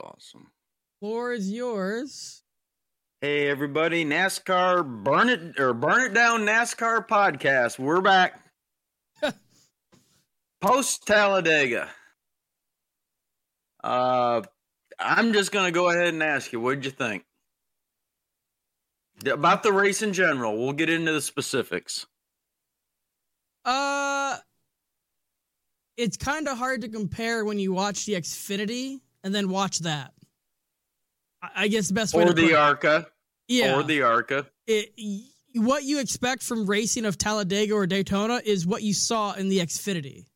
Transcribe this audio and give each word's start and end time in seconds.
awesome. 0.00 0.50
Floor 1.00 1.32
is 1.32 1.50
yours. 1.50 2.42
Hey 3.20 3.48
everybody, 3.48 4.04
NASCAR 4.04 5.04
Burn 5.04 5.28
It 5.28 5.60
or 5.60 5.74
Burn 5.74 6.10
It 6.10 6.14
Down 6.14 6.40
NASCAR 6.40 7.06
podcast. 7.06 7.78
We're 7.78 8.00
back. 8.00 8.40
Post 10.60 11.06
Talladega. 11.06 11.88
Uh 13.84 14.42
I'm 14.98 15.32
just 15.32 15.52
gonna 15.52 15.70
go 15.70 15.90
ahead 15.90 16.08
and 16.08 16.22
ask 16.22 16.52
you, 16.52 16.60
what'd 16.60 16.84
you 16.84 16.90
think? 16.90 17.24
About 19.26 19.62
the 19.62 19.72
race 19.72 20.00
in 20.00 20.14
general. 20.14 20.56
We'll 20.56 20.72
get 20.72 20.88
into 20.88 21.12
the 21.12 21.20
specifics. 21.20 22.06
Uh 23.64 24.38
it's 25.98 26.16
kind 26.16 26.48
of 26.48 26.56
hard 26.56 26.80
to 26.80 26.88
compare 26.88 27.44
when 27.44 27.58
you 27.58 27.74
watch 27.74 28.06
the 28.06 28.14
Xfinity 28.14 29.00
and 29.24 29.34
then 29.34 29.48
watch 29.48 29.80
that. 29.80 30.12
I- 31.42 31.68
guess 31.68 31.88
the 31.88 31.94
best 31.94 32.14
way 32.14 32.24
Or 32.24 32.28
to 32.28 32.32
the 32.32 32.42
put 32.42 32.50
it. 32.50 32.54
ARCA. 32.56 33.06
yeah, 33.48 33.74
Or 33.76 33.82
the 33.82 34.02
ARCA. 34.02 34.46
it, 34.66 34.92
what 35.54 35.84
you 35.84 35.98
expect 36.00 36.42
from 36.42 36.66
racing 36.66 37.04
of 37.04 37.18
Talladega 37.18 37.74
or 37.74 37.86
Daytona 37.86 38.40
is 38.44 38.66
what 38.66 38.82
you 38.82 38.94
saw 38.94 39.32
in 39.32 39.48
the 39.48 39.58
Xfinity. 39.58 40.26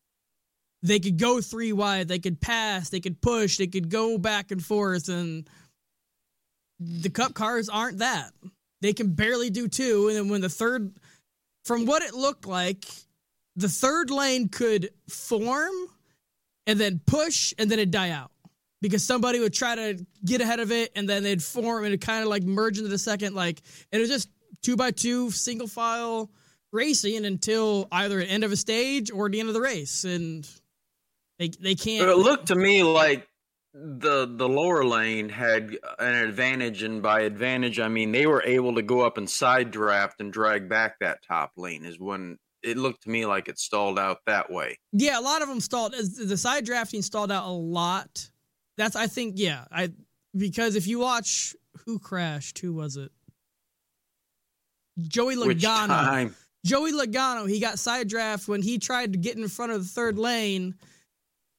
They 0.82 0.98
could 1.00 1.18
go 1.18 1.40
three 1.40 1.72
wide, 1.72 2.08
they 2.08 2.18
could 2.18 2.40
pass, 2.40 2.90
they 2.90 3.00
could 3.00 3.20
push, 3.20 3.56
they 3.58 3.66
could 3.66 3.88
go 3.90 4.18
back 4.18 4.50
and 4.50 4.62
forth, 4.64 5.08
and 5.08 5.48
the 6.78 7.08
Cup 7.10 7.34
cars 7.34 7.68
aren't 7.68 7.98
that. 7.98 8.32
They 8.82 8.92
can 8.92 9.14
barely 9.14 9.48
do 9.50 9.68
two, 9.68 10.08
and 10.08 10.16
then 10.16 10.28
when 10.28 10.40
the 10.42 10.48
third, 10.50 10.92
from 11.64 11.86
what 11.86 12.02
it 12.02 12.12
looked 12.14 12.46
like, 12.46 12.84
the 13.56 13.68
third 13.68 14.10
lane 14.10 14.48
could 14.48 14.90
form 15.08 15.72
and 16.66 16.78
then 16.78 17.00
push 17.06 17.54
and 17.56 17.70
then 17.70 17.78
it'd 17.78 17.90
die 17.92 18.10
out 18.10 18.30
because 18.84 19.02
somebody 19.02 19.40
would 19.40 19.54
try 19.54 19.74
to 19.74 20.06
get 20.26 20.42
ahead 20.42 20.60
of 20.60 20.70
it 20.70 20.92
and 20.94 21.08
then 21.08 21.22
they'd 21.22 21.42
form 21.42 21.86
and 21.86 21.98
kind 22.02 22.22
of 22.22 22.28
like 22.28 22.42
merge 22.42 22.76
into 22.76 22.90
the 22.90 22.98
second 22.98 23.34
like 23.34 23.62
and 23.90 23.98
it 23.98 24.02
was 24.02 24.10
just 24.10 24.28
two 24.60 24.76
by 24.76 24.90
two 24.90 25.30
single 25.30 25.66
file 25.66 26.30
racing 26.70 27.24
until 27.24 27.88
either 27.92 28.18
the 28.18 28.26
end 28.26 28.44
of 28.44 28.52
a 28.52 28.56
stage 28.56 29.10
or 29.10 29.30
the 29.30 29.40
end 29.40 29.48
of 29.48 29.54
the 29.54 29.60
race 29.60 30.04
and 30.04 30.46
they 31.38 31.48
they 31.60 31.74
can't 31.74 32.06
it 32.06 32.18
looked 32.18 32.48
to 32.48 32.54
me 32.54 32.82
like 32.82 33.26
the 33.72 34.30
the 34.36 34.46
lower 34.46 34.84
lane 34.84 35.28
had 35.28 35.76
an 35.98 36.14
advantage, 36.14 36.84
and 36.84 37.02
by 37.02 37.22
advantage 37.22 37.80
I 37.80 37.88
mean 37.88 38.12
they 38.12 38.24
were 38.24 38.42
able 38.44 38.76
to 38.76 38.82
go 38.82 39.00
up 39.00 39.18
and 39.18 39.28
side 39.28 39.72
draft 39.72 40.20
and 40.20 40.32
drag 40.32 40.68
back 40.68 41.00
that 41.00 41.24
top 41.26 41.50
lane. 41.56 41.84
Is 41.84 41.98
when 41.98 42.38
it 42.62 42.76
looked 42.76 43.02
to 43.02 43.10
me 43.10 43.26
like 43.26 43.48
it 43.48 43.58
stalled 43.58 43.98
out 43.98 44.18
that 44.26 44.48
way. 44.48 44.78
yeah 44.92 45.18
a 45.18 45.20
lot 45.20 45.42
of 45.42 45.48
them 45.48 45.58
stalled 45.58 45.92
the 45.92 46.36
side 46.36 46.64
drafting 46.64 47.02
stalled 47.02 47.32
out 47.32 47.48
a 47.48 47.50
lot 47.50 48.30
that's 48.76 48.96
i 48.96 49.06
think 49.06 49.34
yeah 49.36 49.64
i 49.70 49.90
because 50.36 50.76
if 50.76 50.86
you 50.86 50.98
watch 50.98 51.54
who 51.84 51.98
crashed 51.98 52.58
who 52.58 52.72
was 52.72 52.96
it 52.96 53.10
joey 55.08 55.36
logano? 55.36 56.34
Joey 56.64 56.92
Logano, 56.92 57.48
he 57.48 57.60
got 57.60 57.78
side 57.78 58.08
draft 58.08 58.48
when 58.48 58.62
he 58.62 58.78
tried 58.78 59.12
to 59.12 59.18
get 59.18 59.36
in 59.36 59.46
front 59.48 59.72
of 59.72 59.82
the 59.82 59.88
third 59.88 60.18
lane. 60.18 60.74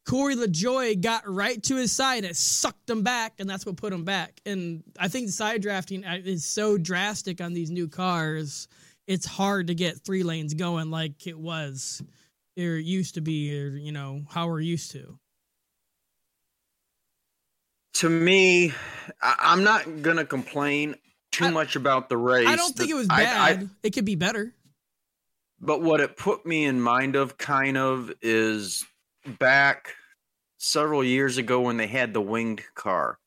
Corey 0.08 0.36
LaJoie 0.36 1.00
got 1.00 1.28
right 1.28 1.62
to 1.64 1.76
his 1.76 1.92
side 1.92 2.18
and 2.18 2.28
it 2.28 2.36
sucked 2.36 2.90
him 2.90 3.04
back, 3.04 3.34
and 3.40 3.50
that's 3.50 3.66
what 3.66 3.78
put 3.78 3.94
him 3.94 4.04
back. 4.04 4.40
And 4.46 4.84
I 5.00 5.08
think 5.08 5.28
the 5.28 5.32
side 5.32 5.62
drafting 5.62 6.06
uh, 6.06 6.20
is 6.24 6.46
so 6.46 6.78
drastic 6.78 7.40
on 7.40 7.54
these 7.54 7.70
new 7.70 7.88
cars. 7.88 8.68
It's 9.08 9.26
hard 9.26 9.68
to 9.68 9.76
get 9.76 10.00
three 10.00 10.24
lanes 10.24 10.56
going 10.56 10.90
like 10.90 11.28
it 11.28 11.38
was, 11.38 12.04
or 12.58 12.64
used 12.64 13.16
to 13.16 13.22
be, 13.22 13.60
or 13.60 13.70
you 13.70 13.92
know 13.92 14.24
how 14.30 14.48
we're 14.48 14.60
used 14.60 14.92
to. 14.92 15.20
To 17.96 18.10
me, 18.10 18.74
I, 19.22 19.36
I'm 19.40 19.64
not 19.64 20.02
gonna 20.02 20.26
complain 20.26 20.96
too 21.32 21.46
I- 21.46 21.52
much 21.52 21.76
about 21.76 22.10
the 22.10 22.18
race. 22.18 22.48
I 22.48 22.56
don't 22.56 22.76
think 22.76 22.90
it 22.90 22.96
was 22.96 23.08
I- 23.10 23.22
I- 23.22 23.54
bad. 23.56 23.70
it 23.84 23.94
could 23.94 24.06
be 24.06 24.16
better. 24.16 24.54
But 25.60 25.82
what 25.82 26.02
it 26.02 26.18
put 26.18 26.46
me 26.46 26.66
in 26.66 26.82
mind 26.82 27.16
of 27.16 27.38
kind 27.38 27.78
of 27.78 28.12
is 28.22 28.86
back 29.40 29.94
several 30.58 31.04
years 31.04 31.38
ago 31.38 31.62
when 31.62 31.78
they 31.78 31.88
had 31.88 32.14
the 32.14 32.22
winged 32.22 32.62
car 32.76 33.18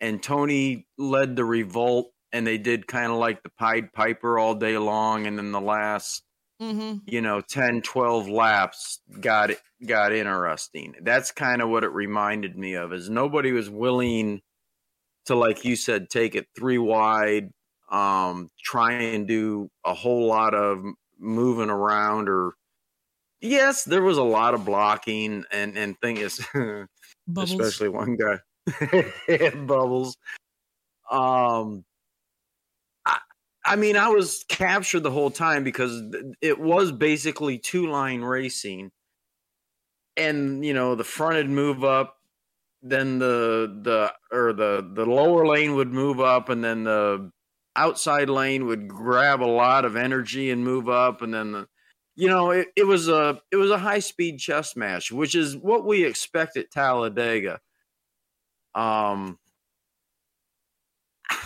and 0.00 0.22
Tony 0.22 0.86
led 0.98 1.34
the 1.36 1.44
revolt 1.44 2.12
and 2.32 2.46
they 2.46 2.58
did 2.58 2.86
kind 2.86 3.10
of 3.10 3.18
like 3.18 3.42
the 3.42 3.48
Pied 3.58 3.92
Piper 3.92 4.38
all 4.38 4.54
day 4.54 4.76
long 4.78 5.26
and 5.26 5.38
then 5.38 5.50
the 5.52 5.60
last 5.60 6.22
Mm-hmm. 6.62 6.98
you 7.06 7.20
know 7.20 7.40
10 7.40 7.82
12 7.82 8.28
laps 8.28 9.00
got 9.20 9.50
it 9.50 9.60
got 9.84 10.12
interesting. 10.12 10.94
That's 11.02 11.32
kind 11.32 11.60
of 11.60 11.68
what 11.68 11.82
it 11.82 11.88
reminded 11.88 12.56
me 12.56 12.74
of 12.74 12.92
is 12.92 13.10
nobody 13.10 13.50
was 13.50 13.68
willing 13.68 14.42
to 15.26 15.34
like 15.34 15.64
you 15.64 15.74
said 15.74 16.08
take 16.08 16.36
it 16.36 16.46
three 16.56 16.78
wide 16.78 17.50
um 17.90 18.48
try 18.62 18.92
and 18.92 19.26
do 19.26 19.70
a 19.84 19.92
whole 19.92 20.26
lot 20.26 20.54
of 20.54 20.84
moving 21.18 21.68
around 21.68 22.28
or 22.28 22.52
yes 23.40 23.82
there 23.82 24.02
was 24.02 24.18
a 24.18 24.22
lot 24.22 24.54
of 24.54 24.64
blocking 24.64 25.44
and 25.50 25.76
and 25.76 25.98
thing 26.00 26.16
is 26.16 26.46
especially 27.36 27.88
one 27.88 28.16
guy. 28.16 28.38
Bubbles. 29.66 30.16
Um 31.10 31.84
I, 33.64 33.76
mean 33.76 33.96
i 33.96 34.08
was 34.08 34.44
captured 34.48 35.00
the 35.00 35.10
whole 35.10 35.30
time 35.30 35.64
because 35.64 36.02
it 36.40 36.58
was 36.58 36.92
basically 36.92 37.58
two 37.58 37.86
line 37.86 38.22
racing. 38.22 38.90
And 40.16 40.64
you 40.64 40.74
know 40.74 40.94
the 40.94 41.04
front 41.04 41.36
would 41.36 41.50
move 41.50 41.84
up 41.84 42.18
then 42.82 43.18
the 43.18 43.80
the 43.82 44.12
or 44.36 44.52
the 44.52 44.86
the 44.94 45.06
lower 45.06 45.46
lane 45.46 45.74
would 45.76 45.92
move 45.92 46.20
up 46.20 46.48
and 46.48 46.62
then 46.62 46.84
the 46.84 47.30
outside 47.76 48.28
lane 48.28 48.66
would 48.66 48.88
grab 48.88 49.40
a 49.40 49.44
lot 49.44 49.84
of 49.84 49.96
energy 49.96 50.50
and 50.50 50.64
move 50.64 50.88
up 50.88 51.22
and 51.22 51.32
then 51.32 51.52
the 51.52 51.68
you 52.16 52.28
know 52.28 52.50
it, 52.50 52.68
it 52.76 52.84
was 52.84 53.08
a 53.08 53.40
it 53.50 53.56
was 53.56 53.70
a 53.70 53.78
high 53.78 54.00
speed 54.00 54.38
chess 54.38 54.76
match 54.76 55.10
which 55.12 55.34
is 55.34 55.56
what 55.56 55.86
we 55.86 56.04
expect 56.04 56.56
at 56.56 56.70
talladega. 56.70 57.60
Um 58.74 59.38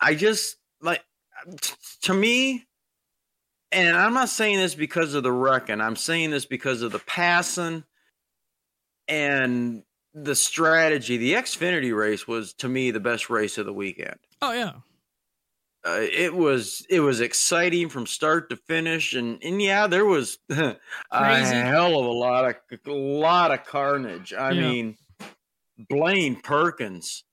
i 0.00 0.14
just 0.14 0.56
like 0.84 1.02
to 2.02 2.14
me 2.14 2.64
and 3.72 3.96
i'm 3.96 4.14
not 4.14 4.28
saying 4.28 4.58
this 4.58 4.74
because 4.76 5.14
of 5.14 5.22
the 5.24 5.32
wrecking 5.32 5.80
i'm 5.80 5.96
saying 5.96 6.30
this 6.30 6.44
because 6.46 6.82
of 6.82 6.92
the 6.92 6.98
passing 7.00 7.82
and 9.08 9.82
the 10.14 10.34
strategy 10.34 11.16
the 11.16 11.32
xfinity 11.34 11.96
race 11.96 12.26
was 12.28 12.52
to 12.54 12.68
me 12.68 12.90
the 12.90 13.00
best 13.00 13.28
race 13.30 13.58
of 13.58 13.66
the 13.66 13.72
weekend 13.72 14.16
Oh 14.40 14.52
yeah. 14.52 14.72
uh, 15.86 15.98
it 16.00 16.34
was 16.34 16.86
it 16.88 17.00
was 17.00 17.20
exciting 17.20 17.88
from 17.88 18.06
start 18.06 18.48
to 18.50 18.56
finish 18.56 19.14
and 19.14 19.42
and 19.42 19.60
yeah 19.60 19.86
there 19.86 20.04
was 20.04 20.38
a 20.50 20.76
hell 21.10 21.98
of 21.98 22.06
a 22.06 22.10
lot 22.10 22.44
of 22.44 22.54
a 22.86 22.92
lot 22.92 23.50
of 23.50 23.64
carnage 23.64 24.32
i 24.32 24.52
Yeah. 24.52 24.60
mean 24.60 24.96
blaine 25.90 26.40
perkins 26.40 27.24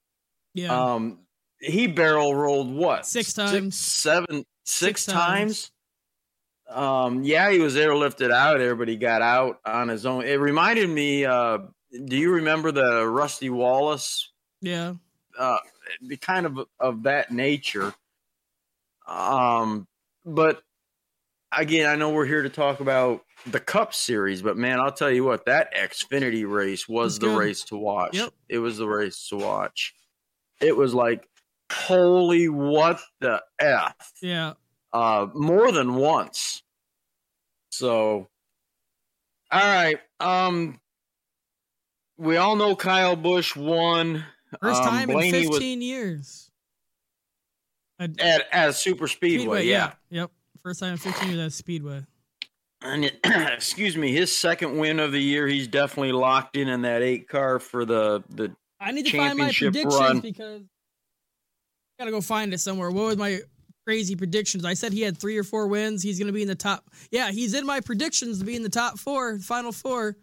Yeah. 0.55 0.95
um 0.95 1.19
he 1.61 1.87
barrel 1.87 2.35
rolled 2.35 2.73
what 2.73 3.05
Six 3.05 3.33
times. 3.33 3.75
seven 3.75 4.45
six, 4.63 5.03
Six 5.03 5.05
times. 5.05 5.71
times. 6.67 6.77
um 6.77 7.23
yeah 7.23 7.49
he 7.51 7.59
was 7.59 7.75
airlifted 7.75 8.31
out 8.31 8.57
there 8.57 8.75
but 8.75 8.87
he 8.87 8.95
got 8.97 9.21
out 9.21 9.59
on 9.65 9.87
his 9.89 10.05
own 10.05 10.23
it 10.23 10.39
reminded 10.39 10.89
me 10.89 11.25
uh 11.25 11.59
do 12.05 12.15
you 12.17 12.31
remember 12.31 12.71
the 12.71 13.05
rusty 13.07 13.49
wallace 13.49 14.31
yeah. 14.61 14.93
uh, 15.37 15.57
the 16.01 16.15
kind 16.17 16.45
of 16.45 16.59
of 16.79 17.03
that 17.03 17.31
nature. 17.31 17.93
Um, 19.07 19.87
but 20.25 20.61
again, 21.51 21.89
I 21.89 21.95
know 21.95 22.11
we're 22.11 22.25
here 22.25 22.43
to 22.43 22.49
talk 22.49 22.79
about 22.79 23.23
the 23.47 23.59
Cup 23.59 23.93
Series, 23.93 24.41
but 24.41 24.55
man, 24.57 24.79
I'll 24.79 24.91
tell 24.91 25.09
you 25.11 25.23
what, 25.23 25.45
that 25.45 25.73
Xfinity 25.75 26.49
race 26.49 26.87
was 26.87 27.15
It's 27.15 27.19
the 27.19 27.27
good. 27.31 27.37
race 27.39 27.63
to 27.65 27.75
watch. 27.77 28.15
Yep. 28.15 28.29
It 28.49 28.59
was 28.59 28.77
the 28.77 28.87
race 28.87 29.27
to 29.29 29.37
watch. 29.37 29.93
It 30.61 30.77
was 30.77 30.93
like, 30.93 31.27
holy 31.81 32.47
what 32.49 32.99
the 33.19 33.41
f, 33.59 33.95
Yeah. 34.21 34.53
uh, 34.93 35.27
more 35.33 35.71
than 35.71 35.95
once. 35.95 36.63
So, 37.71 38.27
all 39.51 39.59
right, 39.59 39.99
um. 40.19 40.79
We 42.17 42.37
all 42.37 42.55
know 42.55 42.75
Kyle 42.75 43.15
Busch 43.15 43.55
won. 43.55 44.23
First 44.61 44.83
Um, 44.83 44.89
time 44.89 45.09
in 45.09 45.15
was- 45.15 45.31
15 45.31 45.81
years. 45.81 46.51
A- 47.99 48.03
at, 48.19 48.45
at 48.51 48.69
a 48.69 48.73
Super 48.73 49.07
Speedway, 49.07 49.65
yeah. 49.65 49.93
Yep. 50.11 50.29
First 50.61 50.81
time 50.81 50.91
in 50.91 50.97
15 50.99 51.29
years 51.29 51.39
at 51.39 51.47
a 51.47 51.49
Speedway. 51.49 52.05
And 52.83 53.05
it, 53.05 53.19
excuse 53.23 53.97
me, 53.97 54.11
his 54.11 54.35
second 54.35 54.77
win 54.77 54.99
of 54.99 55.11
the 55.11 55.21
year. 55.21 55.47
He's 55.47 55.67
definitely 55.67 56.11
locked 56.11 56.55
in 56.57 56.67
in 56.67 56.83
that 56.83 57.01
eight 57.01 57.27
car 57.27 57.59
for 57.59 57.85
the 57.85 58.23
the. 58.29 58.55
I 58.79 58.91
need 58.91 59.05
to 59.07 59.17
find 59.17 59.39
my 59.39 59.51
predictions 59.51 59.95
run. 59.95 60.19
because 60.19 60.61
gotta 62.01 62.11
go 62.11 62.21
find 62.21 62.53
it 62.53 62.59
somewhere. 62.59 62.89
What 62.91 63.05
was 63.05 63.17
my 63.17 63.39
crazy 63.85 64.15
predictions? 64.15 64.65
I 64.65 64.73
said 64.73 64.91
he 64.93 65.01
had 65.01 65.17
three 65.17 65.37
or 65.37 65.43
four 65.43 65.67
wins. 65.67 66.01
He's 66.01 66.17
gonna 66.19 66.31
be 66.31 66.41
in 66.41 66.47
the 66.47 66.55
top. 66.55 66.83
Yeah, 67.11 67.31
he's 67.31 67.53
in 67.53 67.65
my 67.65 67.79
predictions 67.79 68.39
to 68.39 68.45
be 68.45 68.55
in 68.55 68.63
the 68.63 68.69
top 68.69 68.97
four, 68.99 69.37
final 69.39 69.71
four. 69.71 70.17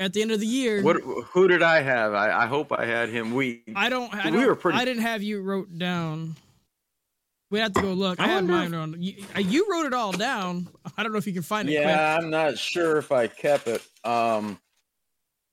at 0.00 0.12
the 0.14 0.22
end 0.22 0.30
of 0.32 0.40
the 0.40 0.46
year. 0.46 0.82
What? 0.82 0.96
Who 1.02 1.46
did 1.46 1.62
I 1.62 1.80
have? 1.82 2.14
I, 2.14 2.44
I 2.44 2.46
hope 2.46 2.72
I 2.72 2.86
had 2.86 3.08
him. 3.10 3.34
We. 3.34 3.62
I 3.76 3.88
don't. 3.88 4.12
I 4.14 4.30
We 4.30 4.38
don't, 4.38 4.46
were 4.46 4.54
pretty- 4.56 4.78
I 4.78 4.84
didn't 4.84 5.02
have 5.02 5.22
you 5.22 5.42
wrote 5.42 5.76
down. 5.78 6.36
We 7.50 7.60
have 7.60 7.72
to 7.74 7.82
go 7.82 7.92
look. 7.92 8.18
I, 8.18 8.24
I 8.24 8.28
had 8.28 8.44
mine 8.46 8.74
on. 8.74 8.96
You, 9.00 9.22
you 9.38 9.66
wrote 9.70 9.86
it 9.86 9.92
all 9.92 10.10
down. 10.10 10.68
I 10.96 11.02
don't 11.04 11.12
know 11.12 11.18
if 11.18 11.26
you 11.26 11.32
can 11.34 11.42
find 11.42 11.68
it. 11.68 11.72
Yeah, 11.72 12.16
I'm 12.18 12.30
not 12.30 12.58
sure 12.58 12.96
if 12.96 13.12
I 13.12 13.28
kept 13.28 13.68
it. 13.68 13.82
Um, 14.02 14.58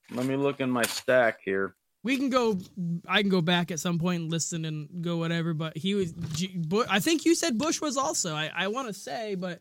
let 0.09 0.25
me 0.25 0.35
look 0.35 0.62
in 0.62 0.71
my 0.71 0.81
stack 0.83 1.41
here. 1.44 1.75
We 2.03 2.18
can 2.18 2.30
go. 2.30 2.57
I 3.07 3.21
can 3.21 3.30
go 3.30 3.42
back 3.42 3.71
at 3.71 3.80
some 3.80 4.00
point 4.00 4.24
and 4.24 4.31
listen 4.31 4.65
and 4.65 5.03
go 5.03 5.18
whatever. 5.18 5.53
But 5.53 5.77
he 5.77 5.94
was. 5.95 6.13
I 6.89 7.00
think 7.00 7.25
you 7.25 7.36
said 7.36 7.57
Busch 7.57 7.80
was 7.80 7.98
also. 7.98 8.33
I, 8.33 8.51
I 8.56 8.68
want 8.69 8.88
to 8.88 8.94
say, 8.94 9.36
but 9.36 9.59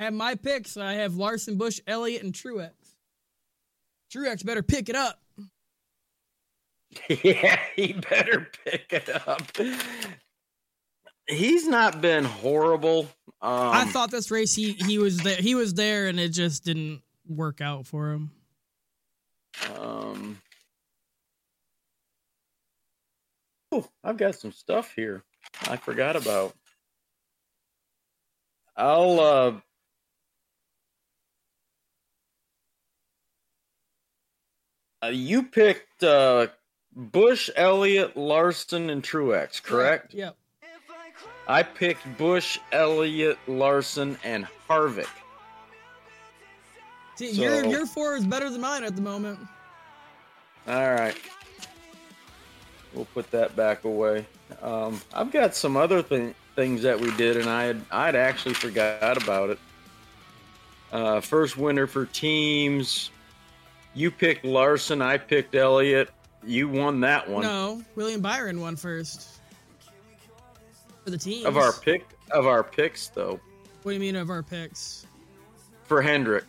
I 0.00 0.04
have 0.04 0.14
my 0.14 0.34
picks. 0.34 0.76
I 0.76 0.94
have 0.94 1.16
Larson, 1.16 1.58
Busch, 1.58 1.80
Elliott, 1.86 2.22
and 2.22 2.32
Truex. 2.32 2.70
Truex 4.12 4.44
better 4.44 4.62
pick 4.62 4.88
it 4.88 4.96
up. 4.96 5.20
yeah, 7.08 7.58
he 7.76 7.92
better 7.92 8.48
pick 8.64 8.92
it 8.92 9.08
up. 9.26 9.42
He's 11.26 11.66
not 11.66 12.00
been 12.00 12.24
horrible. 12.24 13.08
Um, 13.40 13.70
I 13.72 13.84
thought 13.86 14.10
this 14.10 14.30
race 14.30 14.54
he 14.54 14.72
he 14.72 14.98
was 14.98 15.18
there. 15.18 15.36
He 15.36 15.54
was 15.54 15.74
there, 15.74 16.06
and 16.06 16.18
it 16.18 16.30
just 16.30 16.64
didn't 16.64 17.02
work 17.26 17.60
out 17.60 17.86
for 17.86 18.10
him. 18.12 18.30
Um, 19.78 20.40
oh, 23.74 23.88
I've 24.02 24.16
got 24.16 24.34
some 24.36 24.52
stuff 24.52 24.92
here. 24.94 25.22
I 25.68 25.76
forgot 25.76 26.16
about. 26.16 26.54
I'll 28.76 29.20
uh 29.20 29.52
uh, 35.02 35.08
you 35.08 35.42
picked 35.44 36.02
uh 36.02 36.48
Busch, 36.96 37.50
Elliott, 37.56 38.16
Larson, 38.16 38.88
and 38.88 39.02
Truex, 39.02 39.60
correct? 39.62 40.14
Yep. 40.14 40.36
I 41.48 41.62
picked 41.62 42.16
Busch, 42.16 42.58
Elliott, 42.72 43.36
Larson, 43.48 44.16
and 44.24 44.46
Harvick. 44.68 45.08
See, 47.16 47.32
your 47.32 47.62
So- 47.64 47.70
your 47.70 47.86
four 47.86 48.14
is 48.16 48.24
better 48.24 48.48
than 48.48 48.60
mine 48.60 48.84
at 48.84 48.94
the 48.96 49.02
moment. 49.02 49.38
All 50.66 50.92
right. 50.94 51.16
We'll 52.94 53.06
put 53.06 53.30
that 53.32 53.54
back 53.56 53.84
away. 53.84 54.26
Um, 54.62 55.00
I've 55.12 55.32
got 55.32 55.54
some 55.54 55.76
other 55.76 56.00
thing, 56.02 56.34
things 56.54 56.82
that 56.82 56.98
we 56.98 57.10
did, 57.16 57.36
and 57.36 57.48
I 57.50 57.64
had 57.64 57.82
I'd 57.90 58.14
actually 58.14 58.54
forgot 58.54 59.20
about 59.22 59.50
it. 59.50 59.58
Uh, 60.92 61.20
first 61.20 61.56
winner 61.56 61.86
for 61.86 62.06
teams. 62.06 63.10
You 63.94 64.10
picked 64.10 64.44
Larson. 64.44 65.02
I 65.02 65.18
picked 65.18 65.54
Elliott. 65.54 66.10
You 66.46 66.68
won 66.68 67.00
that 67.00 67.28
one 67.28 67.42
No, 67.42 67.82
William 67.96 68.20
Byron 68.20 68.60
won 68.60 68.76
first 68.76 69.40
for 71.02 71.10
the 71.10 71.18
team. 71.18 71.46
of 71.46 71.56
our 71.56 71.72
pick 71.72 72.06
of 72.32 72.46
our 72.46 72.62
picks 72.62 73.08
though 73.08 73.40
What 73.82 73.92
do 73.92 73.94
you 73.94 74.00
mean 74.00 74.16
of 74.16 74.28
our 74.30 74.42
picks? 74.42 75.06
for 75.84 76.00
Hendrick. 76.02 76.44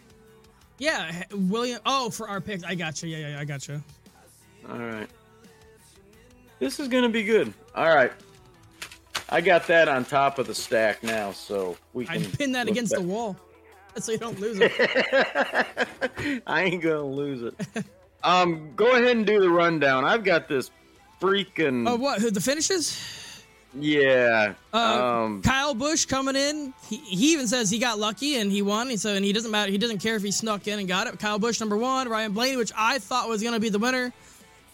Yeah, 0.79 1.23
William. 1.31 1.79
Oh, 1.85 2.09
for 2.09 2.27
our 2.27 2.41
picks, 2.41 2.63
I 2.63 2.75
got 2.75 3.01
you. 3.01 3.09
Yeah, 3.09 3.17
yeah, 3.17 3.27
yeah, 3.29 3.39
I 3.39 3.45
got 3.45 3.67
you. 3.67 3.81
All 4.69 4.77
right. 4.77 5.09
This 6.59 6.79
is 6.79 6.87
gonna 6.87 7.09
be 7.09 7.23
good. 7.23 7.53
All 7.73 7.93
right. 7.93 8.11
I 9.29 9.41
got 9.41 9.67
that 9.67 9.87
on 9.87 10.05
top 10.05 10.39
of 10.39 10.47
the 10.47 10.55
stack 10.55 11.03
now, 11.03 11.31
so 11.31 11.77
we 11.93 12.07
I 12.07 12.17
can 12.19 12.31
pin 12.31 12.51
that 12.53 12.67
against 12.67 12.93
back. 12.93 13.01
the 13.01 13.07
wall 13.07 13.35
so 13.97 14.11
you 14.11 14.17
don't 14.17 14.39
lose 14.39 14.59
it. 14.59 14.71
I 16.47 16.63
ain't 16.63 16.81
gonna 16.81 17.03
lose 17.03 17.41
it. 17.41 17.85
Um, 18.23 18.73
go 18.75 18.91
ahead 18.95 19.15
and 19.15 19.25
do 19.25 19.39
the 19.39 19.49
rundown. 19.49 20.05
I've 20.05 20.23
got 20.23 20.47
this 20.47 20.71
freaking 21.21 21.89
oh, 21.89 21.95
what? 21.95 22.21
Who 22.21 22.31
the 22.31 22.41
finishes? 22.41 23.43
yeah. 23.77 24.53
Uh, 24.73 24.77
um, 24.77 25.41
Kyle 25.41 25.73
Busch 25.73 26.05
coming 26.05 26.35
in. 26.35 26.73
He, 26.87 26.97
he 26.97 27.33
even 27.33 27.47
says 27.47 27.69
he 27.69 27.79
got 27.79 27.99
lucky 27.99 28.37
and 28.37 28.51
he 28.51 28.61
won. 28.61 28.89
And 28.89 28.99
so 28.99 29.13
and 29.13 29.23
he 29.23 29.33
doesn't 29.33 29.51
matter. 29.51 29.71
He 29.71 29.77
doesn't 29.77 29.99
care 29.99 30.15
if 30.15 30.23
he 30.23 30.31
snuck 30.31 30.67
in 30.67 30.79
and 30.79 30.87
got 30.87 31.07
it. 31.07 31.19
Kyle 31.19 31.39
Busch 31.39 31.59
number 31.59 31.77
one. 31.77 32.09
Ryan 32.09 32.33
Blaney, 32.33 32.57
which 32.57 32.71
I 32.75 32.99
thought 32.99 33.29
was 33.29 33.43
gonna 33.43 33.59
be 33.59 33.69
the 33.69 33.79
winner. 33.79 34.13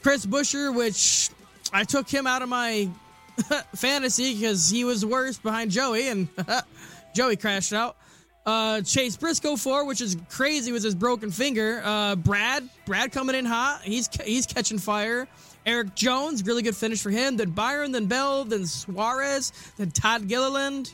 Chris 0.01 0.25
Buescher, 0.25 0.73
which 0.73 1.29
I 1.73 1.83
took 1.83 2.09
him 2.09 2.27
out 2.27 2.41
of 2.41 2.49
my 2.49 2.89
fantasy 3.75 4.33
because 4.35 4.69
he 4.69 4.83
was 4.83 5.05
worse 5.05 5.37
behind 5.37 5.71
Joey 5.71 6.07
and 6.07 6.27
Joey 7.15 7.35
crashed 7.35 7.73
out. 7.73 7.97
Uh, 8.45 8.81
Chase 8.81 9.15
Briscoe 9.17 9.55
four, 9.55 9.85
which 9.85 10.01
is 10.01 10.17
crazy 10.29 10.71
with 10.71 10.83
his 10.83 10.95
broken 10.95 11.29
finger. 11.29 11.81
Uh, 11.83 12.15
Brad, 12.15 12.67
Brad 12.85 13.11
coming 13.11 13.35
in 13.35 13.45
hot. 13.45 13.81
He's 13.83 14.09
he's 14.23 14.47
catching 14.47 14.79
fire. 14.79 15.27
Erik 15.65 15.93
Jones, 15.93 16.43
really 16.43 16.63
good 16.63 16.75
finish 16.75 17.01
for 17.03 17.11
him. 17.11 17.37
Then 17.37 17.51
Byron, 17.51 17.91
then 17.91 18.07
Bell, 18.07 18.45
then 18.45 18.65
Suarez, 18.65 19.53
then 19.77 19.91
Todd 19.91 20.27
Gilliland. 20.27 20.91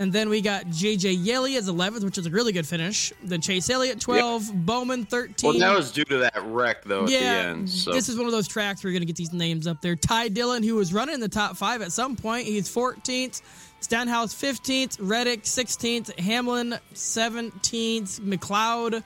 And 0.00 0.10
then 0.10 0.30
we 0.30 0.40
got 0.40 0.64
JJ 0.64 1.22
Yeley 1.22 1.56
as 1.56 1.68
11th, 1.68 2.04
which 2.04 2.16
is 2.16 2.24
a 2.24 2.30
really 2.30 2.52
good 2.52 2.66
finish. 2.66 3.12
Then 3.22 3.42
Chase 3.42 3.68
Elliott, 3.68 4.00
12. 4.00 4.64
Bowman, 4.64 5.04
13. 5.04 5.46
well, 5.46 5.58
that 5.58 5.76
was 5.76 5.92
due 5.92 6.04
to 6.04 6.16
that 6.16 6.42
wreck 6.46 6.84
though 6.84 7.04
at 7.04 7.10
yeah, 7.10 7.20
the 7.20 7.48
end. 7.50 7.68
So 7.68 7.92
this 7.92 8.08
is 8.08 8.16
one 8.16 8.24
of 8.24 8.32
those 8.32 8.48
tracks 8.48 8.82
where 8.82 8.90
you're 8.90 8.98
going 8.98 9.06
to 9.06 9.12
get 9.12 9.16
these 9.16 9.34
names 9.34 9.66
up 9.66 9.82
there. 9.82 9.96
Ty 9.96 10.28
Dillon, 10.28 10.62
who 10.62 10.76
was 10.76 10.94
running 10.94 11.16
in 11.16 11.20
the 11.20 11.28
top 11.28 11.54
five 11.54 11.82
at 11.82 11.92
some 11.92 12.16
point, 12.16 12.46
he's 12.46 12.74
14th. 12.74 13.42
Stenhouse 13.80 14.34
15th, 14.34 14.96
Reddick 15.00 15.42
16th, 15.42 16.18
Hamlin 16.18 16.78
17th, 16.94 18.20
McLeod 18.20 19.02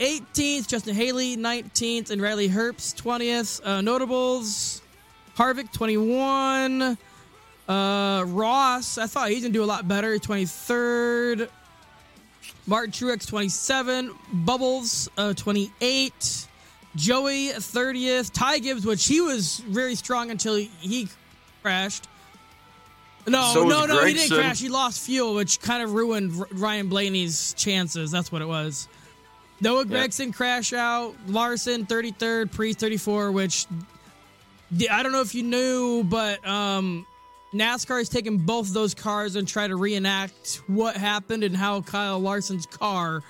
18th, 0.00 0.66
Justin 0.66 0.96
Haley 0.96 1.36
19th, 1.36 2.10
and 2.10 2.20
Riley 2.20 2.48
Herbst 2.48 3.00
20th. 3.00 3.64
Uh, 3.64 3.80
notables 3.80 4.82
Harvick 5.36 5.72
21. 5.72 6.98
Uh, 7.72 8.24
Ross, 8.24 8.98
I 8.98 9.06
thought 9.06 9.30
he's 9.30 9.42
gonna 9.42 9.52
do 9.52 9.64
a 9.64 9.66
lot 9.66 9.88
better. 9.88 10.18
23rd. 10.18 11.48
Martin 12.66 12.92
Truex 12.92 13.26
27. 13.26 14.12
Bubbles 14.32 15.08
uh, 15.16 15.32
28. 15.32 16.48
Joey 16.94 17.48
30th. 17.48 18.30
Ty 18.32 18.58
Gibbs, 18.58 18.84
which 18.84 19.06
he 19.06 19.20
was 19.20 19.58
very 19.60 19.94
strong 19.94 20.30
until 20.30 20.54
he, 20.56 20.70
he 20.80 21.08
crashed. 21.62 22.08
No, 23.26 23.52
So 23.54 23.64
no, 23.64 23.86
no, 23.86 24.04
he 24.04 24.14
didn't 24.14 24.36
crash. 24.36 24.60
He 24.60 24.68
lost 24.68 25.00
fuel, 25.00 25.34
which 25.34 25.60
kind 25.60 25.82
of 25.82 25.94
ruined 25.94 26.44
Ryan 26.52 26.88
Blaney's 26.88 27.54
chances. 27.54 28.10
That's 28.10 28.30
what 28.30 28.42
it 28.42 28.48
was. 28.48 28.88
Noah 29.60 29.84
Gragson 29.84 30.34
crash 30.34 30.72
out. 30.72 31.14
Larson 31.28 31.86
33rd. 31.86 32.50
Preece 32.52 32.76
34, 32.76 33.32
which 33.32 33.66
I 34.90 35.02
don't 35.02 35.12
know 35.12 35.20
if 35.20 35.34
you 35.34 35.44
knew, 35.44 36.02
but 36.04 36.46
um, 36.46 37.06
NASCAR 37.52 37.98
has 37.98 38.08
taken 38.08 38.38
both 38.38 38.72
those 38.72 38.94
cars 38.94 39.36
and 39.36 39.46
try 39.46 39.68
to 39.68 39.76
reenact 39.76 40.62
what 40.66 40.96
happened 40.96 41.44
and 41.44 41.56
how 41.56 41.82
Kyle 41.82 42.18
Larson's 42.18 42.66
car 42.66 43.22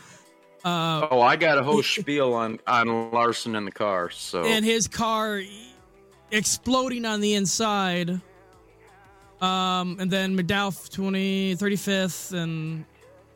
uh, 0.64 1.08
oh, 1.10 1.20
I 1.20 1.34
got 1.34 1.58
a 1.58 1.62
whole 1.64 1.82
spiel 1.82 2.34
on 2.34 2.60
on 2.66 3.10
Larson 3.10 3.56
in 3.56 3.64
the 3.64 3.72
car. 3.72 4.10
So 4.10 4.44
and 4.44 4.64
his 4.64 4.86
car 4.86 5.42
exploding 6.30 7.04
on 7.04 7.20
the 7.20 7.34
inside. 7.34 8.20
Um, 9.40 9.96
and 9.98 10.08
then 10.08 10.38
McDowell 10.38 10.88
20, 10.88 11.56
35th 11.56 12.32
and 12.32 12.84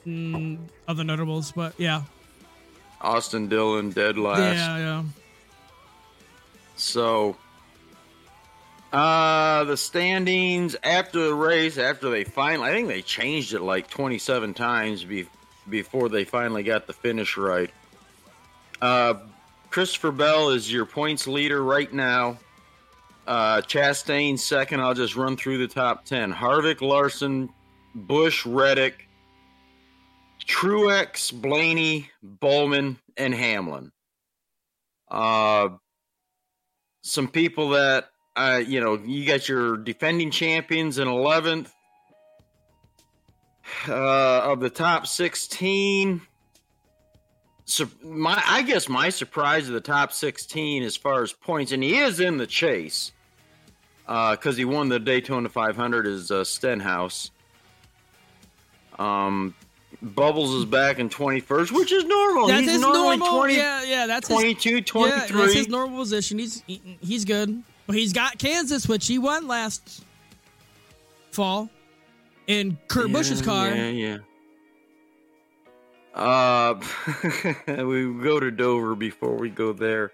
mm, 0.07 0.57
other 0.87 1.03
notables, 1.03 1.51
but 1.51 1.75
yeah. 1.79 2.03
Austin 3.01 3.49
Dillon 3.49 3.91
dead 3.91 4.17
last. 4.17 4.55
Yeah, 4.55 4.79
yeah. 4.79 5.03
So, 6.77 7.37
uh, 8.93 9.65
the 9.65 9.77
standings 9.77 10.77
after 10.83 11.27
the 11.27 11.35
race, 11.35 11.79
after 11.79 12.11
they 12.11 12.25
finally, 12.25 12.69
I 12.69 12.73
think 12.73 12.89
they 12.89 13.03
changed 13.03 13.53
it 13.55 13.61
like 13.61 13.89
27 13.89 14.55
times 14.55 15.05
be, 15.05 15.27
before 15.69 16.09
they 16.09 16.25
finally 16.25 16.63
got 16.63 16.87
the 16.87 16.93
finish 16.93 17.37
right. 17.37 17.71
Uh, 18.81 19.15
Christopher 19.71 20.13
Bell 20.13 20.51
is 20.51 20.73
your 20.73 20.87
points 20.87 21.27
leader 21.27 21.63
right 21.63 21.93
now. 21.93 22.39
Uh, 23.27 23.61
Chastain 23.63 24.39
second. 24.39 24.81
I'll 24.81 24.95
just 24.95 25.17
run 25.17 25.37
through 25.37 25.59
the 25.59 25.69
top 25.69 26.05
10. 26.05 26.33
Harvick, 26.33 26.81
Larson, 26.81 27.51
Busch, 27.95 28.47
Reddick, 28.47 29.09
Truex, 30.47 31.33
Blaney, 31.33 32.11
Bowman, 32.23 32.99
and 33.17 33.35
Hamlin. 33.35 33.91
Uh, 35.11 35.71
some 37.03 37.29
people 37.29 37.71
that 37.71 38.11
uh, 38.37 38.63
you 38.67 38.81
know, 38.81 38.95
you 39.05 39.27
got 39.27 39.49
your 39.49 39.77
defending 39.77 40.31
champions 40.31 40.99
in 40.99 41.09
11th. 41.09 41.69
Uh, 43.89 43.93
of 44.45 44.61
the 44.61 44.71
top 44.71 45.09
16, 45.09 46.21
so 47.65 47.89
my 48.05 48.41
I 48.47 48.63
guess 48.63 48.89
my 48.89 49.09
surprise 49.09 49.67
of 49.67 49.75
the 49.75 49.81
top 49.81 50.13
16 50.13 50.85
as 50.85 50.97
far 50.97 51.23
as 51.25 51.33
points, 51.33 51.73
and 51.73 51.83
he 51.83 51.99
is 51.99 52.21
in 52.21 52.37
the 52.37 52.47
chase 52.47 53.11
because 54.07 54.57
he 54.57 54.65
won 54.65 54.89
the 54.89 55.01
Daytona 55.01 55.49
500 55.49 56.07
is 56.07 56.31
uh, 56.31 56.45
Stenhouse. 56.45 57.33
Um, 59.01 59.53
Bubbles 60.01 60.55
is 60.55 60.65
back 60.65 61.01
in 61.01 61.09
21st, 61.11 61.73
which 61.73 61.91
is 61.91 62.05
normal. 62.05 62.47
That's 62.47 62.61
He's 62.61 62.71
his 62.73 62.81
normally 62.83 63.17
normal. 63.17 63.39
20, 63.41 63.57
yeah, 63.57 63.83
yeah, 63.83 64.07
that's 64.07 64.29
his, 64.29 64.37
22, 64.39 64.71
yeah, 64.71 64.81
23. 64.83 65.41
that's 65.41 65.55
his 65.55 65.69
normal 65.69 65.99
position. 65.99 66.39
He's 66.39 66.63
he- 66.69 66.99
he's 67.01 67.25
good, 67.25 67.63
but 67.87 67.97
he's 67.97 68.13
got 68.13 68.39
Kansas, 68.39 68.89
which 68.89 69.07
he 69.07 69.19
won 69.19 69.47
last 69.49 70.03
fall 71.31 71.69
in 72.47 72.79
Kurt 72.89 73.13
Busch's 73.13 73.41
Yeah, 73.41 73.45
car. 73.47 73.69
Yeah, 73.75 73.89
yeah. 73.89 74.19
Uh, 76.15 76.75
we 77.85 78.13
go 78.23 78.41
to 78.41 78.51
Dover 78.51 78.95
before 78.95 79.37
we 79.37 79.51
go 79.51 79.73
there. 79.73 80.13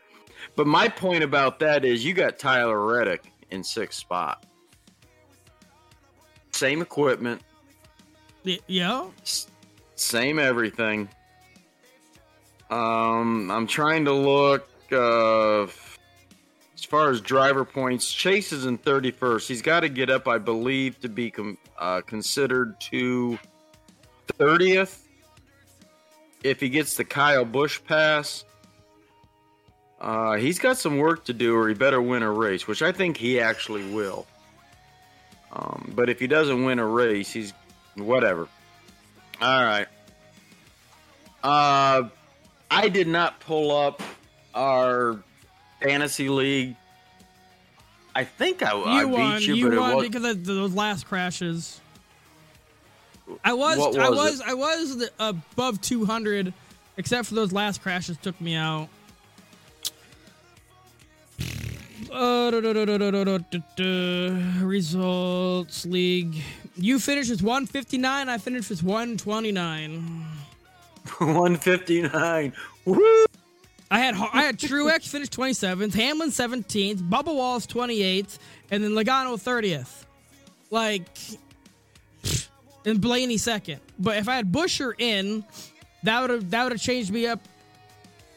But 0.57 0.67
my 0.67 0.89
point 0.89 1.23
about 1.23 1.61
that 1.61 1.85
is 1.85 2.05
you 2.05 2.13
got 2.15 2.39
Tyler 2.39 2.85
Reddick 2.85 3.33
in 3.51 3.63
sixth 3.63 4.01
spot. 4.01 4.45
Same 6.51 6.83
equipment, 6.83 7.41
Yeah, 8.67 9.07
s- 9.23 9.47
same 9.95 10.39
everything. 10.39 11.09
Um, 12.71 13.51
I'm 13.51 13.67
trying 13.67 14.05
to 14.07 14.13
look 14.13 14.69
uh, 14.91 15.67
far 16.93 17.09
as 17.09 17.23
driver 17.23 17.65
points. 17.65 18.13
Chase 18.13 18.53
is 18.53 18.67
in 18.67 18.77
31st. 18.77 19.49
He's 19.49 19.63
got 19.63 19.81
to 19.81 19.89
get 19.89 20.11
up, 20.11 20.29
I 20.29 20.37
believe, 20.37 21.01
to 21.01 21.09
be 21.09 21.31
com- 21.31 21.57
uh, 21.79 22.03
considered 22.03 22.79
to 22.81 23.39
30th. 24.39 24.99
If 26.45 26.61
he 26.61 26.69
gets 26.69 26.99
the 26.99 27.05
Kyle 27.05 27.47
Busch 27.47 27.81
pass, 27.83 28.45
uh, 30.03 30.35
he's 30.35 30.59
got 30.59 30.77
some 30.77 30.99
work 30.99 31.25
to 31.25 31.33
do, 31.33 31.57
or 31.57 31.67
he 31.67 31.73
better 31.73 32.03
win 32.03 32.23
a 32.23 32.31
race, 32.31 32.69
which 32.69 32.83
I 32.83 32.93
think 32.93 33.17
he 33.17 33.41
actually 33.41 33.91
will. 33.91 34.27
Um, 35.51 35.95
but 35.97 36.11
if 36.11 36.21
he 36.21 36.27
doesn't 36.27 36.63
win 36.63 36.79
a 36.79 36.87
race, 36.87 37.33
he's 37.33 37.55
whatever. 37.95 38.49
All 39.41 39.65
right. 39.65 39.87
Uh, 41.43 42.11
I 42.71 42.91
did 42.91 43.09
not 43.09 43.41
pull 43.41 43.75
up 43.75 44.03
our 44.55 45.19
fantasy 45.81 46.29
league. 46.29 46.77
I 48.15 48.25
think 48.25 48.63
I, 48.63 48.75
you 48.75 48.85
I 48.85 49.05
won. 49.05 49.39
beat 49.39 49.49
you, 49.49 49.55
you 49.55 49.69
but 49.71 49.79
won 49.79 49.91
it 49.93 49.95
was 49.97 50.09
because 50.09 50.25
of 50.25 50.45
those 50.45 50.75
last 50.75 51.07
crashes. 51.07 51.81
I 53.45 53.53
was, 53.53 53.79
was 53.79 53.97
I 53.97 54.11
was 54.11 54.41
it? 54.41 54.47
I 54.47 54.55
was 54.55 55.11
above 55.19 55.81
200, 55.81 56.53
except 56.97 57.29
for 57.29 57.35
those 57.35 57.53
last 57.53 57.83
crashes 57.83 58.17
took 58.19 58.39
me 58.41 58.55
out. 58.55 58.89
Uh, 62.11 62.51
da, 62.51 62.61
da, 62.61 62.85
da, 62.85 64.67
results 64.67 65.87
league. 65.87 66.43
You 66.77 66.99
finished 66.99 67.31
with 67.31 67.43
159. 67.43 68.29
I 68.29 68.39
finished 68.39 68.69
with 68.69 68.83
129. 68.83 70.27
159. 71.19 72.53
Woo! 72.85 73.25
I 73.93 73.99
had 73.99 74.15
I 74.15 74.45
had 74.45 74.59
Truex 74.59 75.07
finish 75.07 75.29
27th, 75.29 75.93
Hamlin 75.93 76.31
17th, 76.31 77.07
Bubba 77.11 77.27
Wallace 77.27 77.67
28th, 77.67 78.39
and 78.71 78.83
then 78.83 78.93
Logano 78.93 79.35
30th. 79.35 80.07
Like, 80.71 81.07
and 82.87 82.99
Blaney 83.03 83.37
second. 83.37 83.81
But 83.99 84.17
if 84.17 84.31
I 84.31 84.37
had 84.37 84.51
Buescher 84.51 84.99
in, 84.99 85.45
that 86.05 86.23
would 86.23 86.31
have 86.31 86.51
that 86.53 86.63
would 86.63 86.73
have 86.73 86.81
changed 86.81 87.13
me 87.13 87.27
up 87.27 87.41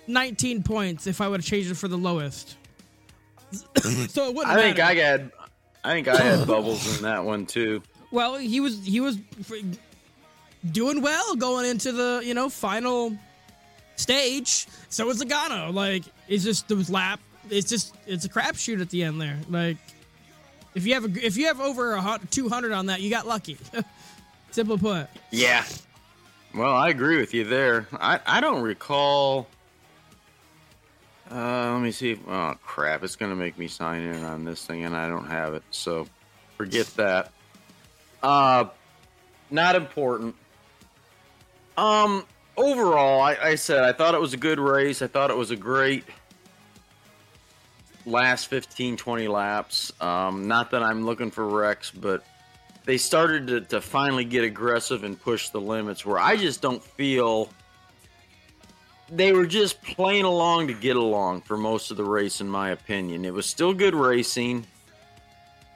19 0.08 0.62
points 0.62 1.08
if 1.08 1.22
I 1.22 1.30
would 1.30 1.40
have 1.40 1.46
changed 1.46 1.72
it 1.72 1.76
for 1.76 1.88
the 1.88 1.98
lowest. 1.98 2.58
so 4.10 4.28
it 4.28 4.36
wouldn't. 4.36 4.48
I 4.48 4.62
think. 4.62 4.80
I 4.82 4.94
had, 4.96 5.32
I 5.86 5.94
think 5.94 6.10
I 6.10 6.18
had 6.18 6.46
bubbles 6.46 6.98
in 6.98 7.04
that 7.04 7.24
one 7.24 7.46
too. 7.46 7.82
Well, 8.12 8.36
he 8.36 8.60
was 8.60 8.86
he 8.86 9.00
was 9.00 9.18
doing 10.70 11.02
well 11.02 11.38
going 11.38 11.66
into 11.66 11.94
the 11.94 12.22
you 12.26 12.34
know 12.34 12.50
final 12.50 13.18
stage. 13.96 14.68
So 14.90 15.06
was 15.06 15.22
Logano. 15.22 15.74
Like 15.74 16.04
it's 16.28 16.44
just 16.44 16.68
those 16.68 16.90
lap. 16.90 17.20
It's 17.50 17.70
just 17.70 17.96
it's 18.08 18.26
a 18.26 18.30
crapshoot 18.30 18.82
at 18.82 18.90
the 18.90 19.04
end 19.04 19.22
there. 19.22 19.38
Like 19.50 19.78
if 20.74 20.86
you 20.86 20.94
have 20.94 21.06
a, 21.06 21.26
if 21.26 21.38
you 21.38 21.48
have 21.48 21.60
over 21.60 21.96
a 21.96 22.20
two 22.32 22.50
hundred 22.50 22.72
on 22.74 22.88
that, 22.88 23.02
you 23.02 23.10
got 23.10 23.26
lucky. 23.26 23.58
Simple 24.52 24.78
put. 24.78 25.08
Yeah. 25.32 25.66
Well, 26.54 26.74
I 26.74 26.90
agree 26.90 27.18
with 27.20 27.34
you 27.34 27.44
there. 27.44 27.88
I, 27.94 28.20
I 28.26 28.40
don't 28.40 28.62
recall. 28.62 29.48
Uh, 31.30 31.74
let 31.74 31.82
me 31.82 31.92
see. 31.92 32.20
Oh 32.28 32.54
crap! 32.64 33.04
It's 33.04 33.16
gonna 33.16 33.36
make 33.36 33.58
me 33.58 33.68
sign 33.68 34.02
in 34.04 34.24
on 34.24 34.46
this 34.46 34.66
thing, 34.66 34.86
and 34.86 34.96
I 34.96 35.10
don't 35.10 35.28
have 35.28 35.54
it. 35.56 35.64
So 35.72 36.08
forget 36.56 36.88
that. 36.96 37.32
Uh, 38.22 38.66
not 39.50 39.76
important. 39.76 40.36
Um, 41.78 42.26
overall, 42.58 43.22
I, 43.22 43.38
I 43.42 43.56
said 43.56 43.84
I 43.84 43.92
thought 43.92 44.14
it 44.16 44.22
was 44.22 44.34
a 44.34 44.38
good 44.38 44.60
race. 44.60 45.02
I 45.02 45.08
thought 45.08 45.30
it 45.30 45.38
was 45.38 45.52
a 45.52 45.56
great 45.56 46.04
last 48.06 48.48
15, 48.48 48.98
20 48.98 49.28
laps. 49.28 49.92
Um, 50.02 50.48
not 50.48 50.72
that 50.72 50.84
I'm 50.84 51.06
looking 51.06 51.32
for 51.32 51.48
wrecks, 51.48 51.92
but 51.92 52.24
they 52.86 52.98
started 52.98 53.48
to, 53.48 53.62
to 53.62 53.82
finally 53.82 54.26
get 54.26 54.44
aggressive 54.44 55.04
and 55.04 55.20
push 55.20 55.50
the 55.50 55.60
limits 55.60 56.06
where 56.06 56.20
I 56.20 56.38
just 56.38 56.62
don't 56.62 56.84
feel 56.84 57.50
they 59.10 59.34
were 59.34 59.46
just 59.46 59.82
playing 59.84 60.26
along 60.26 60.68
to 60.68 60.74
get 60.74 60.96
along 60.96 61.42
for 61.42 61.58
most 61.58 61.92
of 61.92 61.98
the 61.98 62.04
race, 62.04 62.42
in 62.42 62.48
my 62.48 62.72
opinion. 62.72 63.26
It 63.26 63.34
was 63.34 63.46
still 63.46 63.74
good 63.74 63.96
racing. 63.96 64.66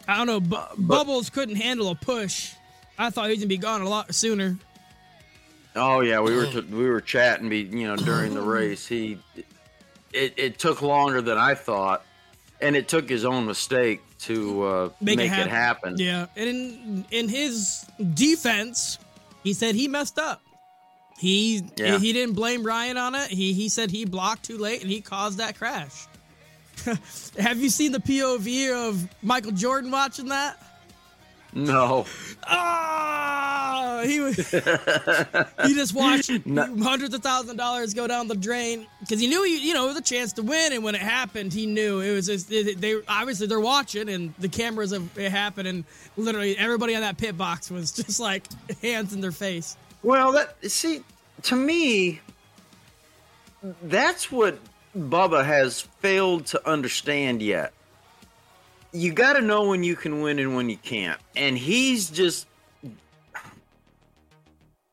I 0.08 0.18
don't 0.18 0.28
know. 0.28 0.40
Bu- 0.40 0.82
Bubbles 0.82 1.30
couldn't 1.30 1.56
handle 1.56 1.90
a 1.90 1.96
push. 1.96 2.54
I 2.98 3.10
thought 3.10 3.26
he 3.26 3.32
was 3.32 3.40
gonna 3.40 3.48
be 3.48 3.58
gone 3.58 3.82
a 3.82 3.90
lot 3.90 4.14
sooner. 4.14 4.58
Oh 5.76 6.02
yeah, 6.02 6.20
we 6.22 6.36
were 6.36 6.46
t- 6.46 6.62
we 6.62 6.90
were 6.90 7.02
chatting, 7.02 7.50
be 7.50 7.60
you 7.60 7.88
know 7.88 7.96
during 7.96 8.34
the 8.34 8.42
race. 8.42 8.88
He 8.88 9.20
it, 10.14 10.34
it 10.38 10.60
took 10.60 10.82
longer 10.82 11.22
than 11.22 11.38
I 11.38 11.54
thought, 11.54 12.04
and 12.60 12.76
it 12.76 12.88
took 12.88 13.08
his 13.08 13.26
own 13.26 13.46
mistake 13.46 14.02
to 14.20 14.64
uh, 14.64 14.90
make, 15.00 15.20
it, 15.20 15.30
happen. 15.30 15.96
Yeah, 15.98 16.26
and 16.36 16.50
in 16.50 17.06
in 17.12 17.30
his 17.30 17.86
defense, 18.14 18.98
he 19.44 19.54
said 19.54 19.76
he 19.76 19.88
messed 19.88 20.18
up. 20.18 20.42
He 21.20 21.64
Yeah. 21.76 22.00
he 22.00 22.14
didn't 22.14 22.36
blame 22.36 22.64
Ryan 22.64 22.98
on 22.98 23.16
it. 23.16 23.30
He 23.30 23.54
he 23.54 23.70
said 23.70 23.92
he 23.92 24.06
blocked 24.06 24.44
too 24.44 24.58
late 24.58 24.82
and 24.82 24.90
he 24.90 25.02
caused 25.02 25.38
that 25.38 25.58
crash. 25.58 26.08
Have 27.38 27.60
you 27.60 27.70
seen 27.70 27.92
the 27.92 28.00
POV 28.00 28.90
of 28.90 29.08
Michael 29.22 29.52
Jordan 29.52 29.92
watching 29.92 30.30
that? 30.30 30.58
No, 31.54 32.06
Ah, 32.44 34.04
he 34.06 34.20
was. 34.20 34.36
he 35.66 35.74
just 35.74 35.94
watched 35.96 36.46
No. 36.46 36.76
hundreds 36.84 37.14
of 37.14 37.22
thousand 37.24 37.58
dollars 37.58 37.94
go 37.94 38.08
down 38.08 38.28
the 38.28 38.36
drain 38.36 38.86
because 39.00 39.20
he 39.20 39.28
knew 39.28 39.44
he, 39.44 39.68
you 39.68 39.74
know, 39.74 39.86
it 39.86 39.88
was 39.90 39.98
a 39.98 40.02
chance 40.02 40.34
to 40.34 40.44
win, 40.44 40.74
and 40.74 40.84
when 40.84 40.96
it 40.96 41.02
happened, 41.02 41.52
he 41.54 41.66
knew 41.66 42.00
it 42.02 42.14
was. 42.14 42.28
Just, 42.28 42.50
they 42.50 42.96
obviously 43.08 43.48
they're 43.48 43.60
watching, 43.60 44.10
and 44.10 44.34
the 44.40 44.48
cameras 44.50 44.92
of 44.92 45.18
it 45.18 45.32
happened, 45.32 45.68
and 45.68 45.84
literally 46.18 46.58
everybody 46.58 46.96
on 46.96 47.02
that 47.02 47.18
pit 47.18 47.38
box 47.38 47.70
was 47.72 47.92
just 48.04 48.20
like 48.20 48.46
hands 48.82 49.14
in 49.14 49.22
their 49.22 49.32
face. 49.32 49.76
Well, 50.04 50.32
that 50.34 50.56
see 50.70 51.02
to 51.44 51.56
me, 51.56 52.22
that's 53.84 54.32
what 54.32 54.60
Bubba 54.98 55.46
has 55.46 55.82
failed 55.82 56.46
to 56.48 56.70
understand 56.70 57.42
yet. 57.42 57.74
You 58.92 59.14
got 59.14 59.34
to 59.34 59.42
know 59.42 59.66
when 59.68 59.84
you 59.84 59.96
can 59.96 60.22
win 60.22 60.40
and 60.40 60.56
when 60.56 60.70
you 60.70 60.78
can't, 60.78 61.20
and 61.36 61.58
he's 61.58 62.10
just 62.10 62.48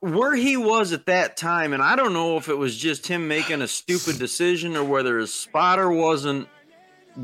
where 0.00 0.34
he 0.34 0.56
was 0.56 0.92
at 0.92 1.06
that 1.06 1.36
time. 1.36 1.72
And 1.72 1.82
I 1.82 1.96
don't 1.96 2.12
know 2.12 2.36
if 2.36 2.48
it 2.48 2.54
was 2.54 2.76
just 2.76 3.06
him 3.06 3.26
making 3.28 3.62
a 3.62 3.68
stupid 3.68 4.18
decision 4.18 4.76
or 4.76 4.84
whether 4.84 5.18
his 5.18 5.32
spotter 5.32 5.90
wasn't 5.90 6.48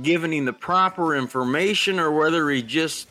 giving 0.03 0.33
him 0.33 0.47
the 0.47 0.53
proper 0.53 1.15
information 1.15 2.01
or 2.01 2.11
whether 2.13 2.49
he 2.51 2.63
just 2.63 3.09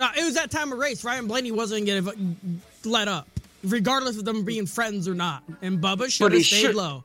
Uh, 0.00 0.08
it 0.16 0.24
was 0.24 0.34
that 0.34 0.50
time 0.50 0.72
of 0.72 0.78
race. 0.78 1.04
Ryan 1.04 1.26
Blaney 1.26 1.50
wasn't 1.52 1.86
going 1.86 2.04
to 2.04 2.88
let 2.88 3.08
up, 3.08 3.28
regardless 3.64 4.16
of 4.18 4.24
them 4.24 4.44
being 4.44 4.66
friends 4.66 5.06
or 5.08 5.14
not. 5.14 5.42
And 5.60 5.80
Bubba 5.80 6.10
should 6.10 6.32
have 6.32 6.42
stayed 6.44 6.60
should- 6.60 6.74
low. 6.76 7.02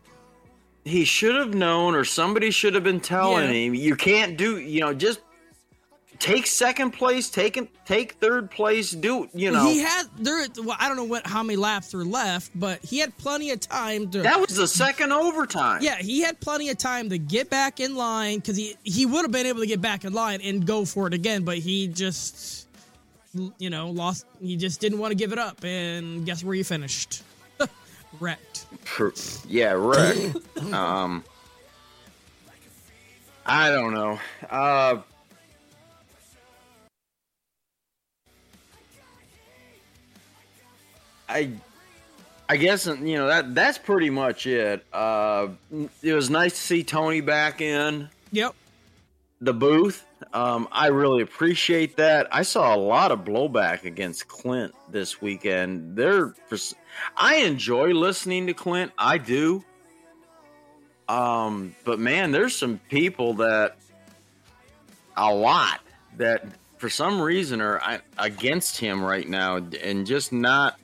he 0.86 1.04
should 1.06 1.36
have 1.36 1.54
known 1.54 1.96
or 1.96 2.06
somebody 2.06 2.50
should 2.52 2.74
have 2.76 2.84
been 2.84 3.00
telling 3.02 3.46
Yeah. 3.48 3.52
him 3.54 3.76
you 3.76 3.96
can't 3.96 4.38
do 4.38 4.58
you 4.60 4.80
know 4.82 4.94
just 4.94 5.20
take 6.20 6.48
second 6.48 6.92
place 6.92 7.30
take 7.30 7.58
take 7.86 8.14
third 8.14 8.50
place 8.50 8.92
do 8.92 9.30
you 9.34 9.52
know 9.52 9.66
He 9.66 9.80
had 9.80 10.04
there. 10.18 10.46
Well, 10.64 10.76
I 10.80 10.88
don't 10.88 10.98
know 10.98 11.04
what 11.04 11.26
how 11.28 11.44
many 11.44 11.58
laps 11.58 11.94
were 11.94 12.06
left, 12.06 12.52
but 12.56 12.84
he 12.84 13.00
had 13.00 13.16
plenty 13.18 13.52
of 13.52 13.60
time 13.60 14.10
to. 14.12 14.22
that 14.22 14.40
was 14.40 14.56
the 14.56 14.68
second 14.68 15.12
overtime 15.12 15.82
yeah, 15.82 15.98
he 15.98 16.22
had 16.22 16.40
plenty 16.40 16.70
of 16.70 16.78
time 16.78 17.10
to 17.10 17.18
get 17.18 17.50
back 17.50 17.80
in 17.80 17.96
line 17.96 18.40
because 18.40 18.58
he 18.58 18.76
he 18.84 19.06
would 19.06 19.22
have 19.24 19.32
been 19.32 19.46
able 19.46 19.60
to 19.62 19.68
get 19.68 19.82
back 19.82 20.06
in 20.06 20.14
line 20.14 20.42
and 20.42 20.66
go 20.66 20.86
for 20.86 21.08
it 21.08 21.14
again, 21.14 21.44
but 21.44 21.58
he 21.58 21.88
just 21.88 22.68
you 23.58 23.70
know 23.70 23.90
lost. 23.90 24.26
He 24.42 24.56
just 24.56 24.80
didn't 24.80 25.00
want 25.00 25.12
to 25.12 25.16
give 25.16 25.32
it 25.32 25.40
up, 25.40 25.64
and 25.64 26.26
guess 26.26 26.44
where 26.44 26.56
he 26.56 26.64
finished? 26.64 27.24
Wrecked. 28.20 28.66
Yeah 29.48 29.74
right 29.74 30.34
um 30.74 31.24
i 33.46 33.70
don't 33.70 33.94
know 33.94 34.20
uh 34.50 34.98
i 41.30 41.52
I 42.50 42.56
guess 42.56 42.86
you 42.86 43.16
know 43.18 43.28
that 43.28 43.54
that's 43.54 43.78
pretty 43.78 44.10
much 44.10 44.48
it. 44.48 44.86
Uh, 44.94 45.50
it 46.02 46.14
was 46.14 46.30
nice 46.30 46.54
to 46.54 46.60
see 46.62 46.82
Tony 46.84 47.20
back 47.20 47.60
in 47.60 48.08
Yep. 48.32 48.56
the 49.42 49.54
booth. 49.54 50.06
Um, 50.34 50.68
I 50.72 50.88
really 50.88 51.22
appreciate 51.24 51.98
that. 51.98 52.28
I 52.32 52.44
saw 52.44 52.74
a 52.74 52.78
lot 52.78 53.12
of 53.12 53.26
blowback 53.26 53.84
against 53.84 54.30
Clint 54.30 54.74
this 54.90 55.22
weekend. 55.22 55.98
They're, 55.98 56.34
I 57.18 57.36
enjoy 57.38 57.92
listening 57.92 58.48
to 58.48 58.54
Clint. 58.54 58.94
I 58.98 59.18
do. 59.18 59.64
Um, 61.10 61.76
but 61.84 62.00
man, 62.00 62.32
there's 62.32 62.56
some 62.56 62.80
people 62.90 63.34
that 63.36 63.76
a 65.18 65.34
lot 65.34 65.82
that 66.16 66.46
for 66.78 66.90
some 66.90 67.20
reason 67.22 67.60
are 67.62 68.02
against 68.18 68.78
him 68.78 69.04
right 69.04 69.28
now 69.28 69.58
and 69.58 70.08
just 70.08 70.32
not. 70.32 70.80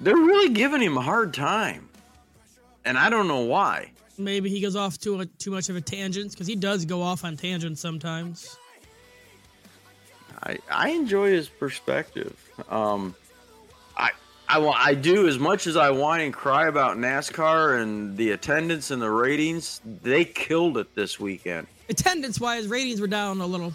They're 0.00 0.16
really 0.16 0.48
giving 0.54 0.80
him 0.80 0.96
a 0.96 1.00
hard 1.02 1.34
time, 1.34 1.88
and 2.84 2.96
I 2.96 3.10
don't 3.10 3.28
know 3.28 3.40
why. 3.40 3.90
Maybe 4.16 4.48
he 4.50 4.60
goes 4.60 4.76
off 4.76 4.98
too 4.98 5.24
too 5.38 5.50
much 5.50 5.68
of 5.68 5.76
a 5.76 5.80
tangent 5.80 6.32
because 6.32 6.46
he 6.46 6.56
does 6.56 6.84
go 6.84 7.02
off 7.02 7.24
on 7.24 7.36
tangents 7.36 7.80
sometimes. 7.80 8.56
I 10.42 10.58
I 10.70 10.88
enjoy 10.90 11.30
his 11.30 11.48
perspective. 11.48 12.34
Um, 12.70 13.14
I 13.96 14.10
I 14.48 14.58
I 14.60 14.94
do 14.94 15.28
as 15.28 15.38
much 15.38 15.66
as 15.66 15.76
I 15.76 15.90
whine 15.90 16.22
and 16.22 16.32
cry 16.34 16.66
about 16.68 16.96
NASCAR 16.96 17.80
and 17.82 18.16
the 18.16 18.30
attendance 18.30 18.90
and 18.90 19.00
the 19.02 19.10
ratings. 19.10 19.80
They 20.02 20.24
killed 20.24 20.78
it 20.78 20.94
this 20.94 21.20
weekend. 21.20 21.66
Attendance 21.88 22.40
wise, 22.40 22.66
ratings 22.68 23.00
were 23.00 23.06
down 23.06 23.40
a 23.40 23.46
little. 23.46 23.74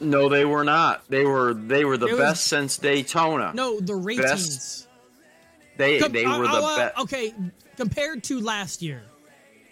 No, 0.00 0.28
they 0.28 0.44
were 0.44 0.64
not. 0.64 1.08
They 1.08 1.24
were 1.24 1.54
they 1.54 1.84
were 1.84 1.96
the 1.96 2.06
It 2.06 2.12
was- 2.12 2.20
best 2.20 2.46
since 2.46 2.76
Daytona. 2.78 3.52
No, 3.54 3.78
the 3.80 3.94
ratings. 3.94 4.86
They 5.80 5.98
Com- 5.98 6.12
they 6.12 6.26
were 6.26 6.44
uh, 6.44 6.76
best. 6.76 6.98
Okay, 7.00 7.34
compared 7.76 8.22
to 8.24 8.38
last 8.40 8.82
year, 8.82 9.02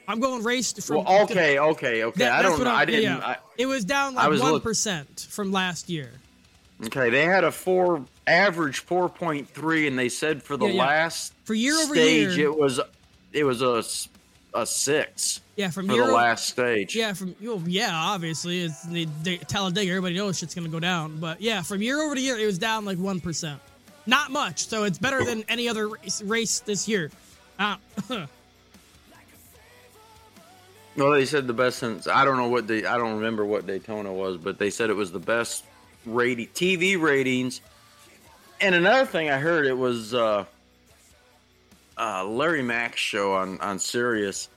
I'm 0.09 0.21
going 0.21 0.43
race 0.43 0.73
from. 0.73 1.05
Well, 1.05 1.23
okay, 1.25 1.59
okay, 1.59 2.05
okay. 2.05 2.19
That- 2.21 2.33
I 2.33 2.43
don't 2.43 2.65
know. 2.65 2.71
I 2.71 2.87
didn't. 2.87 3.03
yeah. 3.03 3.19
I, 3.19 3.37
it 3.59 3.67
was 3.67 3.85
down 3.85 4.15
like 4.15 4.27
one 4.41 4.53
look- 4.53 4.77
from 5.19 5.53
last 5.53 5.91
year. 5.91 6.11
okay, 6.87 7.11
they 7.11 7.27
had 7.27 7.45
a 7.45 7.53
four 7.53 8.05
average 8.27 8.79
four 8.81 9.11
point 9.11 9.51
three, 9.51 9.87
and 9.87 9.99
they 9.99 10.09
said 10.09 10.43
for 10.43 10.57
the 10.57 10.67
Yeah, 10.67 10.73
yeah. 10.73 10.81
last 10.83 11.35
For 11.45 11.53
year 11.55 11.77
over 11.77 11.95
stage 11.95 12.37
year, 12.39 12.47
it 12.49 12.59
was 12.59 12.81
it 13.35 13.45
was 13.45 13.61
a 13.61 13.83
a 14.55 14.65
six 14.65 15.43
yeah, 15.57 15.69
from 15.69 15.89
for 15.89 15.97
the 15.97 16.05
last 16.07 16.49
stage. 16.49 16.97
Yeah, 16.97 17.13
from 17.13 17.37
well, 17.43 17.63
yeah, 17.67 17.91
obviously 17.93 18.63
it's 18.63 18.83
the, 18.85 19.07
the 19.25 19.37
Talladega. 19.39 19.91
Everybody 19.91 20.15
knows 20.15 20.39
shit's 20.39 20.55
gonna 20.55 20.69
go 20.71 20.81
down, 20.81 21.19
but 21.19 21.43
yeah, 21.43 21.61
from 21.61 21.83
year 21.83 22.01
over 22.01 22.15
to 22.15 22.21
year, 22.21 22.39
it 22.39 22.47
was 22.47 22.57
down 22.59 22.87
like 22.87 22.97
one 22.97 23.21
percent. 23.21 23.61
Not 24.09 24.31
much, 24.31 24.67
so 24.67 24.85
it's 24.85 24.97
better 24.97 25.23
than 25.23 25.45
any 25.51 25.69
other 25.69 25.91
race, 26.25 26.61
this 26.61 26.89
year. 26.89 27.11
Uh, 27.59 27.77
Well, 30.97 31.13
they 31.13 31.27
said 31.27 31.47
the 31.47 31.53
best 31.53 31.79
since 31.79 32.09
I 32.09 32.25
don't 32.25 32.37
know 32.37 32.49
what 32.49 32.67
the 32.67 32.85
I 32.85 32.97
don't 32.99 33.15
remember 33.15 33.45
what 33.45 33.69
Daytona 33.69 34.13
was, 34.13 34.37
but 34.37 34.59
they 34.59 34.69
said 34.69 34.91
it 34.91 34.97
was 34.97 35.13
the 35.13 35.21
best 35.21 35.63
rating 36.05 36.49
TV 36.49 37.01
ratings. 37.01 37.61
And 38.61 38.75
another 38.75 39.07
thing 39.07 39.31
I 39.31 39.39
heard 39.39 39.65
it 39.67 39.79
was 39.79 40.13
uh, 40.13 40.45
uh, 41.97 42.25
Larry 42.25 42.65
Mac's 42.65 42.99
show 42.99 43.33
on 43.35 43.61
on 43.61 43.79
Sirius. 43.79 44.49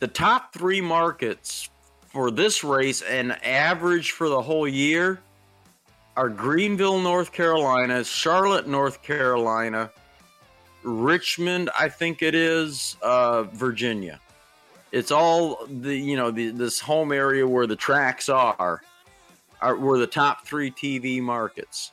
The 0.00 0.08
top 0.08 0.52
three 0.52 0.82
markets 0.82 1.70
for 2.08 2.30
this 2.30 2.62
race 2.62 3.00
and 3.00 3.32
average 3.42 4.10
for 4.10 4.28
the 4.28 4.42
whole 4.42 4.68
year 4.68 5.18
are 6.16 6.28
Greenville, 6.28 7.00
North 7.00 7.32
Carolina, 7.32 8.04
Charlotte, 8.04 8.66
North 8.66 9.02
Carolina, 9.02 9.90
Richmond, 10.82 11.70
I 11.78 11.88
think 11.88 12.22
it 12.22 12.34
is, 12.34 12.96
uh, 13.02 13.44
Virginia. 13.44 14.20
It's 14.92 15.10
all 15.10 15.66
the 15.66 15.96
you 15.96 16.16
know 16.16 16.30
the, 16.30 16.50
this 16.50 16.78
home 16.78 17.10
area 17.10 17.46
where 17.46 17.66
the 17.66 17.74
tracks 17.74 18.28
are, 18.28 18.80
are 19.60 19.76
were 19.76 19.98
the 19.98 20.06
top 20.06 20.46
three 20.46 20.70
TV 20.70 21.20
markets. 21.20 21.90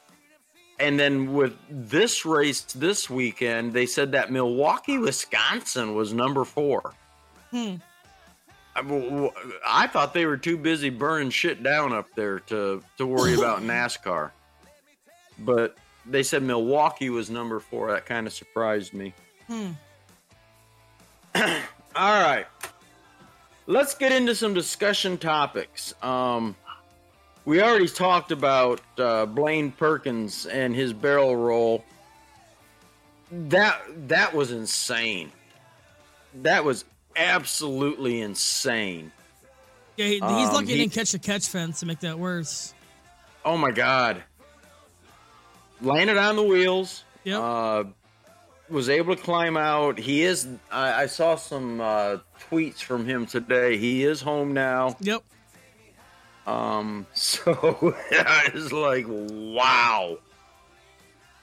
And 0.79 0.99
then 0.99 1.33
with 1.33 1.57
this 1.69 2.25
race 2.25 2.61
this 2.61 3.09
weekend, 3.09 3.73
they 3.73 3.85
said 3.85 4.11
that 4.13 4.31
Milwaukee, 4.31 4.97
Wisconsin 4.97 5.95
was 5.95 6.13
number 6.13 6.43
four. 6.43 6.93
hmm. 7.51 7.75
I, 8.75 8.81
w- 8.81 9.09
w- 9.09 9.31
I 9.67 9.87
thought 9.87 10.13
they 10.13 10.25
were 10.25 10.37
too 10.37 10.57
busy 10.57 10.89
burning 10.89 11.29
shit 11.29 11.61
down 11.61 11.91
up 11.93 12.07
there 12.15 12.39
to 12.41 12.81
to 12.97 13.05
worry 13.05 13.33
about 13.35 13.59
NASCAR. 13.61 14.31
But 15.39 15.77
they 16.05 16.23
said 16.23 16.43
Milwaukee 16.43 17.09
was 17.09 17.29
number 17.29 17.59
four. 17.59 17.91
That 17.91 18.05
kind 18.05 18.27
of 18.27 18.33
surprised 18.33 18.93
me. 18.93 19.13
Hmm. 19.47 19.71
All 21.35 22.21
right. 22.23 22.45
Let's 23.67 23.95
get 23.95 24.11
into 24.11 24.35
some 24.35 24.53
discussion 24.53 25.17
topics. 25.17 25.93
Um, 26.01 26.55
we 27.45 27.61
already 27.61 27.87
talked 27.87 28.31
about 28.31 28.81
uh, 28.97 29.25
Blaine 29.25 29.71
Perkins 29.71 30.45
and 30.45 30.75
his 30.75 30.93
barrel 30.93 31.35
roll. 31.35 31.83
That 33.31 33.81
that 34.07 34.33
was 34.33 34.51
insane. 34.51 35.31
That 36.41 36.63
was 36.63 36.85
absolutely 37.15 38.21
insane. 38.21 39.11
Yeah, 39.97 40.05
he, 40.07 40.13
he's 40.13 40.21
Um, 40.23 40.53
lucky 40.53 40.65
he, 40.67 40.71
he- 40.73 40.77
didn't 40.79 40.93
catch 40.93 41.11
the 41.11 41.19
catch 41.19 41.47
fence 41.47 41.79
to 41.81 41.85
make 41.85 41.99
that 42.01 42.17
worse. 42.17 42.73
Oh 43.45 43.57
my 43.57 43.71
god. 43.71 44.23
Landed 45.81 46.17
on 46.17 46.35
the 46.35 46.43
wheels. 46.43 47.03
Yep. 47.23 47.39
Uh, 47.41 47.83
was 48.69 48.87
able 48.89 49.15
to 49.15 49.21
climb 49.21 49.57
out. 49.57 49.97
He 49.99 50.23
is. 50.23 50.47
I, 50.71 51.03
I 51.03 51.05
saw 51.07 51.35
some 51.35 51.81
uh, 51.81 52.17
tweets 52.49 52.81
from 52.81 53.05
him 53.05 53.25
today. 53.25 53.77
He 53.77 54.03
is 54.03 54.21
home 54.21 54.53
now. 54.53 54.95
Yep. 55.01 55.23
Um, 56.47 57.05
so 57.13 57.95
I 58.11 58.49
was 58.53 58.71
like, 58.71 59.05
wow, 59.07 60.17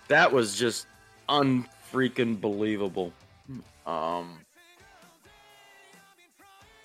that 0.08 0.32
was 0.32 0.56
just 0.56 0.86
unfreaking 1.28 2.40
believable. 2.40 3.12
Um, 3.86 4.38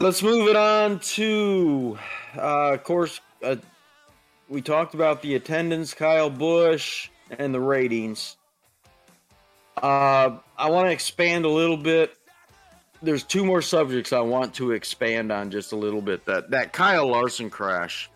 let's 0.04 0.22
move 0.22 0.50
it 0.50 0.56
on 0.58 1.00
to, 1.00 1.98
uh, 2.38 2.74
of 2.74 2.84
course, 2.84 3.22
uh, 3.42 3.56
we 4.50 4.62
talked 4.62 4.94
about 4.94 5.22
the 5.22 5.36
attendance, 5.36 5.94
Kyle 5.94 6.30
Busch, 6.30 7.10
and 7.40 7.54
the 7.54 7.60
ratings. 7.60 8.36
Uh, 9.82 10.38
I 10.58 10.70
want 10.70 10.88
to 10.88 10.92
expand 10.92 11.46
a 11.46 11.50
little 11.50 11.78
bit 11.78 12.16
there's 13.02 13.24
two 13.24 13.46
more 13.46 13.62
subjects 13.62 14.14
I 14.14 14.22
want 14.22 14.54
to 14.56 14.72
expand 14.72 15.32
on 15.32 15.52
just 15.52 15.74
a 15.74 15.76
little 15.76 16.02
bit. 16.02 16.26
That 16.26 16.52
that 16.52 16.72
Kyle 16.72 17.08
Larson 17.08 17.50
crash. 17.50 18.10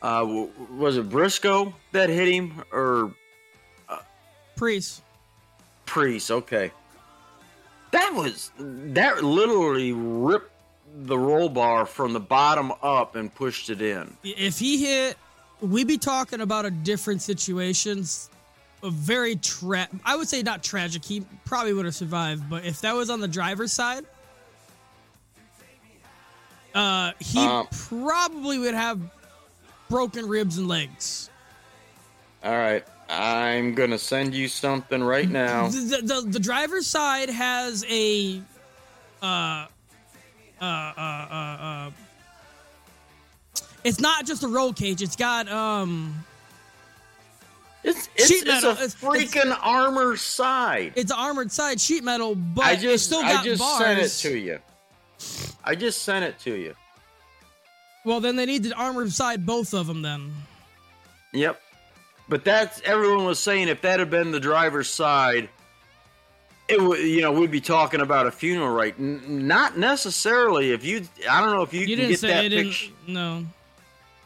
Uh, 0.00 0.20
w- 0.20 0.50
was 0.76 0.96
it 0.96 1.08
Briscoe 1.08 1.74
that 1.90 2.08
hit 2.08 2.28
him 2.28 2.62
or 2.70 3.12
Preece. 4.54 5.02
Preece? 5.84 6.30
Okay, 6.30 6.70
that 7.90 8.12
was 8.14 8.50
that 8.58 9.22
literally 9.24 9.92
ripped 9.92 10.52
the 11.00 11.18
roll 11.18 11.48
bar 11.48 11.86
from 11.86 12.12
the 12.12 12.20
bottom 12.20 12.72
up 12.82 13.14
and 13.16 13.34
pushed 13.34 13.70
it 13.70 13.80
in. 13.82 14.16
If 14.24 14.58
he 14.58 14.84
hit, 14.84 15.16
we'd 15.60 15.86
be 15.86 15.98
talking 15.98 16.40
about 16.40 16.64
a 16.66 16.70
different 16.70 17.22
situation. 17.22 18.04
A 18.82 18.90
very 18.90 19.34
tra 19.36 19.88
I 20.04 20.16
would 20.16 20.28
say 20.28 20.42
not 20.42 20.62
tragic. 20.62 21.04
He 21.04 21.24
probably 21.44 21.72
would 21.72 21.84
have 21.84 21.94
survived, 21.96 22.48
but 22.48 22.64
if 22.64 22.80
that 22.82 22.94
was 22.94 23.10
on 23.10 23.20
the 23.20 23.26
driver's 23.28 23.72
side, 23.72 24.04
uh, 26.74 27.12
he 27.18 27.40
Um, 27.40 27.66
probably 27.70 28.58
would 28.58 28.74
have 28.74 29.00
broken 29.88 30.28
ribs 30.28 30.58
and 30.58 30.68
legs. 30.68 31.30
All 32.44 32.52
right, 32.52 32.86
I'm 33.08 33.74
gonna 33.74 33.98
send 33.98 34.34
you 34.34 34.48
something 34.48 35.02
right 35.02 35.28
now. 35.28 35.68
The, 35.68 35.78
the, 35.78 36.02
the, 36.22 36.28
the 36.32 36.40
driver's 36.40 36.86
side 36.86 37.30
has 37.30 37.84
a 37.88 38.40
uh 39.22 39.24
uh 39.26 39.66
uh 40.64 41.00
uh 41.00 41.34
uh 41.60 41.90
it's 43.84 44.00
not 44.00 44.26
just 44.26 44.42
a 44.42 44.48
roll 44.48 44.72
cage, 44.72 45.00
it's 45.02 45.16
got 45.16 45.48
um 45.48 46.24
It's 47.82 48.08
it's, 48.16 48.26
Sheet 48.28 48.36
it's 48.42 48.46
metal, 48.46 48.70
a 48.70 48.72
it's- 48.74 48.94
freaking 48.96 49.56
armor 49.62 50.16
side. 50.16 50.92
it's 50.96 51.12
armored 51.12 51.50
side 51.50 51.80
sheet 51.80 52.04
metal, 52.04 52.34
but 52.34 52.64
I 52.64 52.72
it's 52.72 52.82
just 52.82 53.06
still 53.06 53.20
I 53.20 53.42
just 53.42 53.60
bars. 53.60 53.78
sent 53.78 54.00
it 54.00 54.08
to 54.28 54.38
you. 54.38 54.58
I 55.64 55.74
just 55.74 56.02
sent 56.02 56.24
it 56.24 56.38
to 56.40 56.54
you. 56.54 56.74
Well, 58.04 58.20
then 58.20 58.36
they 58.36 58.46
need 58.46 58.64
to 58.64 58.72
armor 58.74 59.08
side 59.10 59.46
both 59.46 59.72
of 59.74 59.86
them. 59.86 60.02
Then 60.02 60.32
Yep. 61.32 61.60
But 62.28 62.44
that's 62.44 62.80
everyone 62.84 63.24
was 63.24 63.38
saying 63.38 63.68
if 63.68 63.80
that 63.82 63.98
had 64.00 64.10
been 64.10 64.30
the 64.32 64.40
driver's 64.40 64.88
side, 64.88 65.48
it 66.68 66.80
would 66.80 67.00
you 67.00 67.22
know 67.22 67.32
we'd 67.32 67.50
be 67.50 67.60
talking 67.60 68.00
about 68.02 68.26
a 68.26 68.30
funeral 68.30 68.68
right. 68.70 68.94
N- 68.98 69.46
not 69.48 69.78
necessarily. 69.78 70.72
If 70.72 70.84
you, 70.84 71.06
I 71.30 71.40
don't 71.40 71.52
know 71.52 71.62
if 71.62 71.72
you, 71.72 71.80
you 71.80 71.86
can 71.86 71.96
didn't 71.96 72.10
get 72.10 72.20
say 72.20 72.28
that 72.28 72.44
it 72.44 72.48
didn't. 72.50 72.66
picture. 72.72 72.92
No, 73.06 73.46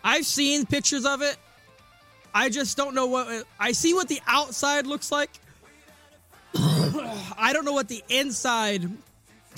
I've 0.02 0.26
seen 0.26 0.66
pictures 0.66 1.04
of 1.06 1.22
it. 1.22 1.36
I 2.34 2.48
just 2.48 2.76
don't 2.76 2.94
know 2.94 3.06
what 3.06 3.44
I 3.60 3.70
see. 3.72 3.94
What 3.94 4.08
the 4.08 4.20
outside 4.26 4.86
looks 4.86 5.12
like, 5.12 5.30
I 6.56 7.50
don't 7.52 7.64
know 7.64 7.72
what 7.72 7.88
the 7.88 8.02
inside 8.08 8.90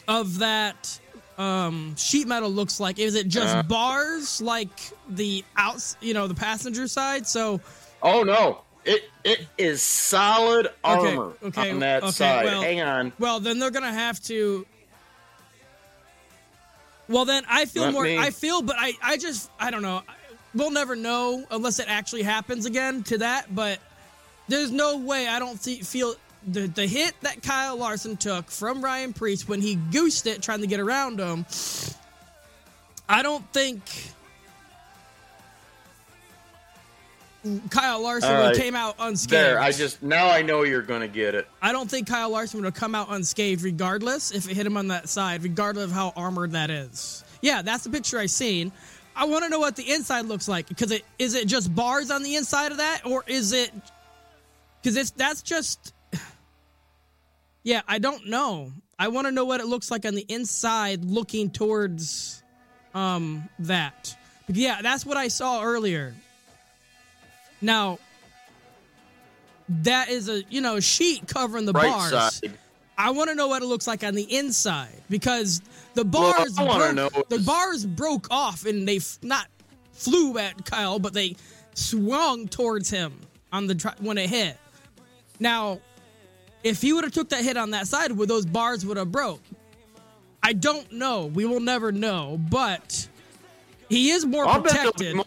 of 0.06 0.38
that 0.40 1.00
um, 1.38 1.94
sheet 1.96 2.26
metal 2.28 2.50
looks 2.50 2.78
like. 2.80 2.98
Is 2.98 3.14
it 3.14 3.28
just 3.28 3.56
Uh. 3.56 3.62
bars 3.62 4.42
like 4.42 4.68
the 5.08 5.44
outs, 5.56 5.96
you 6.00 6.14
know, 6.14 6.26
the 6.28 6.34
passenger 6.34 6.86
side? 6.88 7.26
So 7.26 7.60
Oh 8.04 8.22
no, 8.22 8.60
it 8.84 9.02
it 9.24 9.46
is 9.58 9.80
solid 9.82 10.66
Okay, 10.66 10.74
armor 11.16 11.32
okay, 11.42 11.70
on 11.70 11.80
that 11.80 12.02
okay, 12.02 12.12
side. 12.12 12.44
well- 12.44 12.62
Hang 12.62 12.80
on. 12.82 13.12
Well, 13.18 13.40
then 13.40 13.58
they're 13.58 13.70
gonna 13.72 13.92
have 13.92 14.20
to. 14.24 14.66
Well, 17.08 17.24
then 17.24 17.44
I 17.48 17.64
feel 17.66 17.84
Let 17.84 17.92
more. 17.92 18.04
me- 18.04 18.18
I 18.18 18.30
feel, 18.30 18.62
but 18.62 18.76
I, 18.78 18.94
I 19.02 19.16
just, 19.18 19.50
I 19.60 19.70
don't 19.70 19.82
know. 19.82 20.02
We'll 20.54 20.70
never 20.70 20.96
know 20.96 21.44
unless 21.50 21.78
it 21.78 21.86
actually 21.88 22.22
happens 22.22 22.64
again 22.64 23.02
to 23.04 23.18
that. 23.18 23.54
But 23.54 23.78
there's 24.48 24.70
no 24.70 24.96
way 24.98 25.26
I 25.28 25.38
don't 25.38 25.60
see, 25.62 25.80
feel 25.82 26.14
the 26.46 26.66
the 26.66 26.86
hit 26.86 27.14
that 27.22 27.42
Kyle 27.42 27.76
Larson 27.76 28.16
took 28.16 28.50
from 28.50 28.82
Ryan 28.82 29.12
Preece 29.12 29.46
when 29.48 29.60
he 29.60 29.74
goosed 29.76 30.26
it 30.26 30.42
trying 30.42 30.60
to 30.60 30.66
get 30.66 30.80
around 30.80 31.18
him. 31.18 31.44
I 33.08 33.22
don't 33.22 33.44
think 33.52 33.80
Kyle 37.70 38.02
Larson 38.02 38.32
right. 38.32 38.56
came 38.56 38.74
out 38.74 38.96
unscathed. 38.98 39.32
There, 39.32 39.60
I 39.60 39.70
just 39.70 40.02
now 40.02 40.30
I 40.30 40.42
know 40.42 40.62
you're 40.62 40.82
gonna 40.82 41.08
get 41.08 41.34
it. 41.34 41.46
I 41.60 41.72
don't 41.72 41.90
think 41.90 42.08
Kyle 42.08 42.30
Larson 42.30 42.60
would 42.60 42.64
have 42.64 42.74
come 42.74 42.94
out 42.94 43.08
unscathed 43.10 43.62
regardless 43.62 44.30
if 44.30 44.48
it 44.48 44.56
hit 44.56 44.66
him 44.66 44.76
on 44.76 44.88
that 44.88 45.08
side, 45.08 45.42
regardless 45.42 45.84
of 45.84 45.92
how 45.92 46.12
armored 46.16 46.52
that 46.52 46.70
is. 46.70 47.22
Yeah, 47.42 47.60
that's 47.62 47.84
the 47.84 47.90
picture 47.90 48.18
I 48.18 48.26
seen. 48.26 48.72
I 49.14 49.26
want 49.26 49.44
to 49.44 49.50
know 49.50 49.58
what 49.58 49.76
the 49.76 49.92
inside 49.92 50.24
looks 50.24 50.48
like 50.48 50.68
because 50.68 50.90
it 50.90 51.04
is 51.18 51.34
it 51.34 51.46
just 51.46 51.74
bars 51.74 52.10
on 52.10 52.22
the 52.22 52.36
inside 52.36 52.72
of 52.72 52.78
that 52.78 53.02
or 53.04 53.22
is 53.26 53.52
it 53.52 53.70
because 54.82 54.96
it's 54.96 55.10
that's 55.10 55.42
just 55.42 55.92
yeah 57.62 57.82
I 57.86 57.98
don't 57.98 58.26
know. 58.26 58.72
I 58.98 59.08
want 59.08 59.26
to 59.26 59.32
know 59.32 59.44
what 59.44 59.60
it 59.60 59.66
looks 59.66 59.90
like 59.90 60.06
on 60.06 60.14
the 60.14 60.24
inside 60.28 61.04
looking 61.04 61.50
towards 61.50 62.42
um 62.94 63.48
that. 63.60 64.16
But 64.46 64.56
yeah, 64.56 64.80
that's 64.82 65.04
what 65.04 65.16
I 65.16 65.28
saw 65.28 65.62
earlier. 65.62 66.14
Now 67.60 67.98
that 69.68 70.08
is 70.10 70.28
a 70.28 70.42
you 70.50 70.60
know 70.60 70.80
sheet 70.80 71.26
covering 71.26 71.64
the 71.66 71.72
Right 71.72 71.90
bars. 71.90 72.10
side. 72.40 72.52
I 72.96 73.10
want 73.10 73.28
to 73.30 73.34
know 73.34 73.48
what 73.48 73.62
it 73.62 73.66
looks 73.66 73.86
like 73.88 74.04
on 74.04 74.14
the 74.14 74.22
inside 74.36 75.02
because 75.10 75.60
the 75.94 76.04
bars 76.04 76.54
wanna 76.56 77.10
broke, 77.10 77.28
the 77.28 77.40
bars 77.40 77.84
broke 77.84 78.28
off 78.30 78.66
and 78.66 78.86
they 78.86 78.98
f- 78.98 79.18
not 79.22 79.48
flew 79.92 80.38
at 80.38 80.64
Kyle, 80.64 80.98
but 81.00 81.12
they 81.12 81.34
swung 81.74 82.46
towards 82.46 82.88
him 82.90 83.18
on 83.52 83.66
the 83.66 83.74
tri- 83.74 83.94
when 83.98 84.16
it 84.16 84.28
hit. 84.30 84.56
Now, 85.40 85.80
if 86.62 86.80
he 86.82 86.92
would 86.92 87.02
have 87.02 87.12
took 87.12 87.30
that 87.30 87.42
hit 87.42 87.56
on 87.56 87.70
that 87.72 87.88
side, 87.88 88.12
would 88.12 88.28
those 88.28 88.46
bars 88.46 88.86
would 88.86 88.96
have 88.96 89.10
broke? 89.10 89.42
I 90.40 90.52
don't 90.52 90.92
know. 90.92 91.26
We 91.26 91.46
will 91.46 91.58
never 91.60 91.90
know, 91.90 92.38
but 92.48 93.08
he 93.88 94.10
is 94.10 94.24
more 94.24 94.46
I'll 94.46 94.60
bet 94.60 94.72
protected. 94.76 95.16
more. 95.16 95.24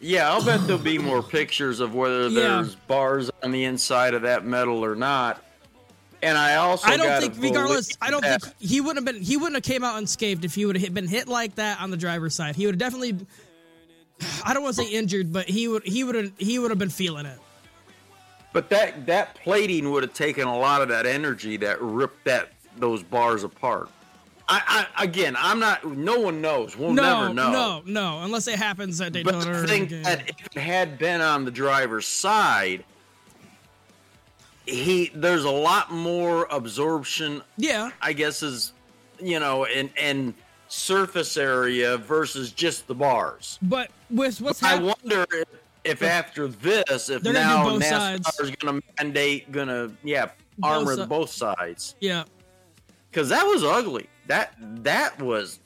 Yeah, 0.00 0.30
I'll 0.30 0.44
bet 0.44 0.60
there'll 0.66 0.82
be 0.82 0.98
more 0.98 1.22
pictures 1.22 1.80
of 1.80 1.94
whether 1.94 2.28
Yeah. 2.28 2.40
there's 2.40 2.74
bars 2.74 3.30
on 3.42 3.50
the 3.50 3.64
inside 3.64 4.14
of 4.14 4.22
that 4.22 4.44
metal 4.44 4.84
or 4.84 4.94
not. 4.94 5.42
And 6.22 6.36
I 6.36 6.56
also 6.56 6.88
I 6.88 6.96
don't 6.96 7.20
think, 7.20 7.34
regardless, 7.38 7.90
I 8.00 8.10
don't 8.10 8.22
that- 8.22 8.42
think 8.42 8.54
he 8.58 8.80
wouldn't 8.80 9.06
have 9.06 9.14
been. 9.14 9.22
He 9.22 9.36
wouldn't 9.36 9.54
have 9.56 9.62
came 9.62 9.84
out 9.84 9.98
unscathed 9.98 10.44
if 10.44 10.54
he 10.54 10.64
would 10.66 10.76
have 10.76 10.94
been 10.94 11.06
hit 11.08 11.28
like 11.28 11.54
that 11.56 11.80
on 11.80 11.90
the 11.90 11.96
driver's 11.96 12.34
side. 12.34 12.56
He 12.56 12.66
would 12.66 12.74
have 12.74 12.78
definitely. 12.80 13.26
I 14.44 14.54
don't 14.54 14.62
want 14.62 14.76
to 14.76 14.82
say 14.82 14.88
injured, 14.90 15.30
but 15.32 15.46
he 15.48 15.68
would. 15.68 15.84
He 15.84 16.04
would 16.04 16.14
have. 16.14 16.32
He 16.38 16.58
would 16.58 16.70
have 16.70 16.78
been 16.78 16.88
feeling 16.90 17.26
it. 17.26 17.38
But 18.54 18.70
that 18.70 19.06
that 19.06 19.34
plating 19.34 19.90
would 19.92 20.02
have 20.02 20.14
taken 20.14 20.48
a 20.48 20.56
lot 20.58 20.80
of 20.80 20.88
that 20.88 21.04
energy 21.04 21.58
that 21.58 21.80
ripped 21.82 22.24
that 22.24 22.48
those 22.78 23.02
bars 23.02 23.44
apart. 23.44 23.90
I, 24.48 24.86
I 24.96 25.04
again, 25.04 25.34
I'm 25.38 25.58
not. 25.58 25.84
No 25.84 26.20
one 26.20 26.40
knows. 26.40 26.76
We'll 26.76 26.92
No, 26.92 27.22
never 27.22 27.34
know. 27.34 27.50
no, 27.50 27.82
no. 27.84 28.22
Unless 28.22 28.46
it 28.48 28.58
happens 28.58 29.00
at 29.00 29.12
But 29.12 29.24
Daytona. 29.24 29.50
I 29.58 29.60
or 29.62 29.66
think 29.66 29.90
that 29.90 30.28
if 30.28 30.46
it 30.54 30.60
had 30.60 30.98
been 30.98 31.20
on 31.20 31.44
the 31.44 31.50
driver's 31.50 32.06
side, 32.06 32.84
he 34.66 35.10
there's 35.14 35.44
a 35.44 35.50
lot 35.50 35.90
more 35.92 36.46
absorption. 36.50 37.42
yeah, 37.56 37.90
I 38.00 38.12
guess 38.12 38.42
is 38.42 38.72
you 39.20 39.40
know, 39.40 39.64
and 39.64 39.90
and 39.96 40.34
surface 40.68 41.36
area 41.36 41.96
versus 41.96 42.50
just 42.52 42.86
the 42.86 42.94
bars. 42.94 43.58
but 43.62 43.90
with 44.10 44.40
what's 44.40 44.62
I 44.62 44.78
wonder 44.80 45.24
if, 45.32 45.48
if 45.84 46.02
after 46.02 46.48
this, 46.48 47.08
if 47.08 47.22
They're 47.22 47.32
gonna 47.32 47.46
do 47.46 47.54
now 47.54 47.64
both 47.64 47.82
NASCAR 47.82 48.42
is 48.42 48.50
going 48.56 48.80
to 48.80 48.86
mandate, 48.98 49.52
going 49.52 49.68
to 49.68 49.92
yeah, 50.02 50.30
armor 50.64 50.96
si- 50.96 51.06
both 51.06 51.30
sides 51.30 51.94
yeah, 52.00 52.24
because 53.10 53.28
that 53.28 53.44
was 53.44 53.62
ugly. 53.62 54.08
That 54.28 54.54
that 54.84 55.20
was, 55.20 55.60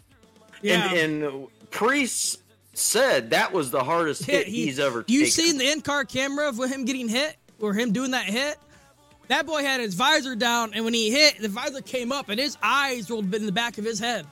yeah. 0.62 0.92
and, 0.92 1.22
and 1.24 1.46
Preece 1.70 2.38
said 2.74 3.30
that 3.30 3.52
was 3.52 3.70
the 3.70 3.82
hardest 3.82 4.24
hit, 4.24 4.46
He- 4.46 4.66
he's 4.66 4.78
ever. 4.78 5.04
You 5.08 5.20
taken. 5.20 5.32
seen 5.32 5.58
the 5.58 5.70
in-car 5.70 6.04
camera 6.04 6.48
of 6.48 6.58
him 6.58 6.84
getting 6.84 7.08
hit 7.08 7.36
or 7.58 7.72
him 7.74 7.92
doing 7.92 8.10
that 8.12 8.24
hit? 8.24 8.58
That 9.28 9.46
boy 9.46 9.62
had 9.62 9.80
his 9.80 9.94
visor 9.94 10.34
down, 10.34 10.72
and 10.74 10.84
when 10.84 10.92
he 10.94 11.10
hit, 11.10 11.38
the 11.40 11.48
visor 11.48 11.80
came 11.82 12.10
up, 12.10 12.28
and 12.30 12.40
his 12.40 12.56
eyes 12.62 13.08
rolled 13.10 13.32
in 13.34 13.46
the 13.46 13.52
back 13.52 13.78
of 13.78 13.84
his 13.84 13.98
head. 14.00 14.26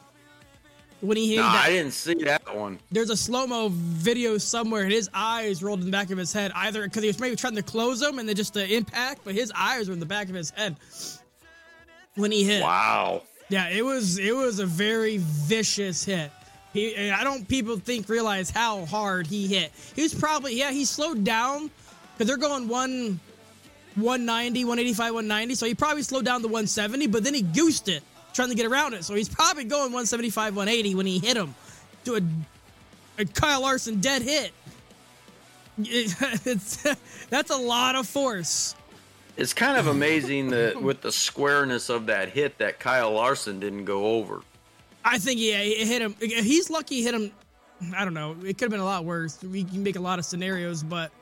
When 1.00 1.16
he 1.16 1.28
hit, 1.30 1.36
No, 1.36 1.42
that, 1.44 1.66
I 1.66 1.70
didn't 1.70 1.92
see 1.92 2.14
that 2.24 2.56
one. 2.56 2.80
there's 2.90 3.10
a 3.10 3.16
slow 3.16 3.46
mo 3.46 3.68
video 3.72 4.36
somewhere, 4.38 4.82
and 4.82 4.90
his 4.90 5.08
eyes 5.14 5.62
rolled 5.62 5.78
in 5.78 5.86
the 5.86 5.92
back 5.92 6.10
of 6.10 6.18
his 6.18 6.32
head, 6.32 6.50
either 6.56 6.82
because 6.82 7.02
he 7.04 7.06
was 7.08 7.20
maybe 7.20 7.36
trying 7.36 7.54
to 7.54 7.62
close 7.62 8.00
them 8.00 8.18
and 8.18 8.28
then 8.28 8.34
just 8.34 8.54
the 8.54 8.66
impact, 8.74 9.20
but 9.24 9.34
his 9.36 9.52
eyes 9.54 9.86
were 9.86 9.94
in 9.94 10.00
the 10.00 10.06
back 10.06 10.28
of 10.28 10.34
his 10.34 10.50
head 10.50 10.74
when 12.16 12.32
he 12.32 12.42
hit. 12.42 12.62
Wow. 12.62 13.22
Yeah, 13.48 13.68
it 13.68 13.84
was 13.84 14.18
it 14.18 14.34
was 14.34 14.58
a 14.58 14.66
very 14.66 15.18
vicious 15.18 16.04
hit. 16.04 16.30
He, 16.74 17.10
I 17.10 17.24
don't 17.24 17.48
people 17.48 17.78
think 17.78 18.08
realize 18.08 18.50
how 18.50 18.84
hard 18.84 19.26
he 19.26 19.46
hit. 19.46 19.72
He 19.96 20.02
was 20.02 20.14
probably 20.14 20.54
yeah 20.58 20.70
he 20.70 20.84
slowed 20.84 21.24
down 21.24 21.70
because 22.12 22.26
they're 22.28 22.36
going 22.36 22.68
one 22.68 23.20
190, 23.94 24.64
185, 24.64 25.14
190. 25.14 25.54
So 25.54 25.66
he 25.66 25.74
probably 25.74 26.02
slowed 26.02 26.24
down 26.24 26.40
to 26.42 26.46
170, 26.48 27.06
but 27.08 27.24
then 27.24 27.34
he 27.34 27.42
goosed 27.42 27.88
it 27.88 28.02
trying 28.34 28.50
to 28.50 28.54
get 28.54 28.66
around 28.66 28.94
it. 28.94 29.04
So 29.04 29.14
he's 29.14 29.28
probably 29.28 29.64
going 29.64 29.92
175, 29.92 30.54
180 30.54 30.94
when 30.94 31.06
he 31.06 31.18
hit 31.18 31.36
him 31.36 31.54
to 32.04 32.16
a, 32.16 32.20
a 33.18 33.24
Kyle 33.24 33.62
Larson 33.62 34.00
dead 34.00 34.22
hit. 34.22 34.52
It- 35.78 36.14
it's, 36.46 36.86
that's 37.30 37.50
a 37.50 37.56
lot 37.56 37.96
of 37.96 38.06
force. 38.06 38.74
It's 39.38 39.54
kind 39.54 39.76
of 39.76 39.86
amazing 39.86 40.50
that 40.50 40.82
with 40.82 41.00
the 41.00 41.12
squareness 41.12 41.90
of 41.90 42.06
that 42.06 42.30
hit, 42.30 42.58
that 42.58 42.80
Kyle 42.80 43.12
Larson 43.12 43.60
didn't 43.60 43.84
go 43.84 44.16
over. 44.16 44.42
I 45.04 45.18
think 45.18 45.38
yeah, 45.38 45.60
it 45.60 45.86
hit 45.86 46.02
him. 46.02 46.16
He's 46.20 46.70
lucky 46.70 46.96
he 46.96 47.04
hit 47.04 47.14
him. 47.14 47.30
I 47.96 48.04
don't 48.04 48.14
know. 48.14 48.32
It 48.44 48.58
could 48.58 48.62
have 48.62 48.70
been 48.72 48.80
a 48.80 48.84
lot 48.84 49.04
worse. 49.04 49.40
We 49.40 49.62
can 49.62 49.84
make 49.84 49.94
a 49.94 50.00
lot 50.00 50.18
of 50.18 50.24
scenarios, 50.24 50.82
but 50.82 51.12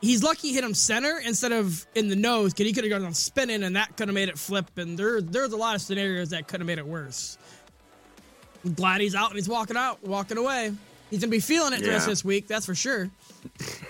he's 0.00 0.24
lucky 0.24 0.48
he 0.48 0.54
hit 0.54 0.64
him 0.64 0.74
center 0.74 1.20
instead 1.24 1.52
of 1.52 1.86
in 1.94 2.08
the 2.08 2.16
nose 2.16 2.52
because 2.52 2.66
he 2.66 2.72
could 2.72 2.82
have 2.82 3.00
gone 3.00 3.14
spinning 3.14 3.62
and 3.62 3.76
that 3.76 3.96
could 3.96 4.08
have 4.08 4.14
made 4.14 4.28
it 4.28 4.36
flip. 4.36 4.76
And 4.76 4.98
there, 4.98 5.20
there's 5.20 5.52
a 5.52 5.56
lot 5.56 5.76
of 5.76 5.82
scenarios 5.82 6.30
that 6.30 6.48
could 6.48 6.58
have 6.58 6.66
made 6.66 6.78
it 6.78 6.86
worse. 6.86 7.38
I'm 8.64 8.74
glad 8.74 9.00
he's 9.00 9.14
out 9.14 9.28
and 9.28 9.36
he's 9.36 9.48
walking 9.48 9.76
out, 9.76 10.02
walking 10.02 10.36
away. 10.36 10.72
He's 11.10 11.20
gonna 11.20 11.30
be 11.30 11.38
feeling 11.38 11.74
it 11.74 11.80
the 11.80 11.90
rest 11.90 12.06
of 12.06 12.10
this 12.10 12.24
week. 12.24 12.48
That's 12.48 12.66
for 12.66 12.74
sure. 12.74 13.08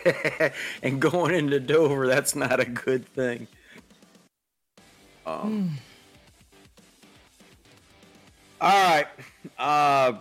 and 0.82 1.00
going 1.00 1.34
into 1.34 1.60
Dover, 1.60 2.06
that's 2.06 2.34
not 2.34 2.60
a 2.60 2.64
good 2.64 3.06
thing. 3.06 3.46
Um, 5.26 5.78
all 8.60 8.70
right. 8.70 9.06
Uh, 9.58 10.18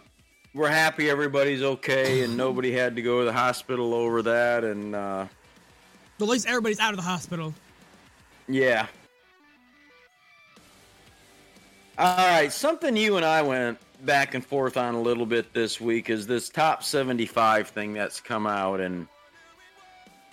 we're 0.53 0.69
happy 0.69 1.09
everybody's 1.09 1.61
okay 1.61 2.23
and 2.23 2.37
nobody 2.37 2.71
had 2.71 2.95
to 2.95 3.01
go 3.01 3.19
to 3.19 3.25
the 3.25 3.33
hospital 3.33 3.93
over 3.93 4.21
that. 4.21 4.63
And 4.63 4.95
uh, 4.95 5.25
at 6.19 6.27
least 6.27 6.47
everybody's 6.47 6.79
out 6.79 6.91
of 6.91 6.97
the 6.97 7.03
hospital. 7.03 7.53
yeah. 8.47 8.87
All 11.97 12.29
right. 12.29 12.51
Something 12.51 12.95
you 12.95 13.17
and 13.17 13.25
I 13.25 13.41
went 13.41 13.77
back 14.05 14.33
and 14.33 14.45
forth 14.45 14.77
on 14.77 14.95
a 14.95 15.01
little 15.01 15.25
bit 15.25 15.53
this 15.53 15.79
week 15.79 16.09
is 16.09 16.27
this 16.27 16.49
top 16.49 16.83
75 16.83 17.69
thing 17.69 17.93
that's 17.93 18.19
come 18.19 18.47
out. 18.47 18.81
And 18.81 19.07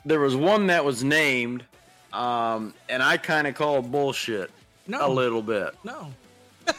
there 0.05 0.21
was 0.21 0.37
one 0.37 0.67
that 0.69 0.85
was 0.85 1.05
named, 1.05 1.65
um, 2.13 2.75
and 2.89 3.03
I 3.03 3.17
kind 3.17 3.47
of 3.47 3.55
called 3.55 3.91
bullshit 3.91 4.51
No, 4.87 5.07
a 5.07 5.13
little 5.13 5.43
bit. 5.43 5.75
no. 5.85 6.13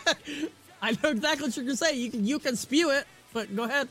I 0.82 0.98
know 1.04 1.10
exactly 1.10 1.48
what 1.48 1.56
you're 1.56 1.66
gonna 1.66 1.78
say. 1.78 1.96
You 1.96 2.10
can 2.10 2.26
you 2.26 2.40
can 2.40 2.56
spew 2.56 2.92
it, 2.92 3.06
but 3.34 3.56
go 3.56 3.64
ahead. 3.64 3.88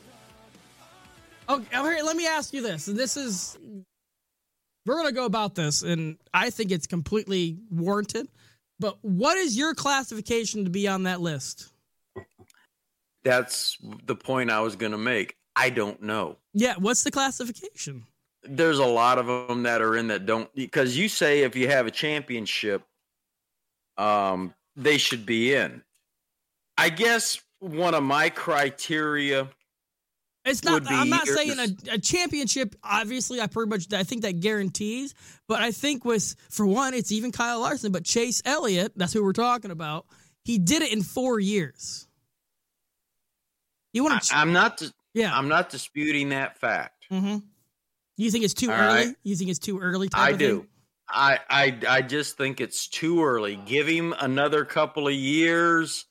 Okay, 1.47 1.65
oh, 1.73 1.89
here, 1.89 2.03
let 2.03 2.15
me 2.15 2.27
ask 2.27 2.53
you 2.53 2.61
this. 2.61 2.87
And 2.87 2.97
this 2.97 3.15
is 3.17 3.57
we're 4.85 4.95
gonna 4.97 5.11
go 5.11 5.25
about 5.25 5.55
this, 5.55 5.83
and 5.83 6.17
I 6.33 6.49
think 6.49 6.71
it's 6.71 6.87
completely 6.87 7.57
warranted. 7.69 8.27
But 8.79 8.97
what 9.03 9.37
is 9.37 9.55
your 9.55 9.75
classification 9.75 10.63
to 10.63 10.71
be 10.71 10.87
on 10.87 11.03
that 11.03 11.21
list? 11.21 11.71
That's 13.23 13.77
the 14.07 14.15
point 14.15 14.49
I 14.49 14.61
was 14.61 14.75
going 14.75 14.93
to 14.93 14.97
make. 14.97 15.35
I 15.55 15.69
don't 15.69 16.01
know. 16.01 16.37
Yeah, 16.55 16.73
what's 16.79 17.03
the 17.03 17.11
classification? 17.11 18.05
There's 18.43 18.79
a 18.79 18.85
lot 18.85 19.19
of 19.19 19.27
them 19.47 19.63
that 19.63 19.81
are 19.81 19.95
in 19.95 20.07
that 20.07 20.25
don't 20.25 20.53
because 20.55 20.97
you 20.97 21.07
say 21.09 21.41
if 21.41 21.55
you 21.55 21.67
have 21.67 21.85
a 21.85 21.91
championship, 21.91 22.83
um, 23.97 24.53
they 24.75 24.97
should 24.97 25.25
be 25.25 25.53
in. 25.53 25.83
I 26.77 26.89
guess 26.89 27.41
one 27.59 27.93
of 27.93 28.03
my 28.03 28.29
criteria. 28.29 29.47
It's 30.43 30.63
not. 30.63 30.83
I'm 30.87 31.09
not 31.09 31.27
saying 31.27 31.59
a, 31.59 31.93
a, 31.93 31.97
championship. 31.99 32.75
Obviously, 32.83 33.39
I 33.39 33.45
pretty 33.45 33.69
much. 33.69 33.93
I 33.93 34.03
think 34.03 34.23
that 34.23 34.39
guarantees. 34.39 35.13
But 35.47 35.61
I 35.61 35.71
think 35.71 36.03
with 36.03 36.35
for 36.49 36.65
one, 36.65 36.95
it's 36.95 37.11
even 37.11 37.31
Kyle 37.31 37.59
Larson, 37.59 37.91
but 37.91 38.03
Chase 38.03 38.41
Elliott. 38.43 38.93
That's 38.95 39.13
who 39.13 39.23
we're 39.23 39.33
talking 39.33 39.69
about. 39.69 40.07
He 40.43 40.57
did 40.57 40.81
it 40.81 40.91
in 40.91 41.03
four 41.03 41.39
years. 41.39 42.07
You 43.93 44.03
want 44.03 44.23
to? 44.23 44.35
I'm 44.35 44.51
not. 44.51 44.81
Yeah, 45.13 45.37
I'm 45.37 45.47
not 45.47 45.69
disputing 45.69 46.29
that 46.29 46.57
fact. 46.57 47.05
Mm-hmm. 47.11 47.37
You 48.21 48.29
think 48.29 48.43
it's 48.43 48.53
too 48.53 48.71
All 48.71 48.77
early? 48.77 49.05
Right. 49.07 49.15
You 49.23 49.35
think 49.35 49.49
it's 49.49 49.57
too 49.57 49.79
early? 49.79 50.07
I 50.13 50.33
do. 50.33 50.59
Thing? 50.59 50.67
I, 51.09 51.39
I 51.49 51.77
I 51.89 52.01
just 52.03 52.37
think 52.37 52.61
it's 52.61 52.87
too 52.87 53.23
early. 53.23 53.55
Give 53.55 53.87
him 53.87 54.13
another 54.19 54.63
couple 54.63 55.07
of 55.07 55.13
years, 55.15 56.05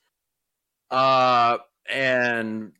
uh, 0.91 1.59
and 1.89 2.73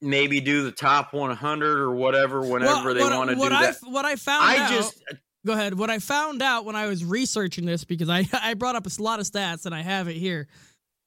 maybe 0.00 0.40
do 0.40 0.64
the 0.64 0.72
top 0.72 1.12
100 1.12 1.78
or 1.78 1.94
whatever 1.94 2.40
whenever 2.40 2.86
well, 2.86 2.94
they 2.94 3.00
want 3.02 3.28
to 3.30 3.36
do 3.36 3.42
I, 3.42 3.48
that. 3.66 3.76
What 3.82 4.06
I 4.06 4.16
found 4.16 4.44
I 4.44 4.56
out, 4.56 4.70
just 4.70 5.02
go 5.44 5.52
ahead. 5.52 5.78
What 5.78 5.90
I 5.90 5.98
found 5.98 6.42
out 6.42 6.64
when 6.64 6.74
I 6.74 6.86
was 6.86 7.04
researching 7.04 7.66
this 7.66 7.84
because 7.84 8.08
I 8.08 8.26
I 8.32 8.54
brought 8.54 8.76
up 8.76 8.86
a 8.86 9.02
lot 9.02 9.20
of 9.20 9.26
stats 9.26 9.66
and 9.66 9.74
I 9.74 9.82
have 9.82 10.08
it 10.08 10.16
here. 10.16 10.48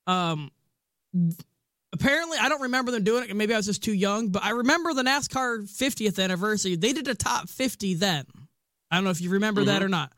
Um, 0.06 0.52
apparently 1.93 2.38
I 2.39 2.50
don't 2.50 2.62
remember 2.62 2.91
them 2.91 3.04
doing 3.04 3.30
it. 3.30 3.36
Maybe 3.36 3.54
I 3.54 3.58
was 3.58 3.65
just 3.65 3.84
too 3.84 3.93
young, 3.93 4.30
but 4.30 4.43
I 4.43 4.52
remember 4.52 4.93
the 4.93 5.04
NASCAR 5.04 5.63
50th 5.63 6.23
anniversary. 6.23 6.76
They 6.76 6.93
did 6.93 7.08
a 7.08 7.15
top 7.15 7.50
50 7.50 7.95
then. 7.95 8.26
I 8.91 8.95
don't 8.95 9.04
know 9.04 9.10
if 9.10 9.21
you 9.21 9.32
remember 9.32 9.62
mm-hmm. 9.62 9.69
that 9.69 9.84
or 9.84 9.89
not. 9.89 10.12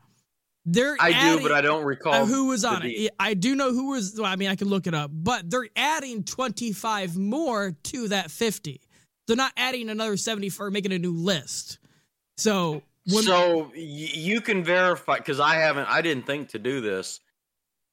They're 0.66 0.96
I 1.00 1.10
adding, 1.10 1.38
do, 1.38 1.42
but 1.42 1.52
I 1.52 1.62
don't 1.62 1.84
recall 1.84 2.12
uh, 2.12 2.26
who 2.26 2.48
was 2.48 2.64
on 2.64 2.82
it. 2.84 3.10
I 3.18 3.34
do 3.34 3.56
know 3.56 3.72
who 3.72 3.90
was. 3.90 4.14
Well, 4.16 4.26
I 4.26 4.36
mean, 4.36 4.48
I 4.48 4.56
can 4.56 4.68
look 4.68 4.86
it 4.86 4.94
up, 4.94 5.10
but 5.12 5.48
they're 5.48 5.68
adding 5.74 6.22
25 6.22 7.16
more 7.16 7.74
to 7.84 8.08
that 8.08 8.30
50. 8.30 8.80
They're 9.26 9.36
not 9.36 9.52
adding 9.56 9.88
another 9.88 10.16
70 10.16 10.50
for 10.50 10.70
making 10.70 10.92
a 10.92 10.98
new 10.98 11.12
list. 11.12 11.78
So, 12.36 12.82
when, 13.06 13.22
so 13.24 13.72
you 13.74 14.42
can 14.42 14.62
verify 14.62 15.16
because 15.16 15.40
I 15.40 15.54
haven't. 15.54 15.88
I 15.88 16.02
didn't 16.02 16.26
think 16.26 16.50
to 16.50 16.58
do 16.58 16.82
this 16.82 17.20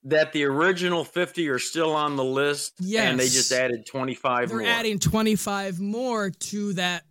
that 0.07 0.31
the 0.31 0.45
original 0.45 1.03
50 1.03 1.49
are 1.49 1.59
still 1.59 1.93
on 1.93 2.15
the 2.15 2.23
list 2.23 2.75
yes. 2.79 3.09
and 3.09 3.19
they 3.19 3.25
just 3.25 3.51
added 3.51 3.85
25 3.85 4.47
They're 4.47 4.59
more. 4.59 4.67
adding 4.67 4.99
25 4.99 5.81
more 5.81 6.29
to 6.29 6.73
that 6.73 7.03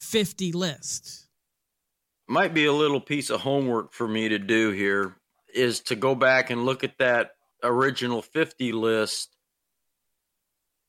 50 0.00 0.52
list. 0.52 1.26
Might 2.28 2.54
be 2.54 2.66
a 2.66 2.72
little 2.72 3.00
piece 3.00 3.30
of 3.30 3.40
homework 3.40 3.92
for 3.92 4.06
me 4.06 4.28
to 4.28 4.38
do 4.38 4.70
here 4.70 5.16
is 5.52 5.80
to 5.80 5.96
go 5.96 6.14
back 6.14 6.50
and 6.50 6.64
look 6.64 6.84
at 6.84 6.98
that 6.98 7.32
original 7.64 8.22
50 8.22 8.72
list, 8.72 9.34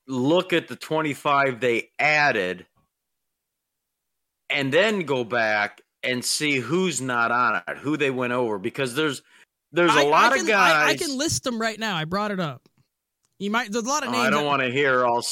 look 0.08 0.54
at 0.54 0.68
the 0.68 0.76
25 0.76 1.60
they 1.60 1.90
added, 1.98 2.68
and 4.50 4.72
then 4.72 5.02
go 5.02 5.24
back 5.24 5.82
and 6.04 6.24
see 6.24 6.58
who's 6.60 7.02
not 7.02 7.32
on 7.32 7.64
it, 7.68 7.78
who 7.78 7.98
they 7.98 8.12
went 8.12 8.34
over 8.34 8.60
because 8.60 8.94
there's– 8.94 9.24
there's 9.72 9.96
a 9.96 10.00
I, 10.00 10.04
lot 10.04 10.34
I 10.34 10.38
can, 10.38 10.46
of 10.46 10.48
guys. 10.48 10.74
I, 10.74 10.90
I, 10.90 10.96
can 10.96 11.18
list 11.18 11.44
them 11.44 11.60
right 11.60 11.80
now. 11.80 11.96
I 11.96 12.06
brought 12.06 12.32
it 12.32 12.40
up. 12.40 12.68
You 13.40 13.52
might. 13.52 13.72
There's 13.72 13.86
a 13.86 13.88
lot 13.88 14.04
of 14.04 14.12
names. 14.12 14.24
Oh, 14.24 14.28
I 14.28 14.30
don't 14.30 14.46
want 14.46 14.62
to 14.62 14.72
hear 14.72 15.06
all. 15.06 15.24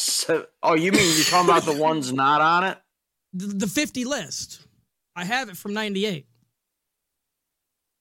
Oh, 0.62 0.76
you 0.76 0.91
mean 0.91 1.15
you're 1.15 1.26
talking 1.26 1.50
about 1.50 1.63
the 1.63 1.74
ones 1.82 2.13
not 2.13 2.41
on 2.41 2.63
it? 2.65 2.78
The, 3.34 3.48
the 3.48 3.67
50 3.67 4.06
list. 4.06 4.65
I 5.15 5.26
have 5.26 5.50
it 5.50 5.58
from 5.58 5.74
'98. 5.74 6.28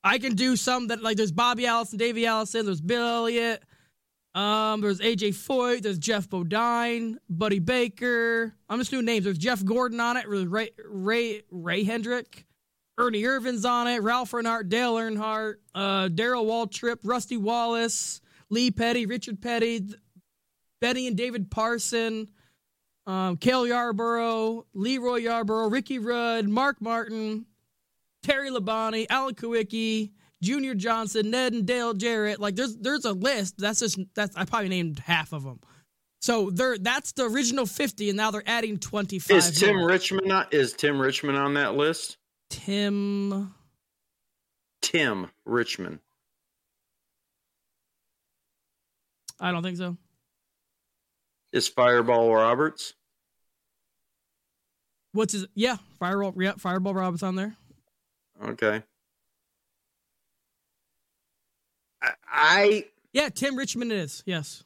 I 0.02 0.18
can 0.18 0.34
do 0.34 0.56
some 0.56 0.88
that 0.88 1.02
like 1.02 1.16
there's 1.16 1.32
Bobby 1.32 1.66
Allison, 1.66 1.98
Davey 1.98 2.26
Allison, 2.26 2.66
there's 2.66 2.82
Bill 2.82 3.06
Elliott, 3.06 3.62
um, 4.34 4.82
there's 4.82 5.00
AJ 5.00 5.30
Foyt, 5.30 5.82
there's 5.82 5.98
Geoff 5.98 6.28
Bodine, 6.28 7.18
Buddy 7.30 7.60
Baker. 7.60 8.54
I'm 8.68 8.78
just 8.78 8.90
doing 8.90 9.06
names. 9.06 9.24
There's 9.24 9.38
Jeff 9.38 9.64
Gordon 9.64 10.00
on 10.00 10.16
it, 10.16 10.26
Ray 10.28 10.70
Ray 10.84 11.42
Ray 11.50 11.84
Hendrick. 11.84 12.44
Ernie 12.96 13.22
Irvan's 13.22 13.64
on 13.64 13.88
it, 13.88 14.02
Ralph 14.02 14.30
Earnhardt, 14.30 14.68
Dale 14.68 14.94
Earnhardt, 14.94 15.54
uh, 15.74 16.08
Darrell 16.08 16.46
Waltrip, 16.46 16.98
Rusty 17.02 17.36
Wallace, 17.36 18.20
Lee 18.50 18.70
Petty, 18.70 19.06
Richard 19.06 19.42
Petty, 19.42 19.84
Betty 20.80 21.06
and 21.06 21.16
David 21.16 21.50
Parson, 21.50 22.28
um, 23.06 23.36
Cale 23.36 23.66
Yarborough, 23.66 24.66
LeeRoy 24.76 25.22
Yarbrough, 25.24 25.72
Ricky 25.72 25.98
Rudd, 25.98 26.48
Mark 26.48 26.80
Martin, 26.80 27.46
Terry 28.22 28.50
Labonte, 28.50 29.06
Alan 29.10 29.34
Kulwicki, 29.34 30.12
Junior 30.42 30.74
Johnson, 30.74 31.30
Ned 31.30 31.52
and 31.52 31.66
Dale 31.66 31.94
Jarrett. 31.94 32.38
Like 32.38 32.54
there's 32.54 32.76
there's 32.76 33.04
a 33.04 33.12
list. 33.12 33.58
That's 33.58 33.80
just 33.80 33.98
that's 34.14 34.36
I 34.36 34.44
probably 34.44 34.68
named 34.68 34.98
half 34.98 35.32
of 35.32 35.42
them. 35.42 35.60
So 36.20 36.50
they're 36.50 36.78
that's 36.78 37.12
the 37.12 37.24
original 37.24 37.66
fifty, 37.66 38.08
and 38.08 38.16
now 38.16 38.30
they're 38.30 38.42
adding 38.46 38.78
twenty 38.78 39.18
five. 39.18 39.38
Is 39.38 39.58
Tim 39.58 39.76
more. 39.76 39.88
Richmond 39.88 40.26
not, 40.26 40.54
is 40.54 40.72
Tim 40.72 41.00
Richmond 41.00 41.38
on 41.38 41.54
that 41.54 41.74
list? 41.74 42.18
Tim. 42.50 43.54
Tim 44.82 45.30
Richmond. 45.44 46.00
I 49.40 49.50
don't 49.50 49.62
think 49.62 49.76
so. 49.76 49.96
Is 51.52 51.68
Fireball 51.68 52.34
Roberts? 52.34 52.94
What's 55.12 55.32
his? 55.32 55.46
Yeah, 55.54 55.76
Fireball. 55.98 56.34
Yeah, 56.40 56.52
Fireball 56.58 56.94
Roberts 56.94 57.22
on 57.22 57.36
there. 57.36 57.56
Okay. 58.42 58.82
I, 62.02 62.10
I. 62.30 62.84
Yeah, 63.12 63.28
Tim 63.28 63.56
Richmond 63.56 63.92
is. 63.92 64.22
Yes. 64.26 64.64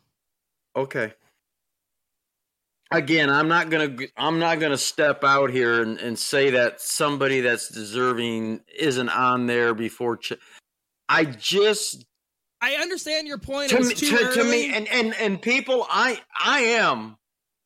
Okay 0.74 1.12
again 2.90 3.28
i'm 3.30 3.48
not 3.48 3.70
gonna 3.70 3.94
i'm 4.16 4.38
not 4.38 4.60
gonna 4.60 4.78
step 4.78 5.22
out 5.24 5.50
here 5.50 5.82
and, 5.82 5.98
and 5.98 6.18
say 6.18 6.50
that 6.50 6.80
somebody 6.80 7.40
that's 7.40 7.68
deserving 7.68 8.60
isn't 8.78 9.10
on 9.10 9.46
there 9.46 9.74
before 9.74 10.16
ch- 10.16 10.32
i 11.08 11.24
just 11.24 12.06
i 12.60 12.74
understand 12.74 13.26
your 13.26 13.38
point. 13.38 13.70
To, 13.70 13.80
me, 13.80 13.94
to, 13.94 14.32
to, 14.32 14.44
me 14.44 14.72
and, 14.72 14.88
and 14.88 15.14
and 15.14 15.40
people 15.40 15.86
i 15.90 16.20
i 16.42 16.60
am 16.60 17.18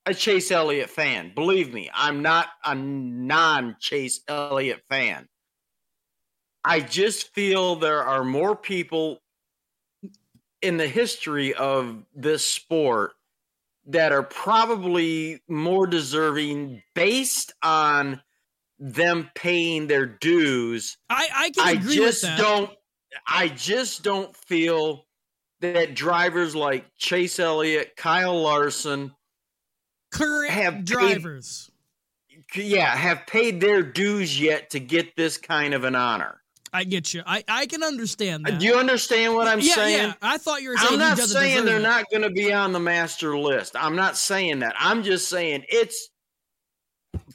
a 0.06 0.14
chase 0.14 0.50
elliott 0.50 0.90
fan 0.90 1.32
believe 1.34 1.72
me. 1.72 1.90
I'm 1.94 2.22
not 2.22 2.48
a 2.64 2.74
non 2.74 3.76
chase 3.78 4.20
elliott 4.28 4.82
fan. 4.88 5.28
I 6.64 6.80
just 6.80 7.34
feel 7.34 7.76
there 7.76 8.02
are 8.02 8.24
more 8.24 8.54
people 8.56 9.18
in 10.60 10.76
the 10.76 10.86
history 10.86 11.54
of 11.54 12.04
this 12.14 12.44
sport 12.44 13.12
that 13.86 14.12
are 14.12 14.22
probably 14.22 15.42
more 15.48 15.86
deserving 15.86 16.82
based 16.94 17.52
on 17.62 18.20
them 18.78 19.30
paying 19.34 19.86
their 19.86 20.06
dues. 20.06 20.96
I 21.08 21.28
I 21.34 21.50
can 21.50 21.76
agree 21.78 21.94
I 21.94 21.96
just 21.96 22.22
with 22.22 22.30
that. 22.30 22.38
don't 22.38 22.70
I 23.26 23.48
just 23.48 24.02
don't 24.02 24.36
feel 24.36 25.06
that 25.60 25.94
drivers 25.94 26.56
like 26.56 26.86
Chase 26.96 27.38
Elliott, 27.38 27.94
Kyle 27.96 28.40
Larson, 28.40 29.12
current 30.10 30.50
have 30.50 30.84
drivers, 30.84 31.70
paid, 32.52 32.66
yeah, 32.66 32.94
have 32.96 33.26
paid 33.26 33.60
their 33.60 33.82
dues 33.82 34.40
yet 34.40 34.70
to 34.70 34.80
get 34.80 35.14
this 35.16 35.38
kind 35.38 35.74
of 35.74 35.84
an 35.84 35.94
honor. 35.94 36.41
I 36.72 36.84
get 36.84 37.12
you. 37.12 37.22
I, 37.26 37.44
I 37.48 37.66
can 37.66 37.82
understand 37.82 38.46
uh, 38.46 38.50
that. 38.50 38.60
Do 38.60 38.66
you 38.66 38.76
understand 38.76 39.34
what 39.34 39.46
I'm 39.46 39.60
yeah, 39.60 39.74
saying? 39.74 40.08
Yeah, 40.08 40.14
I 40.22 40.38
thought 40.38 40.62
you 40.62 40.70
were 40.70 40.76
saying 40.76 40.92
I'm 40.92 40.98
not 40.98 41.18
saying 41.18 41.64
they're 41.64 41.78
it. 41.78 41.82
not 41.82 42.06
going 42.10 42.22
to 42.22 42.30
be 42.30 42.52
on 42.52 42.72
the 42.72 42.80
master 42.80 43.36
list. 43.36 43.76
I'm 43.76 43.96
not 43.96 44.16
saying 44.16 44.60
that. 44.60 44.74
I'm 44.78 45.02
just 45.02 45.28
saying 45.28 45.64
it's 45.68 46.08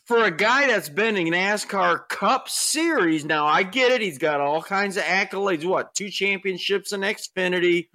for 0.05 0.23
a 0.23 0.31
guy 0.31 0.67
that's 0.67 0.89
been 0.89 1.17
in 1.17 1.27
NASCAR 1.27 2.07
Cup 2.09 2.49
Series. 2.49 3.25
Now 3.25 3.45
I 3.45 3.63
get 3.63 3.91
it. 3.91 4.01
He's 4.01 4.17
got 4.17 4.41
all 4.41 4.61
kinds 4.61 4.97
of 4.97 5.03
accolades. 5.03 5.65
What 5.65 5.93
two 5.93 6.09
championships 6.09 6.91
in 6.93 7.01
Xfinity? 7.01 7.89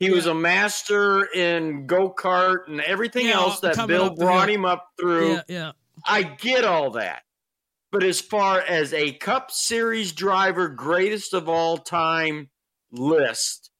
He 0.00 0.08
yeah. 0.08 0.14
was 0.14 0.26
a 0.26 0.34
master 0.34 1.24
in 1.32 1.86
go 1.86 2.12
kart 2.12 2.68
and 2.68 2.80
everything 2.80 3.26
yeah, 3.26 3.34
else 3.34 3.60
that 3.60 3.86
Bill 3.86 4.14
brought 4.14 4.50
him 4.50 4.64
up 4.64 4.88
through. 4.98 5.34
Yeah, 5.34 5.42
yeah. 5.48 5.72
I 6.06 6.24
get 6.24 6.64
all 6.64 6.90
that. 6.90 7.22
But 7.94 8.02
as 8.02 8.20
far 8.20 8.60
as 8.60 8.92
a 8.92 9.12
Cup 9.12 9.52
Series 9.52 10.10
driver, 10.10 10.68
greatest 10.68 11.32
of 11.32 11.48
all 11.48 11.78
time 11.78 12.50
list, 12.90 13.70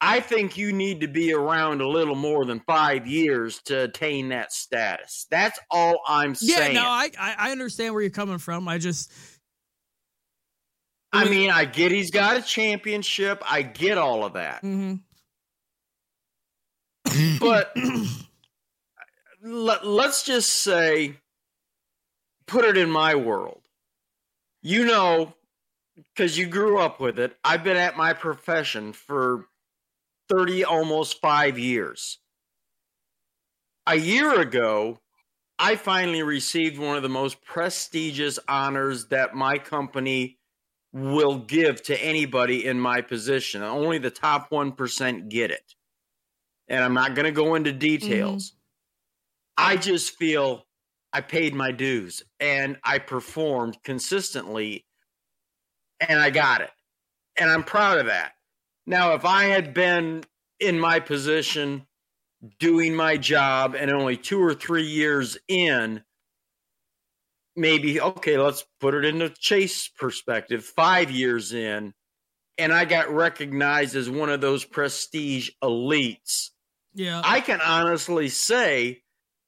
I 0.00 0.20
think 0.20 0.56
you 0.56 0.72
need 0.72 1.02
to 1.02 1.08
be 1.08 1.34
around 1.34 1.82
a 1.82 1.88
little 1.88 2.14
more 2.14 2.46
than 2.46 2.60
five 2.60 3.06
years 3.06 3.60
to 3.66 3.82
attain 3.82 4.30
that 4.30 4.50
status. 4.50 5.26
That's 5.30 5.58
all 5.70 6.00
I'm 6.08 6.34
saying. 6.34 6.74
Yeah, 6.74 6.80
no, 6.80 6.88
I 6.88 7.10
I 7.18 7.50
understand 7.50 7.92
where 7.92 8.00
you're 8.00 8.10
coming 8.10 8.38
from. 8.38 8.66
I 8.66 8.78
just, 8.78 9.12
I 11.12 11.28
mean, 11.28 11.50
I 11.50 11.66
get 11.66 11.92
he's 11.92 12.10
got 12.10 12.38
a 12.38 12.42
championship. 12.42 13.42
I 13.46 13.60
get 13.60 13.98
all 13.98 14.24
of 14.24 14.32
that. 14.32 14.62
Mm-hmm. 14.62 14.96
but 17.40 17.76
let, 19.42 19.86
let's 19.86 20.22
just 20.22 20.48
say 20.48 21.18
put 22.48 22.64
it 22.64 22.76
in 22.76 22.90
my 22.90 23.14
world. 23.14 23.62
You 24.62 24.84
know, 24.84 25.34
because 25.96 26.36
you 26.36 26.46
grew 26.46 26.78
up 26.78 27.00
with 27.00 27.18
it. 27.18 27.36
I've 27.44 27.62
been 27.62 27.76
at 27.76 27.96
my 27.96 28.12
profession 28.12 28.92
for 28.92 29.46
30, 30.28 30.64
almost 30.64 31.20
five 31.20 31.58
years. 31.58 32.18
A 33.86 33.96
year 33.96 34.40
ago, 34.40 34.98
I 35.58 35.76
finally 35.76 36.22
received 36.22 36.78
one 36.78 36.96
of 36.96 37.02
the 37.02 37.08
most 37.08 37.42
prestigious 37.42 38.38
honors 38.48 39.06
that 39.06 39.34
my 39.34 39.58
company 39.58 40.38
will 40.92 41.38
give 41.38 41.82
to 41.84 42.04
anybody 42.04 42.66
in 42.66 42.78
my 42.78 43.00
position. 43.00 43.62
Only 43.62 43.98
the 43.98 44.10
top 44.10 44.50
1% 44.50 45.28
get 45.28 45.50
it. 45.50 45.74
And 46.68 46.84
I'm 46.84 46.94
not 46.94 47.14
going 47.14 47.26
to 47.26 47.32
go 47.32 47.54
into 47.54 47.72
details. 47.72 48.50
Mm-hmm. 48.50 49.72
I 49.72 49.76
just 49.76 50.16
feel 50.16 50.66
I 51.12 51.20
paid 51.20 51.54
my 51.54 51.72
dues 51.72 52.22
and 52.38 52.76
I 52.84 52.98
performed 52.98 53.78
consistently 53.82 54.84
and 56.00 56.18
I 56.18 56.30
got 56.30 56.60
it. 56.60 56.70
And 57.36 57.50
I'm 57.50 57.64
proud 57.64 57.98
of 57.98 58.06
that. 58.06 58.32
Now, 58.86 59.14
if 59.14 59.24
I 59.24 59.44
had 59.44 59.74
been 59.74 60.24
in 60.60 60.78
my 60.78 61.00
position 61.00 61.86
doing 62.58 62.94
my 62.94 63.16
job 63.16 63.74
and 63.74 63.90
only 63.90 64.16
two 64.16 64.42
or 64.42 64.54
three 64.54 64.86
years 64.86 65.38
in, 65.48 66.02
maybe, 67.56 68.00
okay, 68.00 68.38
let's 68.38 68.64
put 68.80 68.94
it 68.94 69.04
in 69.04 69.20
into 69.20 69.34
Chase 69.38 69.88
perspective, 69.88 70.64
five 70.64 71.10
years 71.10 71.52
in, 71.52 71.92
and 72.56 72.72
I 72.72 72.84
got 72.84 73.10
recognized 73.10 73.94
as 73.94 74.10
one 74.10 74.30
of 74.30 74.40
those 74.40 74.64
prestige 74.64 75.50
elites. 75.62 76.50
Yeah. 76.94 77.22
I 77.24 77.40
can 77.40 77.60
honestly 77.60 78.28
say, 78.28 79.02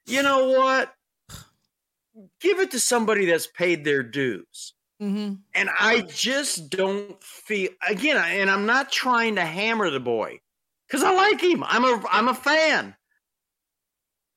you 0.07 0.23
know 0.23 0.51
what? 0.51 0.93
Give 2.41 2.61
it 2.61 2.73
to 2.73 2.81
somebody 2.81 3.27
that's 3.27 3.47
paid 3.47 3.85
their 3.85 4.03
dues. 4.03 4.75
Mm-hmm. 5.01 5.35
And 5.55 5.71
I 5.79 6.03
just 6.03 6.71
don't 6.71 7.23
feel 7.23 7.71
again, 7.89 8.17
and 8.17 8.51
I'm 8.51 8.67
not 8.67 8.93
trying 8.93 9.37
to 9.37 9.45
hammer 9.45 9.91
the 9.91 10.01
boy 10.01 10.41
because 10.87 11.03
I 11.03 11.15
like 11.15 11.41
him. 11.41 11.65
I'm 11.65 11.85
a 11.85 12.05
I'm 12.11 12.29
a 12.29 12.35
fan. 12.35 12.95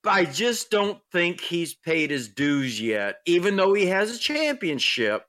But 0.03 0.12
I 0.12 0.25
just 0.25 0.69
don't 0.69 0.99
think 1.12 1.39
he's 1.39 1.73
paid 1.73 2.12
his 2.12 2.27
dues 2.27 2.79
yet, 2.79 3.17
even 3.25 3.55
though 3.55 3.73
he 3.73 3.86
has 3.88 4.13
a 4.13 4.19
championship. 4.19 5.25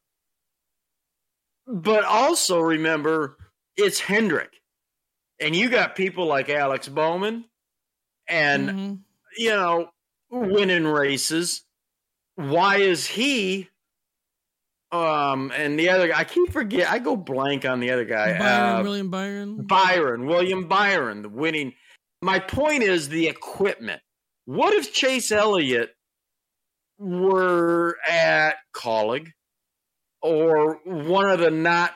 But 1.66 2.04
also 2.04 2.60
remember, 2.60 3.36
it's 3.76 4.00
Hendrick. 4.00 4.60
And 5.40 5.54
you 5.54 5.70
got 5.70 5.96
people 5.96 6.26
like 6.26 6.48
Alex 6.48 6.88
Bowman 6.88 7.44
and, 8.28 8.68
mm-hmm. 8.68 8.94
you 9.36 9.50
know, 9.50 9.90
winning 10.30 10.86
races. 10.86 11.64
Why 12.36 12.78
is 12.78 13.06
he 13.06 13.68
um, 14.94 15.50
and 15.56 15.76
the 15.76 15.88
other 15.88 16.06
guy, 16.06 16.20
I 16.20 16.24
keep 16.24 16.52
forget. 16.52 16.88
I 16.88 17.00
go 17.00 17.16
blank 17.16 17.64
on 17.64 17.80
the 17.80 17.90
other 17.90 18.04
guy. 18.04 18.38
Byron, 18.38 18.76
uh, 18.76 18.82
William 18.84 19.10
Byron. 19.10 19.66
Byron, 19.66 20.26
William 20.26 20.68
Byron, 20.68 21.22
the 21.22 21.28
winning. 21.28 21.72
My 22.22 22.38
point 22.38 22.84
is 22.84 23.08
the 23.08 23.26
equipment. 23.26 24.00
What 24.44 24.72
if 24.72 24.92
Chase 24.92 25.32
Elliott 25.32 25.90
were 26.98 27.96
at 28.08 28.56
Kaulig 28.72 29.32
or 30.22 30.78
one 30.84 31.28
of 31.28 31.40
the 31.40 31.50
not 31.50 31.92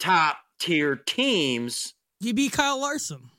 top 0.00 0.38
tier 0.58 0.96
teams? 0.96 1.94
He'd 2.18 2.34
be 2.34 2.48
Kyle 2.48 2.80
Larson. 2.80 3.30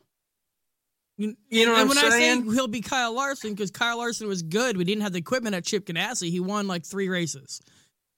You, 1.21 1.35
you 1.49 1.67
know 1.67 1.73
what 1.73 1.81
and 1.81 1.89
I'm 1.91 1.95
when 2.03 2.11
saying? 2.11 2.41
I 2.41 2.45
say 2.47 2.55
he'll 2.55 2.67
be 2.67 2.81
Kyle 2.81 3.13
Larson 3.13 3.51
because 3.51 3.69
Kyle 3.69 3.99
Larson 3.99 4.27
was 4.27 4.41
good. 4.41 4.75
We 4.75 4.85
didn't 4.85 5.03
have 5.03 5.13
the 5.13 5.19
equipment 5.19 5.53
at 5.53 5.63
Chip 5.63 5.85
Ganassi. 5.85 6.31
He 6.31 6.39
won 6.39 6.67
like 6.67 6.83
three 6.83 7.09
races. 7.09 7.61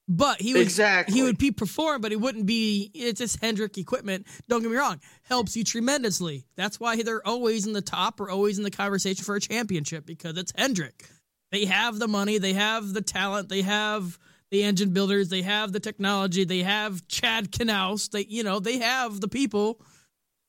But 0.08 0.40
he 0.40 0.54
would 0.54 0.62
exactly. 0.62 1.14
he 1.14 1.22
would 1.22 1.36
be 1.36 1.50
perform, 1.50 2.00
but 2.00 2.12
he 2.12 2.16
wouldn't 2.16 2.46
be. 2.46 2.90
It's 2.94 3.18
just 3.18 3.42
Hendrick 3.42 3.76
equipment. 3.76 4.26
Don't 4.48 4.62
get 4.62 4.70
me 4.70 4.76
wrong, 4.78 5.00
helps 5.24 5.54
you 5.54 5.64
tremendously. 5.64 6.46
That's 6.56 6.80
why 6.80 7.02
they're 7.02 7.26
always 7.26 7.66
in 7.66 7.74
the 7.74 7.82
top 7.82 8.20
or 8.20 8.30
always 8.30 8.56
in 8.56 8.64
the 8.64 8.70
conversation 8.70 9.22
for 9.22 9.36
a 9.36 9.40
championship 9.40 10.06
because 10.06 10.38
it's 10.38 10.54
Hendrick. 10.56 11.06
They 11.52 11.66
have 11.66 11.98
the 11.98 12.08
money, 12.08 12.38
they 12.38 12.54
have 12.54 12.94
the 12.94 13.02
talent, 13.02 13.50
they 13.50 13.60
have 13.62 14.18
the 14.50 14.62
engine 14.62 14.94
builders, 14.94 15.28
they 15.28 15.42
have 15.42 15.72
the 15.72 15.80
technology, 15.80 16.44
they 16.44 16.62
have 16.62 17.06
Chad 17.08 17.50
Knaus. 17.50 18.10
They 18.10 18.24
you 18.24 18.44
know 18.44 18.60
they 18.60 18.78
have 18.78 19.20
the 19.20 19.28
people 19.28 19.78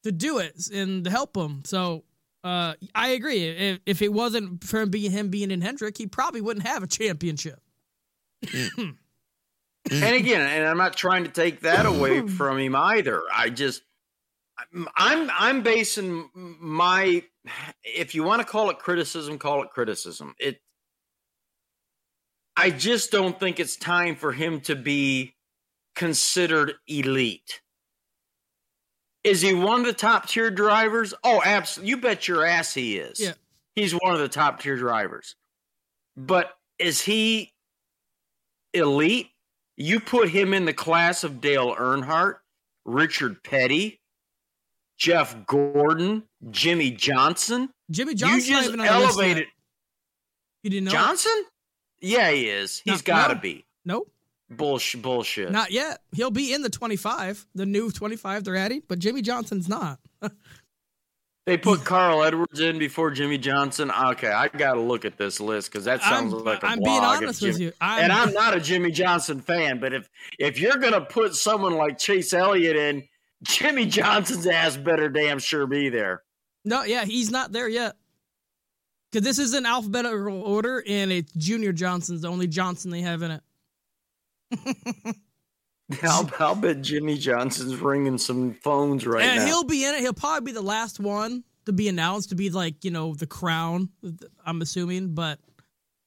to 0.03 0.13
do 0.13 0.37
it 0.37 0.67
and 0.73 1.03
to 1.03 1.09
help 1.09 1.33
them. 1.33 1.63
So 1.65 2.05
uh, 2.45 2.75
I 2.93 3.09
agree. 3.09 3.43
If, 3.43 3.79
if 3.87 4.01
it 4.03 4.13
wasn't 4.13 4.63
for 4.63 4.81
him 4.81 4.89
being 4.89 5.09
him 5.09 5.29
being 5.29 5.49
in 5.49 5.61
Hendrick, 5.61 5.97
he 5.97 6.05
probably 6.05 6.41
wouldn't 6.41 6.67
have 6.67 6.83
a 6.83 6.87
championship. 6.87 7.59
and 8.53 8.95
again, 9.91 10.41
and 10.41 10.67
I'm 10.67 10.77
not 10.77 10.95
trying 10.95 11.23
to 11.23 11.31
take 11.31 11.61
that 11.61 11.87
away 11.87 12.27
from 12.27 12.59
him 12.59 12.75
either. 12.75 13.23
I 13.33 13.49
just 13.49 13.81
I'm 14.95 15.31
I'm 15.33 15.63
basing 15.63 16.29
my 16.35 17.23
if 17.83 18.13
you 18.13 18.23
want 18.23 18.43
to 18.43 18.47
call 18.47 18.69
it 18.69 18.77
criticism, 18.77 19.39
call 19.39 19.63
it 19.63 19.71
criticism. 19.71 20.35
It 20.39 20.61
I 22.55 22.69
just 22.69 23.11
don't 23.11 23.39
think 23.39 23.59
it's 23.59 23.75
time 23.75 24.15
for 24.15 24.31
him 24.31 24.61
to 24.61 24.75
be 24.75 25.33
considered 25.95 26.73
elite. 26.87 27.61
Is 29.25 29.41
he 29.41 29.55
one 29.55 29.79
of 29.79 29.85
the 29.87 29.93
top 29.93 30.27
tier 30.27 30.51
drivers? 30.51 31.13
Oh, 31.23 31.41
absolutely. 31.43 31.89
You 31.89 31.97
bet 31.97 32.27
your 32.27 32.45
ass 32.45 32.73
he 32.73 32.97
is. 32.97 33.19
Yeah. 33.19 33.33
He's 33.75 33.91
one 33.91 34.13
of 34.13 34.19
the 34.19 34.29
top 34.29 34.61
tier 34.61 34.77
drivers. 34.77 35.35
But 36.15 36.55
is 36.77 37.01
he 37.01 37.53
elite? 38.73 39.29
You 39.77 39.99
put 39.99 40.29
him 40.29 40.53
in 40.53 40.65
the 40.65 40.73
class 40.73 41.23
of 41.23 41.41
Dale 41.41 41.75
Earnhardt, 41.75 42.35
Richard 42.85 43.43
Petty, 43.43 43.99
Jeff 44.95 45.35
Gordon, 45.47 46.23
Jimmie 46.51 46.91
Johnson. 46.91 47.69
Jimmie 47.91 48.13
Johnson. 48.13 48.39
You 48.39 48.61
just 48.61 48.77
elevated. 48.77 49.47
You 50.63 50.69
didn't 50.69 50.85
know 50.85 50.91
Johnson? 50.91 51.45
Yeah, 51.99 52.31
he 52.31 52.47
is. 52.47 52.81
He's 52.85 53.01
got 53.01 53.29
to 53.29 53.35
no. 53.35 53.41
be. 53.41 53.65
Nope. 53.83 54.11
Bullshit. 54.49 55.01
Bullshit. 55.01 55.51
Not 55.51 55.71
yet. 55.71 56.01
He'll 56.13 56.31
be 56.31 56.53
in 56.53 56.61
the 56.61 56.69
25, 56.69 57.47
the 57.55 57.65
new 57.65 57.91
25 57.91 58.43
they're 58.43 58.55
adding, 58.55 58.83
but 58.87 58.99
Jimmie 58.99 59.21
Johnson's 59.21 59.67
not. 59.67 59.99
They 61.45 61.57
put 61.57 61.85
Carl 61.85 62.23
Edwards 62.23 62.59
in 62.59 62.79
before 62.79 63.11
Jimmie 63.11 63.37
Johnson. 63.37 63.91
Okay, 63.91 64.31
I 64.31 64.47
got 64.47 64.73
to 64.73 64.81
look 64.81 65.05
at 65.05 65.15
this 65.15 65.39
list 65.39 65.71
because 65.71 65.85
that 65.85 66.01
sounds 66.01 66.33
I'm, 66.33 66.43
like 66.43 66.63
a 66.63 66.65
I'm 66.65 66.79
being 66.79 67.03
honest 67.03 67.39
with 67.39 67.59
you, 67.59 67.71
I'm, 67.79 68.05
and 68.05 68.11
I'm 68.11 68.33
not 68.33 68.57
a 68.57 68.59
Jimmie 68.59 68.89
Johnson 68.89 69.39
fan. 69.39 69.79
But 69.79 69.93
if 69.93 70.09
if 70.39 70.59
you're 70.59 70.77
gonna 70.77 71.01
put 71.01 71.35
someone 71.35 71.75
like 71.75 71.99
Chase 71.99 72.33
Elliott 72.33 72.75
in, 72.75 73.07
Jimmie 73.43 73.85
Johnson's 73.85 74.47
ass 74.47 74.75
better 74.75 75.07
damn 75.07 75.37
sure 75.37 75.67
be 75.67 75.89
there. 75.89 76.23
No, 76.63 76.83
yeah, 76.83 77.05
he's 77.05 77.29
not 77.29 77.51
there 77.51 77.69
yet. 77.69 77.95
Because 79.11 79.23
this 79.23 79.37
is 79.37 79.53
an 79.53 79.67
alphabetical 79.67 80.41
order, 80.41 80.83
and 80.87 81.11
it's 81.11 81.31
Junior 81.33 81.73
Johnson's 81.73 82.21
the 82.21 82.27
only 82.27 82.47
Johnson 82.47 82.89
they 82.89 83.01
have 83.01 83.21
in 83.21 83.29
it. 83.29 83.43
I'll, 86.03 86.29
I'll 86.39 86.55
bet 86.55 86.81
Jimmie 86.81 87.17
Johnson's 87.17 87.75
ringing 87.77 88.17
some 88.17 88.53
phones 88.55 89.05
right 89.05 89.23
and 89.23 89.35
now. 89.35 89.41
And 89.41 89.49
he'll 89.49 89.63
be 89.63 89.85
in 89.85 89.95
it. 89.95 90.01
He'll 90.01 90.13
probably 90.13 90.51
be 90.51 90.55
the 90.55 90.61
last 90.61 90.99
one 90.99 91.43
to 91.65 91.73
be 91.73 91.87
announced 91.87 92.29
to 92.29 92.35
be 92.35 92.49
like 92.49 92.83
you 92.83 92.91
know 92.91 93.13
the 93.13 93.27
crown. 93.27 93.89
I'm 94.45 94.61
assuming, 94.61 95.13
but 95.13 95.39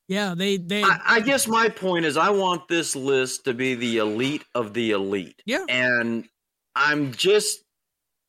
yeah, 0.08 0.34
they 0.36 0.56
they. 0.56 0.82
I, 0.82 1.00
I 1.06 1.20
guess 1.20 1.46
my 1.46 1.68
point 1.68 2.06
is 2.06 2.16
I 2.16 2.30
want 2.30 2.68
this 2.68 2.96
list 2.96 3.44
to 3.44 3.54
be 3.54 3.74
the 3.74 3.98
elite 3.98 4.44
of 4.54 4.74
the 4.74 4.92
elite. 4.92 5.42
Yeah, 5.44 5.64
and 5.68 6.26
I'm 6.74 7.12
just 7.12 7.60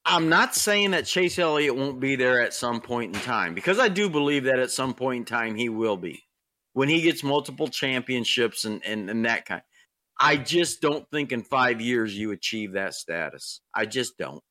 I'm 0.05 0.29
not 0.29 0.55
saying 0.55 0.91
that 0.91 1.05
Chase 1.05 1.37
Elliott 1.37 1.75
won't 1.75 1.99
be 1.99 2.15
there 2.15 2.41
at 2.41 2.53
some 2.53 2.81
point 2.81 3.15
in 3.15 3.21
time 3.21 3.53
because 3.53 3.79
I 3.79 3.89
do 3.89 4.09
believe 4.09 4.45
that 4.45 4.59
at 4.59 4.71
some 4.71 4.93
point 4.93 5.19
in 5.19 5.25
time 5.25 5.55
he 5.55 5.69
will 5.69 5.97
be 5.97 6.23
when 6.73 6.89
he 6.89 7.01
gets 7.01 7.23
multiple 7.23 7.67
championships 7.67 8.65
and, 8.65 8.83
and, 8.85 9.09
and 9.09 9.25
that 9.25 9.45
kind. 9.45 9.61
I 10.19 10.35
just 10.37 10.81
don't 10.81 11.09
think 11.11 11.31
in 11.31 11.43
five 11.43 11.79
years 11.79 12.17
you 12.17 12.31
achieve 12.31 12.73
that 12.73 12.93
status. 12.93 13.61
I 13.73 13.85
just 13.85 14.17
don't. 14.17 14.43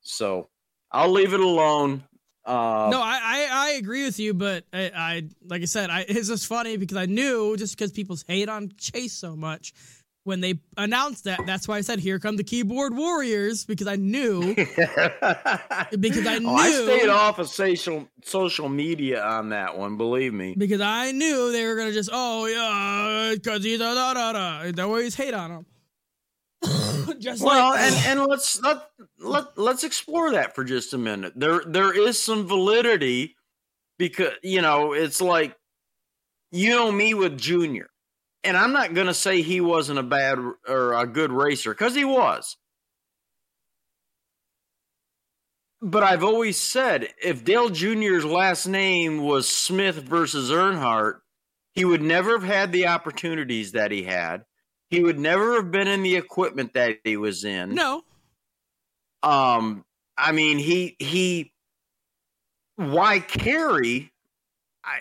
So 0.00 0.48
I'll 0.90 1.10
leave 1.10 1.34
it 1.34 1.40
alone. 1.40 2.04
Uh, 2.46 2.88
no, 2.90 3.00
I, 3.00 3.20
I, 3.22 3.48
I 3.50 3.70
agree 3.72 4.04
with 4.04 4.18
you, 4.18 4.34
but 4.34 4.64
I, 4.72 4.90
I 4.94 5.22
like 5.46 5.62
I 5.62 5.66
said, 5.66 5.90
I, 5.90 6.04
it's 6.08 6.28
just 6.28 6.46
funny 6.46 6.76
because 6.76 6.96
I 6.96 7.06
knew 7.06 7.56
just 7.56 7.76
because 7.76 7.90
people 7.92 8.16
hate 8.26 8.48
on 8.48 8.70
Chase 8.76 9.14
so 9.14 9.34
much 9.34 9.72
when 10.24 10.40
they 10.40 10.58
announced 10.76 11.24
that. 11.24 11.46
That's 11.46 11.68
why 11.68 11.76
I 11.76 11.80
said, 11.82 12.00
"Here 12.00 12.18
come 12.18 12.36
the 12.36 12.44
keyboard 12.44 12.96
warriors," 12.96 13.64
because 13.64 13.86
I 13.86 13.96
knew. 13.96 14.54
because 16.00 16.26
I 16.26 16.38
knew. 16.38 16.48
Oh, 16.48 16.56
I 16.56 16.70
stayed 16.70 17.08
off 17.08 17.38
of 17.38 17.48
social 17.48 18.08
social 18.24 18.68
media 18.68 19.22
on 19.22 19.50
that 19.50 19.78
one. 19.78 19.96
Believe 19.96 20.34
me. 20.34 20.54
Because 20.56 20.80
I 20.80 21.12
knew 21.12 21.52
they 21.52 21.64
were 21.66 21.76
gonna 21.76 21.92
just, 21.92 22.10
oh 22.12 22.46
yeah, 22.46 23.34
because 23.34 23.62
he's 23.62 23.78
da 23.78 23.94
da 23.94 24.14
da 24.14 24.32
da. 24.32 24.72
They 24.72 24.82
always 24.82 25.14
hate 25.14 25.34
on 25.34 25.50
him. 25.50 25.66
just 27.18 27.42
well, 27.42 27.70
like, 27.70 27.80
and 27.80 28.20
and 28.20 28.28
let's 28.28 28.60
let 28.62 28.88
let 29.18 29.58
let's 29.58 29.84
explore 29.84 30.32
that 30.32 30.54
for 30.54 30.64
just 30.64 30.94
a 30.94 30.98
minute. 30.98 31.34
There 31.36 31.62
there 31.66 31.92
is 31.92 32.20
some 32.20 32.46
validity 32.46 33.36
because 33.98 34.32
you 34.42 34.62
know 34.62 34.92
it's 34.92 35.20
like 35.20 35.54
you 36.50 36.70
know 36.70 36.90
me 36.90 37.12
with 37.12 37.36
Junior 37.38 37.90
and 38.44 38.56
I'm 38.56 38.72
not 38.72 38.94
going 38.94 39.06
to 39.06 39.14
say 39.14 39.42
he 39.42 39.60
wasn't 39.60 39.98
a 39.98 40.02
bad 40.02 40.38
or 40.68 40.94
a 40.94 41.06
good 41.06 41.32
racer 41.32 41.72
because 41.72 41.94
he 41.94 42.04
was. 42.04 42.56
but 45.84 46.02
I've 46.02 46.24
always 46.24 46.58
said 46.58 47.08
if 47.22 47.44
Dale 47.44 47.68
Jr.'s 47.68 48.24
last 48.24 48.66
name 48.66 49.22
was 49.22 49.46
Smith 49.46 49.96
versus 49.96 50.50
Earnhardt, 50.50 51.20
he 51.74 51.84
would 51.84 52.00
never 52.00 52.38
have 52.38 52.48
had 52.48 52.72
the 52.72 52.86
opportunities 52.86 53.72
that 53.72 53.90
he 53.90 54.02
had. 54.02 54.46
He 54.88 55.02
would 55.02 55.18
never 55.18 55.56
have 55.56 55.70
been 55.70 55.86
in 55.86 56.02
the 56.02 56.16
equipment 56.16 56.72
that 56.72 57.00
he 57.04 57.18
was 57.18 57.44
in. 57.44 57.74
No. 57.74 58.02
Um, 59.22 59.84
I 60.16 60.32
mean, 60.32 60.56
he 60.58 60.96
he. 60.98 61.52
Why 62.76 63.20
Kerry 63.20 64.10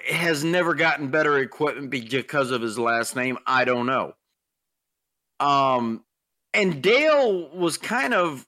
has 0.07 0.43
never 0.43 0.73
gotten 0.73 1.09
better 1.09 1.39
equipment 1.39 1.89
because 1.89 2.51
of 2.51 2.61
his 2.61 2.79
last 2.79 3.15
name? 3.15 3.37
I 3.45 3.65
don't 3.65 3.85
know. 3.85 4.13
Um, 5.39 6.03
and 6.53 6.81
Dale 6.81 7.49
was 7.49 7.77
kind 7.77 8.13
of 8.13 8.45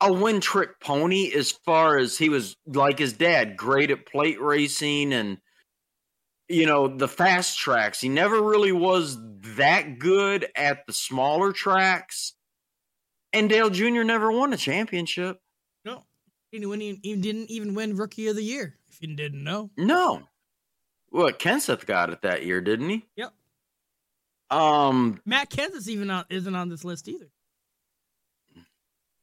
a 0.00 0.12
one 0.12 0.40
trick 0.40 0.80
pony 0.80 1.32
as 1.34 1.50
far 1.50 1.98
as 1.98 2.18
he 2.18 2.28
was 2.28 2.56
like 2.66 2.98
his 2.98 3.12
dad, 3.12 3.56
great 3.56 3.90
at 3.90 4.06
plate 4.06 4.40
racing 4.40 5.12
and 5.12 5.38
you 6.48 6.66
know 6.66 6.88
the 6.88 7.08
fast 7.08 7.58
tracks. 7.58 8.00
He 8.00 8.08
never 8.08 8.42
really 8.42 8.72
was 8.72 9.16
that 9.56 9.98
good 9.98 10.46
at 10.56 10.86
the 10.86 10.92
smaller 10.92 11.52
tracks. 11.52 12.34
And 13.32 13.48
Dale 13.48 13.70
Jr. 13.70 14.02
never 14.02 14.30
won 14.30 14.52
a 14.52 14.58
championship. 14.58 15.38
No, 15.86 16.04
he 16.50 16.58
didn't, 16.58 17.00
he 17.02 17.16
didn't 17.16 17.50
even 17.50 17.74
win 17.74 17.96
Rookie 17.96 18.26
of 18.26 18.36
the 18.36 18.42
Year. 18.42 18.76
If 18.92 19.00
you 19.00 19.14
didn't 19.14 19.42
know, 19.42 19.70
no. 19.76 20.22
Well, 21.10 21.32
Kenseth 21.32 21.86
got 21.86 22.10
it 22.10 22.22
that 22.22 22.44
year, 22.44 22.60
didn't 22.60 22.88
he? 22.88 23.06
Yep. 23.16 23.32
Um, 24.50 25.20
Matt 25.24 25.50
Kenseth 25.50 25.88
even 25.88 26.10
on, 26.10 26.24
isn't 26.28 26.54
on 26.54 26.68
this 26.68 26.84
list 26.84 27.08
either. 27.08 27.28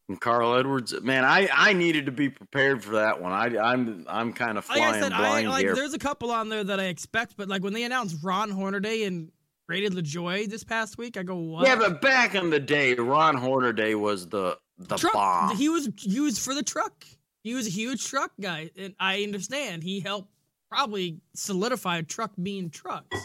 And 0.08 0.20
Carl 0.20 0.56
Edwards, 0.56 1.00
man, 1.02 1.24
I, 1.24 1.48
I 1.54 1.74
needed 1.74 2.08
to 2.08 2.12
be 2.12 2.30
prepared 2.30 2.84
for 2.84 2.94
that 2.94 3.22
one. 3.22 3.32
I 3.32 3.56
I'm 3.60 4.06
I'm 4.10 4.34
kind 4.34 4.58
of 4.58 4.66
flying 4.66 4.82
like 4.82 5.04
said, 5.04 5.10
blind 5.10 5.48
I, 5.48 5.52
like, 5.52 5.62
here. 5.62 5.76
There's 5.76 5.94
a 5.94 6.00
couple 6.00 6.32
on 6.32 6.50
there 6.50 6.64
that 6.64 6.80
I 6.80 6.86
expect, 6.86 7.38
but 7.38 7.48
like 7.48 7.64
when 7.64 7.74
they 7.74 7.84
announced 7.84 8.18
Ron 8.24 8.50
Hornaday 8.50 9.04
and 9.04 9.32
Randy 9.68 9.88
LaJoie 9.90 10.50
this 10.50 10.64
past 10.64 10.98
week, 10.98 11.16
I 11.16 11.22
go, 11.22 11.36
what? 11.36 11.68
Yeah, 11.68 11.76
but 11.76 12.02
back 12.02 12.34
in 12.34 12.50
the 12.50 12.60
day, 12.60 12.96
Ron 12.96 13.38
Hornaday 13.38 13.94
was 13.94 14.28
the 14.28 14.58
the 14.80 14.96
truck. 14.98 15.14
bomb. 15.14 15.56
He 15.56 15.70
was 15.70 15.90
used 16.02 16.42
for 16.42 16.56
the 16.56 16.64
truck. 16.64 17.06
He 17.44 17.54
was 17.54 17.68
a 17.68 17.72
huge 17.72 18.06
truck 18.06 18.32
guy, 18.40 18.70
and 18.78 18.96
I 19.00 19.24
understand 19.24 19.84
he 19.84 20.00
helped 20.00 20.30
probably 20.70 21.20
solidify 21.34 22.02
truck 22.02 22.32
being 22.42 22.70
trucks. 22.70 23.18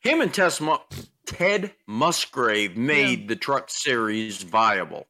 Him 0.00 0.20
and 0.20 0.32
Tess 0.32 0.60
Mu- 0.60 0.76
Ted 1.26 1.72
Musgrave 1.86 2.76
made 2.76 3.20
yeah. 3.20 3.26
the 3.28 3.36
truck 3.36 3.70
series 3.70 4.42
viable. 4.42 5.06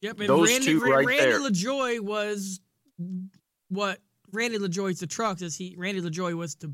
Yep, 0.00 0.20
and 0.20 0.28
Those 0.28 0.50
Randy, 0.50 0.66
two 0.66 0.80
right 0.80 1.06
Randy 1.06 1.24
there. 1.24 1.40
LaJoie 1.40 2.00
was 2.00 2.60
what 3.68 3.98
Randy 4.32 4.58
LaJoie's 4.58 5.00
the 5.00 5.06
trucks 5.06 5.42
as 5.42 5.56
he 5.56 5.74
Randy 5.78 6.00
LaJoie 6.00 6.34
was 6.34 6.54
to, 6.56 6.72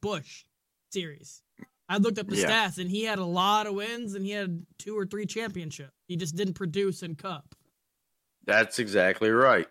Busch 0.00 0.44
series. 0.90 1.42
I 1.88 1.98
looked 1.98 2.18
up 2.18 2.26
the 2.26 2.36
yeah. 2.36 2.66
stats 2.66 2.78
and 2.78 2.90
he 2.90 3.04
had 3.04 3.18
a 3.18 3.24
lot 3.24 3.66
of 3.66 3.74
wins 3.74 4.14
and 4.14 4.26
he 4.26 4.32
had 4.32 4.66
two 4.78 4.98
or 4.98 5.06
three 5.06 5.24
championships. 5.24 5.92
He 6.06 6.16
just 6.16 6.34
didn't 6.36 6.54
produce 6.54 7.02
in 7.02 7.14
Cup. 7.14 7.54
That's 8.48 8.80
exactly 8.80 9.30
right. 9.30 9.68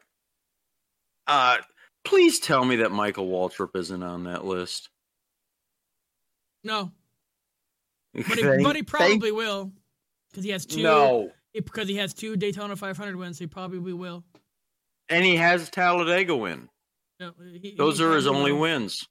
Uh 1.26 1.58
please 2.06 2.40
tell 2.40 2.64
me 2.64 2.78
that 2.78 2.92
Michael 2.92 3.28
Waltrip 3.28 3.76
isn't 3.76 4.04
on 4.04 4.24
that 4.24 4.46
list. 4.46 4.90
No. 6.64 6.92
But 8.14 8.38
he, 8.38 8.64
but 8.64 8.76
he 8.76 8.84
probably 8.84 9.20
thank, 9.20 9.36
will 9.36 9.72
because 10.32 10.44
he 10.44 10.50
has 10.52 10.66
two. 10.66 10.82
No, 10.82 11.30
because 11.54 11.88
he 11.88 11.96
has 11.98 12.14
two 12.16 12.36
Daytona 12.36 12.76
500 12.76 13.16
wins, 13.16 13.38
he 13.38 13.46
probably 13.46 13.94
will. 13.94 14.24
And 15.10 15.24
he 15.24 15.36
has 15.36 15.70
Talladega 15.70 16.36
win. 16.36 16.68
No, 17.20 17.34
he, 17.62 17.76
those 17.78 18.00
he 18.00 18.06
are 18.06 18.16
his 18.16 18.26
only 18.26 18.52
will. 18.52 18.62
wins. 18.62 19.08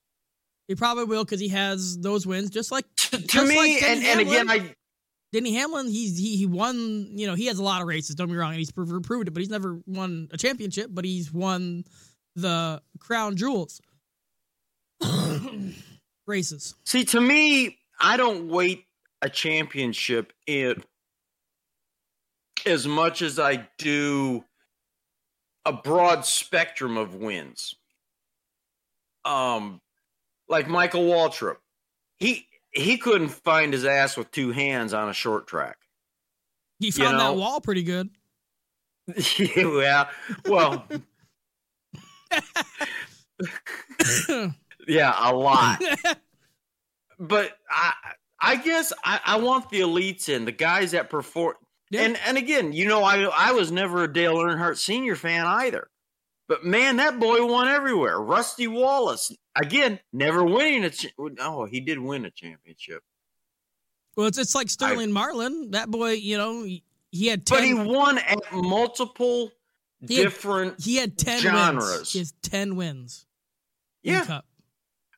He 0.68 0.74
probably 0.74 1.04
will 1.04 1.24
because 1.24 1.40
he 1.40 1.48
has 1.48 1.98
those 1.98 2.26
wins, 2.26 2.50
just 2.50 2.72
like 2.72 2.84
to, 2.96 3.18
to 3.20 3.44
me. 3.44 3.56
Like 3.56 3.82
and, 3.82 4.04
and 4.04 4.20
again, 4.20 4.50
I 4.50 4.74
Denny 5.36 5.52
Hamlin, 5.52 5.88
he's 5.88 6.16
he 6.16 6.34
he 6.34 6.46
won. 6.46 7.10
You 7.10 7.26
know, 7.26 7.34
he 7.34 7.44
has 7.44 7.58
a 7.58 7.62
lot 7.62 7.82
of 7.82 7.86
races. 7.86 8.14
Don't 8.14 8.30
be 8.30 8.36
wrong, 8.36 8.52
and 8.52 8.58
he's 8.58 8.70
proved 8.70 9.28
it. 9.28 9.34
But 9.34 9.40
he's 9.40 9.50
never 9.50 9.78
won 9.86 10.28
a 10.32 10.38
championship. 10.38 10.88
But 10.90 11.04
he's 11.04 11.30
won 11.30 11.84
the 12.36 12.80
crown 12.98 13.36
jewels 13.36 13.82
races. 16.26 16.74
See, 16.84 17.04
to 17.04 17.20
me, 17.20 17.76
I 18.00 18.16
don't 18.16 18.48
wait 18.48 18.86
a 19.20 19.28
championship 19.28 20.32
in 20.46 20.82
as 22.64 22.86
much 22.86 23.20
as 23.20 23.38
I 23.38 23.68
do 23.76 24.42
a 25.66 25.72
broad 25.74 26.24
spectrum 26.24 26.96
of 26.96 27.14
wins. 27.14 27.74
Um, 29.26 29.82
like 30.48 30.66
Michael 30.66 31.02
Waltrip, 31.02 31.56
he 32.16 32.46
he 32.76 32.98
couldn't 32.98 33.28
find 33.28 33.72
his 33.72 33.84
ass 33.84 34.16
with 34.16 34.30
two 34.30 34.52
hands 34.52 34.92
on 34.92 35.08
a 35.08 35.12
short 35.12 35.46
track. 35.46 35.78
He 36.78 36.90
found 36.90 37.12
you 37.12 37.18
know? 37.18 37.32
that 37.32 37.38
wall 37.38 37.60
pretty 37.60 37.82
good. 37.82 38.10
yeah, 39.38 40.08
well, 40.46 40.86
yeah, 44.88 45.14
a 45.18 45.32
lot. 45.34 45.80
but 47.18 47.52
I, 47.70 47.92
I 48.40 48.56
guess 48.56 48.92
I, 49.04 49.20
I 49.24 49.38
want 49.38 49.70
the 49.70 49.80
elites 49.80 50.28
in 50.28 50.44
the 50.44 50.52
guys 50.52 50.90
that 50.90 51.08
perform. 51.08 51.54
Yeah. 51.90 52.02
And 52.02 52.18
and 52.26 52.36
again, 52.36 52.72
you 52.72 52.88
know, 52.88 53.04
I 53.04 53.22
I 53.22 53.52
was 53.52 53.70
never 53.70 54.02
a 54.04 54.12
Dale 54.12 54.36
Earnhardt 54.36 54.76
Senior 54.76 55.14
fan 55.14 55.46
either. 55.46 55.88
But 56.48 56.64
man, 56.64 56.96
that 56.98 57.18
boy 57.18 57.44
won 57.44 57.68
everywhere. 57.68 58.20
Rusty 58.20 58.68
Wallace, 58.68 59.32
again, 59.56 59.98
never 60.12 60.44
winning 60.44 60.84
a. 60.84 60.90
Ch- 60.90 61.14
oh, 61.40 61.64
he 61.64 61.80
did 61.80 61.98
win 61.98 62.24
a 62.24 62.30
championship. 62.30 63.02
Well, 64.16 64.26
it's 64.26 64.38
it's 64.38 64.54
like 64.54 64.70
Sterling 64.70 65.10
I, 65.10 65.12
Marlin. 65.12 65.72
That 65.72 65.90
boy, 65.90 66.12
you 66.12 66.38
know, 66.38 66.64
he 66.64 67.26
had 67.26 67.46
10, 67.46 67.58
but 67.58 67.64
he 67.64 67.74
won 67.74 68.18
at 68.18 68.38
multiple 68.52 69.50
he 70.00 70.16
different. 70.16 70.72
Had, 70.72 70.84
he 70.84 70.96
had 70.96 71.18
ten 71.18 71.40
genres. 71.40 71.84
Wins. 71.84 72.12
He 72.12 72.18
has 72.20 72.32
ten 72.42 72.76
wins. 72.76 73.26
Yeah. 74.02 74.40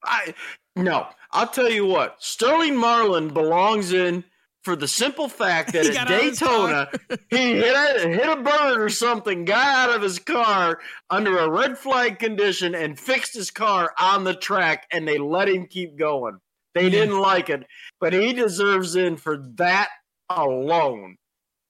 I 0.04 0.34
no. 0.76 1.08
I'll 1.32 1.48
tell 1.48 1.70
you 1.70 1.84
what. 1.84 2.16
Sterling 2.20 2.76
Marlin 2.76 3.28
belongs 3.28 3.92
in 3.92 4.24
for 4.68 4.76
the 4.76 4.86
simple 4.86 5.30
fact 5.30 5.72
that 5.72 5.86
at 5.86 6.08
Daytona 6.08 6.90
he 7.30 7.54
hit 7.54 7.74
a, 7.74 8.06
hit 8.06 8.28
a 8.28 8.36
bird 8.36 8.82
or 8.82 8.90
something, 8.90 9.46
got 9.46 9.88
out 9.88 9.96
of 9.96 10.02
his 10.02 10.18
car 10.18 10.78
under 11.08 11.38
a 11.38 11.50
red 11.50 11.78
flag 11.78 12.18
condition, 12.18 12.74
and 12.74 13.00
fixed 13.00 13.32
his 13.32 13.50
car 13.50 13.94
on 13.98 14.24
the 14.24 14.34
track, 14.34 14.86
and 14.92 15.08
they 15.08 15.16
let 15.16 15.48
him 15.48 15.68
keep 15.68 15.96
going. 15.96 16.36
They 16.74 16.90
didn't 16.90 17.18
like 17.18 17.48
it, 17.48 17.64
but 17.98 18.12
he 18.12 18.34
deserves 18.34 18.94
in 18.94 19.16
for 19.16 19.42
that 19.54 19.88
alone. 20.28 21.16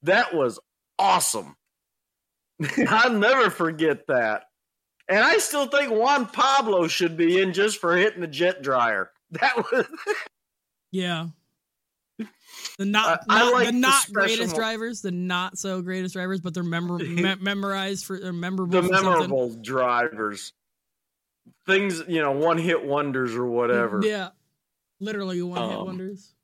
That 0.02 0.34
was 0.34 0.58
awesome. 0.98 1.54
I'll 2.88 3.12
never 3.12 3.48
forget 3.48 4.08
that. 4.08 4.42
And 5.08 5.20
I 5.20 5.38
still 5.38 5.68
think 5.68 5.92
Juan 5.92 6.26
Pablo 6.26 6.88
should 6.88 7.16
be 7.16 7.40
in 7.40 7.52
just 7.52 7.80
for 7.80 7.96
hitting 7.96 8.22
the 8.22 8.26
jet 8.26 8.60
dryer. 8.60 9.12
That 9.30 9.70
was 9.70 9.86
Yeah. 10.90 11.28
The 12.76 12.84
not, 12.84 13.20
uh, 13.28 13.34
not 13.34 13.52
like 13.52 13.66
the 13.66 13.72
not 13.72 14.06
the 14.06 14.12
greatest 14.12 14.54
drivers, 14.54 15.02
the 15.02 15.10
not 15.10 15.58
so 15.58 15.82
greatest 15.82 16.14
drivers, 16.14 16.40
but 16.40 16.54
they're 16.54 16.62
memor- 16.62 16.98
me- 16.98 17.34
memorized 17.40 18.04
for 18.04 18.18
they're 18.18 18.32
memorable. 18.32 18.82
The 18.82 18.90
memorable 18.90 19.48
something. 19.48 19.62
drivers, 19.62 20.52
things 21.66 22.02
you 22.08 22.20
know, 22.20 22.32
one 22.32 22.58
hit 22.58 22.84
wonders 22.84 23.34
or 23.34 23.46
whatever. 23.46 24.00
Yeah, 24.04 24.30
literally 25.00 25.42
one 25.42 25.62
um, 25.62 25.70
hit 25.70 25.80
wonders. 25.80 26.34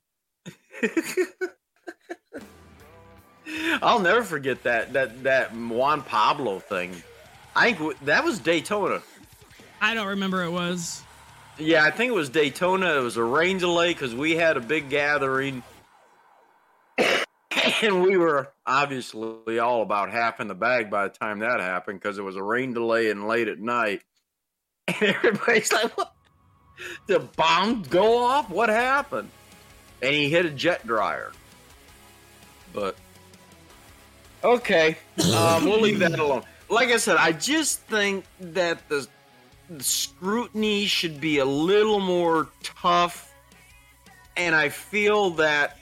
I'll 3.81 3.99
never 3.99 4.23
forget 4.23 4.63
that 4.63 4.93
that 4.93 5.23
that 5.23 5.55
Juan 5.55 6.01
Pablo 6.01 6.59
thing. 6.59 6.91
I 7.55 7.73
think 7.73 7.99
that 8.01 8.23
was 8.23 8.39
Daytona. 8.39 9.01
I 9.81 9.93
don't 9.93 10.07
remember 10.07 10.43
it 10.43 10.51
was. 10.51 11.03
Yeah, 11.57 11.85
I 11.85 11.91
think 11.91 12.11
it 12.11 12.15
was 12.15 12.29
Daytona. 12.29 12.97
It 12.97 13.01
was 13.01 13.17
a 13.17 13.23
rain 13.23 13.57
delay 13.57 13.93
because 13.93 14.13
we 14.13 14.35
had 14.35 14.57
a 14.57 14.59
big 14.59 14.89
gathering 14.89 15.63
and 17.81 18.01
we 18.01 18.17
were 18.17 18.51
obviously 18.65 19.59
all 19.59 19.81
about 19.81 20.11
half 20.11 20.39
in 20.39 20.47
the 20.47 20.55
bag 20.55 20.89
by 20.89 21.07
the 21.07 21.13
time 21.13 21.39
that 21.39 21.59
happened 21.59 21.99
because 21.99 22.17
it 22.17 22.23
was 22.23 22.35
a 22.35 22.43
rain 22.43 22.73
delay 22.73 23.09
and 23.09 23.27
late 23.27 23.47
at 23.47 23.59
night. 23.59 24.01
And 24.87 25.15
everybody's 25.15 25.73
like, 25.73 25.97
"What? 25.97 26.13
The 27.07 27.19
bomb 27.19 27.81
go 27.83 28.23
off? 28.23 28.51
What 28.51 28.69
happened?" 28.69 29.31
And 30.03 30.13
he 30.13 30.29
hit 30.29 30.45
a 30.45 30.51
jet 30.51 30.85
dryer. 30.85 31.31
But 32.71 32.95
okay, 34.43 34.95
um, 35.35 35.65
we'll 35.65 35.81
leave 35.81 35.97
that 35.99 36.19
alone. 36.19 36.43
Like 36.69 36.89
I 36.89 36.97
said, 36.97 37.15
I 37.17 37.31
just 37.31 37.79
think 37.81 38.25
that 38.39 38.87
the, 38.89 39.07
the 39.71 39.83
scrutiny 39.83 40.85
should 40.85 41.19
be 41.19 41.39
a 41.39 41.45
little 41.45 41.99
more 41.99 42.49
tough, 42.61 43.33
and 44.37 44.53
I 44.53 44.69
feel 44.69 45.31
that 45.31 45.79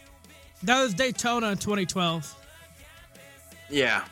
that 0.64 0.82
was 0.82 0.93
Daytona 0.93 1.51
in 1.51 1.57
2012. 1.57 2.36
Yeah. 3.70 4.03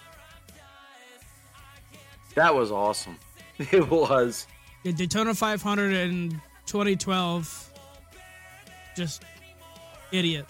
That 2.35 2.53
was 2.55 2.71
awesome. 2.71 3.17
It 3.71 3.87
was. 3.91 4.47
Yeah, 4.83 4.93
Daytona 4.93 5.35
500 5.35 5.93
in 5.93 6.41
2012. 6.65 7.73
Just 8.95 9.23
idiot. 10.11 10.47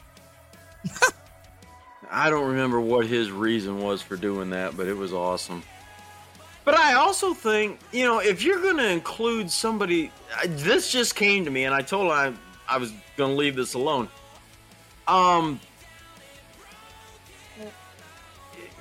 I 2.09 2.29
don't 2.29 2.47
remember 2.47 2.79
what 2.79 3.05
his 3.05 3.31
reason 3.31 3.79
was 3.79 4.01
for 4.01 4.15
doing 4.15 4.51
that, 4.51 4.77
but 4.77 4.87
it 4.87 4.95
was 4.95 5.11
awesome. 5.11 5.61
But 6.63 6.75
I 6.75 6.93
also 6.93 7.33
think, 7.33 7.79
you 7.91 8.05
know, 8.05 8.19
if 8.19 8.43
you're 8.43 8.61
going 8.61 8.77
to 8.77 8.87
include 8.87 9.51
somebody, 9.51 10.11
this 10.47 10.91
just 10.91 11.15
came 11.15 11.43
to 11.45 11.51
me, 11.51 11.65
and 11.65 11.73
I 11.73 11.81
told 11.81 12.05
him 12.05 12.11
I, 12.69 12.75
I 12.75 12.77
was 12.77 12.93
going 13.17 13.31
to 13.31 13.37
leave 13.37 13.55
this 13.55 13.73
alone. 13.73 14.07
Um, 15.07 15.59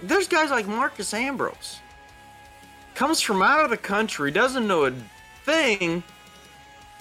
there's 0.02 0.28
guys 0.28 0.50
like 0.50 0.66
Marcos 0.66 1.14
Ambrose. 1.14 1.80
Comes 2.94 3.20
from 3.20 3.42
out 3.42 3.64
of 3.64 3.70
the 3.70 3.76
country, 3.76 4.30
doesn't 4.30 4.66
know 4.66 4.86
a 4.86 4.92
thing. 5.44 6.02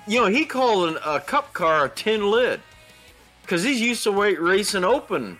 You 0.07 0.21
know, 0.21 0.27
he 0.27 0.45
called 0.45 0.95
a, 0.95 1.15
a 1.15 1.19
cup 1.19 1.53
car 1.53 1.85
a 1.85 1.89
tin 1.89 2.29
lid 2.29 2.61
because 3.41 3.63
he's 3.63 3.81
used 3.81 4.03
to 4.03 4.11
wait 4.11 4.39
racing 4.39 4.83
open, 4.83 5.39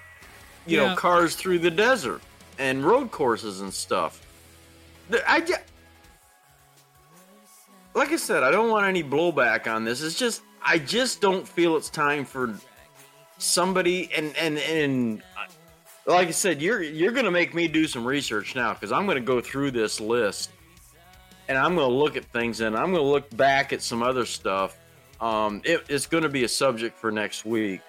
you 0.66 0.78
yeah. 0.78 0.90
know, 0.90 0.96
cars 0.96 1.36
through 1.36 1.60
the 1.60 1.72
desert 1.72 2.22
and 2.58 2.84
road 2.84 3.12
courses 3.12 3.62
and 3.62 3.74
stuff. 3.74 4.26
I 5.28 5.40
just, 5.42 5.62
like 7.94 8.12
I 8.12 8.18
said, 8.18 8.44
I 8.44 8.52
don't 8.52 8.70
want 8.70 8.86
any 8.86 9.04
blowback 9.04 9.74
on 9.74 9.86
this. 9.86 10.02
It's 10.02 10.18
just 10.18 10.42
I 10.64 10.78
just 10.78 11.22
don't 11.22 11.48
feel 11.48 11.76
it's 11.78 11.90
time 11.90 12.26
for 12.26 12.56
somebody 13.38 14.10
and 14.16 14.36
and 14.36 14.58
and 14.58 15.24
like 16.10 16.28
I 16.28 16.32
said, 16.32 16.62
you're 16.62 16.82
you're 16.82 17.12
gonna 17.12 17.32
make 17.32 17.54
me 17.54 17.68
do 17.68 17.88
some 17.88 18.06
research 18.06 18.56
now 18.56 18.74
because 18.74 18.92
I'm 18.92 19.06
gonna 19.06 19.20
go 19.20 19.40
through 19.40 19.72
this 19.72 20.00
list 20.00 20.52
and 21.48 21.58
I'm 21.58 21.76
gonna 21.76 21.88
look 21.88 22.18
at 22.18 22.26
things 22.26 22.62
and 22.62 22.76
I'm 22.76 22.92
gonna 22.92 23.04
look 23.04 23.36
back 23.38 23.74
at 23.74 23.82
some 23.82 24.02
other 24.02 24.26
stuff. 24.26 24.78
Um, 25.22 25.62
it, 25.64 25.84
it's 25.88 26.08
gonna 26.08 26.30
be 26.30 26.44
a 26.44 26.48
subject 26.48 26.98
for 26.98 27.12
next 27.12 27.46
week. 27.46 27.82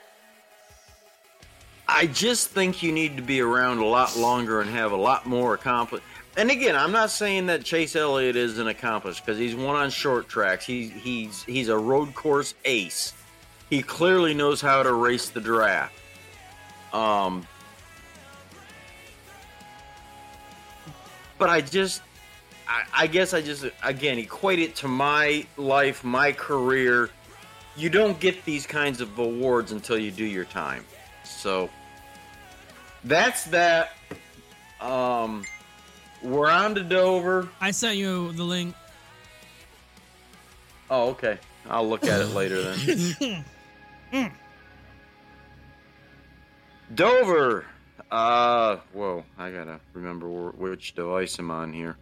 I 1.88 2.06
just 2.06 2.50
think 2.50 2.82
you 2.82 2.92
need 2.92 3.16
to 3.16 3.22
be 3.22 3.40
around 3.40 3.78
a 3.78 3.86
lot 3.86 4.16
longer 4.16 4.60
and 4.60 4.70
have 4.70 4.92
a 4.92 4.96
lot 4.96 5.26
more 5.26 5.54
accomplished. 5.54 6.04
And 6.36 6.50
again, 6.50 6.76
I'm 6.76 6.92
not 6.92 7.10
saying 7.10 7.46
that 7.46 7.64
Chase 7.64 7.96
Elliott 7.96 8.36
isn't 8.36 8.66
accomplished 8.66 9.24
because 9.24 9.38
he's 9.38 9.56
won 9.56 9.74
on 9.76 9.90
short 9.90 10.28
tracks. 10.28 10.64
He's 10.64 10.92
he's 10.92 11.42
he's 11.44 11.68
a 11.68 11.78
road 11.78 12.14
course 12.14 12.54
ace. 12.64 13.14
He 13.70 13.82
clearly 13.82 14.34
knows 14.34 14.60
how 14.60 14.82
to 14.82 14.92
race 14.92 15.30
the 15.30 15.40
draft. 15.40 15.94
Um, 16.92 17.46
but 21.40 21.48
I 21.48 21.62
just, 21.62 22.02
I, 22.68 22.84
I 22.94 23.06
guess 23.08 23.34
I 23.34 23.40
just 23.40 23.64
again 23.82 24.18
equate 24.18 24.60
it 24.60 24.76
to 24.76 24.88
my 24.88 25.44
life, 25.56 26.04
my 26.04 26.30
career. 26.30 27.10
You 27.76 27.88
don't 27.88 28.20
get 28.20 28.44
these 28.44 28.66
kinds 28.66 29.00
of 29.00 29.18
awards 29.18 29.72
until 29.72 29.98
you 29.98 30.12
do 30.12 30.24
your 30.24 30.44
time. 30.44 30.84
So 31.24 31.70
that's 33.04 33.44
that. 33.46 33.94
Um, 34.80 35.44
we're 36.22 36.50
on 36.50 36.74
to 36.74 36.82
Dover. 36.82 37.48
I 37.60 37.70
sent 37.70 37.96
you 37.96 38.32
the 38.32 38.44
link. 38.44 38.74
Oh, 40.90 41.10
okay. 41.10 41.38
I'll 41.68 41.88
look 41.88 42.04
at 42.04 42.20
it 42.20 42.34
later 42.34 42.74
then. 42.74 43.44
Dover. 46.94 47.64
Uh, 48.10 48.76
whoa. 48.92 49.24
I 49.38 49.50
gotta 49.50 49.80
remember 49.92 50.28
which 50.28 50.94
device 50.94 51.38
I'm 51.38 51.50
on 51.50 51.72
here. 51.72 51.96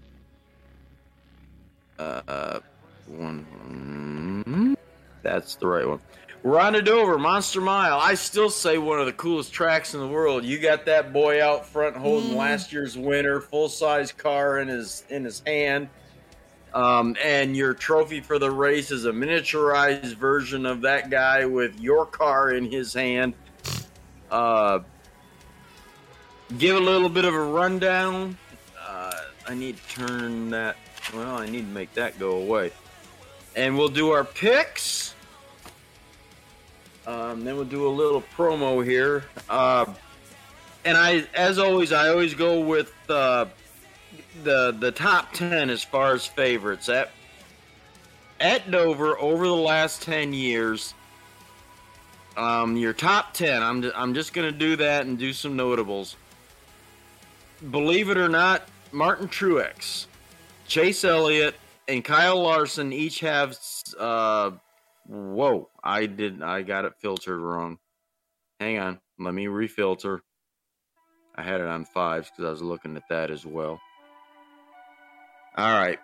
Uh, 1.98 2.60
one. 3.06 4.76
That's 5.22 5.56
the 5.56 5.66
right 5.66 5.86
one. 5.86 6.00
We're 6.44 6.60
on 6.60 6.72
Dover, 6.84 7.18
Monster 7.18 7.60
Mile. 7.60 7.98
I 7.98 8.14
still 8.14 8.48
say 8.48 8.78
one 8.78 9.00
of 9.00 9.06
the 9.06 9.12
coolest 9.12 9.52
tracks 9.52 9.94
in 9.94 10.00
the 10.00 10.06
world. 10.06 10.44
You 10.44 10.60
got 10.60 10.86
that 10.86 11.12
boy 11.12 11.42
out 11.42 11.66
front 11.66 11.96
holding 11.96 12.30
mm. 12.30 12.36
last 12.36 12.72
year's 12.72 12.96
winner, 12.96 13.40
full 13.40 13.68
size 13.68 14.12
car 14.12 14.60
in 14.60 14.68
his 14.68 15.04
in 15.10 15.24
his 15.24 15.42
hand. 15.44 15.88
Um, 16.74 17.16
and 17.22 17.56
your 17.56 17.74
trophy 17.74 18.20
for 18.20 18.38
the 18.38 18.50
race 18.50 18.90
is 18.90 19.04
a 19.06 19.10
miniaturized 19.10 20.14
version 20.14 20.64
of 20.64 20.82
that 20.82 21.10
guy 21.10 21.44
with 21.44 21.80
your 21.80 22.06
car 22.06 22.52
in 22.52 22.70
his 22.70 22.94
hand. 22.94 23.34
Uh, 24.30 24.80
give 26.56 26.76
a 26.76 26.80
little 26.80 27.08
bit 27.08 27.24
of 27.24 27.34
a 27.34 27.42
rundown. 27.42 28.38
Uh, 28.80 29.12
I 29.46 29.54
need 29.54 29.76
to 29.76 30.06
turn 30.06 30.50
that. 30.50 30.76
Well, 31.14 31.36
I 31.36 31.46
need 31.46 31.62
to 31.62 31.74
make 31.74 31.92
that 31.94 32.18
go 32.18 32.38
away. 32.38 32.72
And 33.56 33.76
we'll 33.76 33.88
do 33.88 34.10
our 34.10 34.24
picks. 34.24 35.14
Um, 37.06 37.44
then 37.44 37.56
we'll 37.56 37.64
do 37.64 37.86
a 37.86 37.88
little 37.88 38.22
promo 38.36 38.84
here. 38.84 39.24
Uh, 39.48 39.86
and 40.84 40.96
I, 40.96 41.26
as 41.34 41.58
always, 41.58 41.92
I 41.92 42.08
always 42.08 42.34
go 42.34 42.60
with 42.60 42.92
uh, 43.10 43.46
the 44.44 44.76
the 44.78 44.92
top 44.92 45.32
ten 45.32 45.70
as 45.70 45.82
far 45.82 46.12
as 46.14 46.26
favorites 46.26 46.88
at 46.88 47.10
at 48.40 48.70
Dover 48.70 49.18
over 49.18 49.46
the 49.46 49.54
last 49.54 50.02
ten 50.02 50.32
years. 50.32 50.94
Um, 52.36 52.76
your 52.76 52.92
top 52.92 53.34
ten. 53.34 53.62
I'm 53.62 53.90
I'm 53.96 54.14
just 54.14 54.32
gonna 54.32 54.52
do 54.52 54.76
that 54.76 55.06
and 55.06 55.18
do 55.18 55.32
some 55.32 55.56
notables. 55.56 56.16
Believe 57.70 58.10
it 58.10 58.16
or 58.16 58.28
not, 58.28 58.68
Martin 58.92 59.28
Truex, 59.28 60.06
Chase 60.66 61.04
Elliott, 61.04 61.56
and 61.88 62.04
Kyle 62.04 62.40
Larson 62.40 62.92
each 62.92 63.20
have. 63.20 63.58
Uh, 63.98 64.52
whoa! 65.06 65.68
I 65.82 66.06
did. 66.06 66.42
I 66.42 66.62
got 66.62 66.84
it 66.84 66.94
filtered 67.00 67.40
wrong. 67.40 67.78
Hang 68.60 68.78
on. 68.78 69.00
Let 69.18 69.34
me 69.34 69.46
refilter. 69.46 70.20
I 71.34 71.42
had 71.42 71.60
it 71.60 71.66
on 71.66 71.84
fives 71.84 72.30
because 72.30 72.44
I 72.44 72.50
was 72.50 72.62
looking 72.62 72.96
at 72.96 73.08
that 73.08 73.30
as 73.30 73.44
well. 73.44 73.80
All 75.56 75.78
right. 75.78 75.98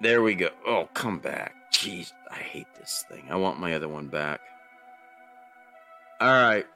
There 0.00 0.22
we 0.22 0.34
go. 0.34 0.50
Oh, 0.66 0.88
come 0.94 1.18
back. 1.18 1.54
Jeez, 1.72 2.12
I 2.30 2.36
hate 2.36 2.72
this 2.78 3.04
thing. 3.10 3.24
I 3.30 3.36
want 3.36 3.58
my 3.58 3.74
other 3.74 3.88
one 3.88 4.06
back. 4.06 4.40
All 6.20 6.28
right. 6.28 6.66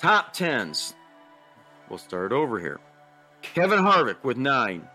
Top 0.00 0.32
tens. 0.32 0.94
We'll 1.88 1.98
start 1.98 2.32
over 2.32 2.58
here. 2.58 2.80
Kevin 3.42 3.78
Harvick 3.78 4.22
with 4.22 4.36
nine. 4.36 4.88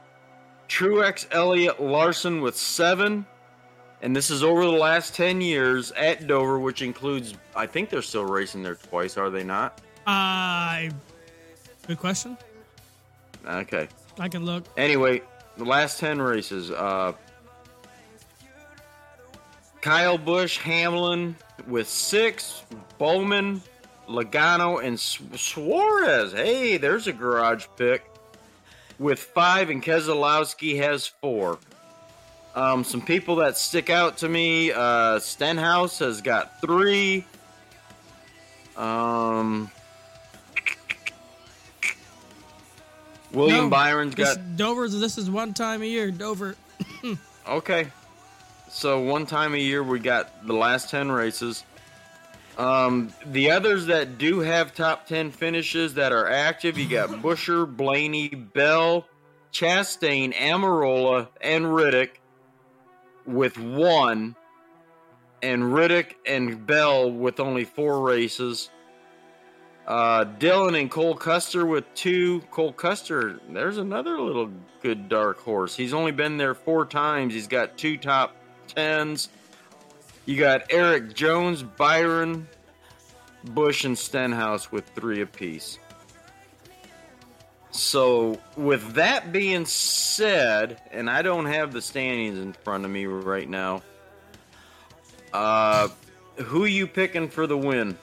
Truex 0.68 1.28
Elliott 1.32 1.82
Larson 1.82 2.42
with 2.42 2.56
seven. 2.56 3.26
And 4.02 4.16
this 4.16 4.32
is 4.32 4.44
over 4.44 4.66
the 4.66 4.72
last 4.72 5.14
10 5.16 5.42
years 5.42 5.92
at 5.92 6.26
Dover, 6.26 6.60
which 6.60 6.82
includes, 6.82 7.36
I 7.56 7.68
think 7.68 7.90
they're 7.90 8.02
still 8.02 8.26
racing 8.26 8.64
there 8.64 8.76
twice, 8.76 9.16
are 9.16 9.30
they 9.30 9.44
not? 9.44 9.80
Uh, 10.08 10.90
good 11.86 12.00
question. 12.00 12.36
Okay. 13.46 13.88
I 14.20 14.28
can 14.28 14.44
look. 14.44 14.66
Anyway, 14.76 15.22
the 15.58 15.66
last 15.66 16.00
10 16.00 16.20
races. 16.20 16.72
Uh, 16.72 17.14
Kyle 19.82 20.18
Busch, 20.18 20.58
Hamlin 20.58 21.36
with 21.68 21.88
six, 21.88 22.64
Bowman, 22.98 23.62
Logano, 24.08 24.84
and 24.84 25.00
Suarez. 25.00 26.34
Hey, 26.34 26.78
there's 26.78 27.08
a 27.08 27.14
garage 27.14 27.66
pick 27.78 28.06
with 29.00 29.20
five, 29.20 29.70
and 29.70 29.84
Keselowski 29.84 30.78
has 30.78 31.08
four. 31.08 31.60
Um, 32.54 32.84
some 32.84 33.02
people 33.02 33.38
that 33.38 33.58
stick 33.58 33.90
out 33.90 34.18
to 34.18 34.30
me 34.30 34.72
uh, 34.72 35.20
Stenhouse 35.20 36.00
has 36.00 36.22
got 36.22 36.60
three. 36.60 37.26
Um, 38.76 39.72
William 43.32 43.66
no, 43.66 43.70
Byron's 43.70 44.16
got 44.16 44.58
Dover's. 44.58 45.00
This 45.00 45.18
is 45.18 45.30
one 45.30 45.54
time 45.54 45.82
a 45.82 45.86
year. 45.86 46.12
Dover. 46.12 46.56
okay, 47.48 47.88
so 48.70 49.00
one 49.00 49.26
time 49.26 49.54
a 49.54 49.58
year 49.58 49.82
we 49.84 50.00
got 50.00 50.46
the 50.46 50.54
last 50.54 50.90
ten 50.90 51.12
races. 51.12 51.64
Um, 52.58 53.14
the 53.26 53.52
others 53.52 53.88
that 53.88 54.18
do 54.18 54.40
have 54.40 54.74
top 54.76 55.08
ten 55.08 55.32
finishes 55.32 55.96
that 55.96 56.12
are 56.12 56.30
active, 56.30 56.78
you 56.78 56.88
got 56.88 57.10
Buescher, 57.22 57.66
Blaney, 57.66 58.30
Bell, 58.30 59.08
Chastain, 59.52 60.34
Almirola, 60.34 61.30
and 61.40 61.74
Reddick 61.74 62.22
with 63.26 63.58
one, 63.58 64.36
and 65.42 65.74
Reddick 65.74 66.18
and 66.26 66.66
Bell 66.66 67.12
with 67.12 67.40
only 67.40 67.66
four 67.66 68.02
races. 68.02 68.70
Uh, 69.88 70.24
Dillon 70.24 70.76
and 70.76 70.92
Cole 70.92 71.16
Custer 71.16 71.66
with 71.66 71.92
two. 71.96 72.42
Cole 72.52 72.72
Custer, 72.74 73.40
there's 73.50 73.78
another 73.78 74.20
little 74.20 74.52
good 74.82 75.10
dark 75.10 75.40
horse. 75.40 75.76
He's 75.76 75.94
only 75.94 76.12
been 76.12 76.38
there 76.38 76.54
four 76.54 76.86
times. 76.86 77.34
He's 77.34 77.48
got 77.48 77.78
two 77.78 77.98
top 77.98 78.36
tens. 78.68 79.30
You 80.26 80.38
got 80.38 80.72
Erik 80.72 81.14
Jones, 81.14 81.64
Byron, 81.64 82.48
Busch, 83.44 83.86
and 83.86 83.98
Stenhouse 83.98 84.72
with 84.72 84.88
three 84.90 85.22
apiece. 85.22 85.80
So, 87.72 88.40
with 88.58 88.94
that 88.94 89.32
being 89.32 89.66
said, 89.66 90.82
and 90.92 91.10
I 91.10 91.22
don't 91.22 91.46
have 91.46 91.72
the 91.72 91.82
standings 91.82 92.38
in 92.38 92.54
front 92.54 92.86
of 92.86 92.92
me 92.92 93.06
right 93.06 93.50
now. 93.50 93.82
Uh, 95.34 95.88
who 96.36 96.66
you 96.66 96.86
picking 96.86 97.30
for 97.30 97.48
the 97.48 97.58
win? 97.58 97.98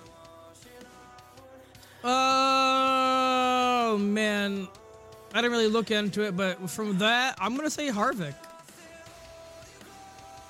Oh 2.03 3.99
man, 4.01 4.69
I 5.35 5.43
didn't 5.43 5.53
really 5.53 5.69
look 5.69 5.91
into 5.91 6.23
it, 6.23 6.37
but 6.37 6.71
from 6.71 6.99
that, 6.99 7.37
I'm 7.39 7.55
gonna 7.57 7.69
say 7.69 7.89
Harvick. 7.89 8.35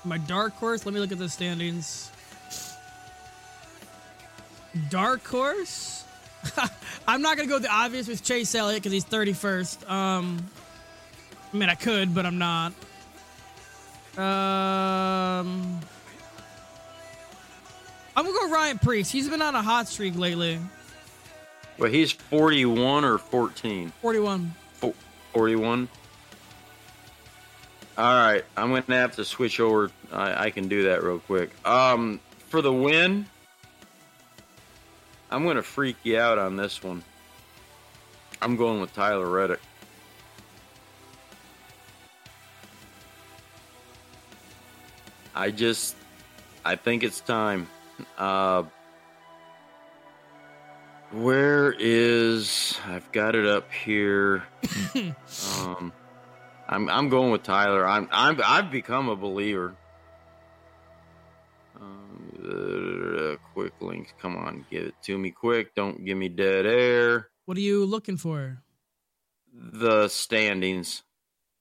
My 0.05 0.17
dark 0.17 0.53
horse. 0.55 0.85
Let 0.85 0.93
me 0.93 0.99
look 0.99 1.11
at 1.11 1.17
the 1.17 1.29
standings. 1.29 2.11
Dark 4.89 5.25
horse. 5.25 6.03
I'm 7.07 7.21
not 7.21 7.37
gonna 7.37 7.49
go 7.49 7.59
the 7.59 7.71
obvious 7.71 8.07
with 8.07 8.23
Chase 8.23 8.53
Elliott 8.55 8.81
because 8.81 8.93
he's 8.93 9.05
31st. 9.05 9.89
Um, 9.89 10.45
I 11.53 11.57
mean 11.57 11.69
I 11.69 11.75
could, 11.75 12.13
but 12.13 12.25
I'm 12.25 12.37
not. 12.37 12.71
Um, 14.17 15.79
I'm 18.15 18.25
gonna 18.25 18.37
go 18.37 18.49
Ryan 18.49 18.79
Preece. 18.79 19.09
He's 19.09 19.29
been 19.29 19.41
on 19.41 19.55
a 19.55 19.61
hot 19.61 19.87
streak 19.87 20.15
lately. 20.15 20.59
Well, 21.77 21.89
he's 21.89 22.11
41 22.11 23.05
or 23.05 23.17
14. 23.17 23.91
41. 24.01 24.53
41. 25.33 25.87
All 27.99 28.13
right, 28.13 28.45
I'm 28.55 28.69
gonna 28.69 28.97
have 28.97 29.17
to 29.17 29.25
switch 29.25 29.59
over. 29.59 29.91
I, 30.13 30.45
I 30.45 30.49
can 30.51 30.69
do 30.69 30.83
that 30.83 31.03
real 31.03 31.19
quick. 31.19 31.49
Um, 31.67 32.21
for 32.47 32.61
the 32.61 32.71
win, 32.71 33.25
I'm 35.29 35.45
gonna 35.45 35.61
freak 35.61 35.97
you 36.03 36.17
out 36.17 36.37
on 36.37 36.55
this 36.55 36.81
one. 36.81 37.03
I'm 38.41 38.55
going 38.55 38.79
with 38.79 38.93
Tyler 38.93 39.27
Reddick. 39.27 39.59
I 45.35 45.51
just, 45.51 45.97
I 46.63 46.77
think 46.77 47.03
it's 47.03 47.19
time. 47.19 47.67
Uh, 48.17 48.63
where 51.11 51.75
is? 51.77 52.79
I've 52.87 53.11
got 53.11 53.35
it 53.35 53.45
up 53.45 53.69
here. 53.73 54.45
um, 55.57 55.91
I'm 56.69 56.87
I'm 56.87 57.09
going 57.09 57.31
with 57.31 57.41
Tyler. 57.41 57.85
I'm 57.85 58.07
I'm 58.11 58.39
I've 58.45 58.71
become 58.71 59.09
a 59.09 59.15
believer. 59.15 59.75
Um, 61.81 62.31
uh, 62.45 63.35
quick 63.53 63.73
links. 63.81 64.13
Come 64.21 64.37
on, 64.37 64.65
give 64.69 64.83
it 64.83 64.93
to 65.03 65.17
me 65.17 65.31
quick. 65.31 65.73
Don't 65.73 66.05
give 66.05 66.17
me 66.17 66.29
dead 66.29 66.67
air. 66.67 67.29
What 67.45 67.57
are 67.57 67.61
you 67.61 67.85
looking 67.85 68.17
for? 68.17 68.61
The 69.51 70.07
standings. 70.09 71.01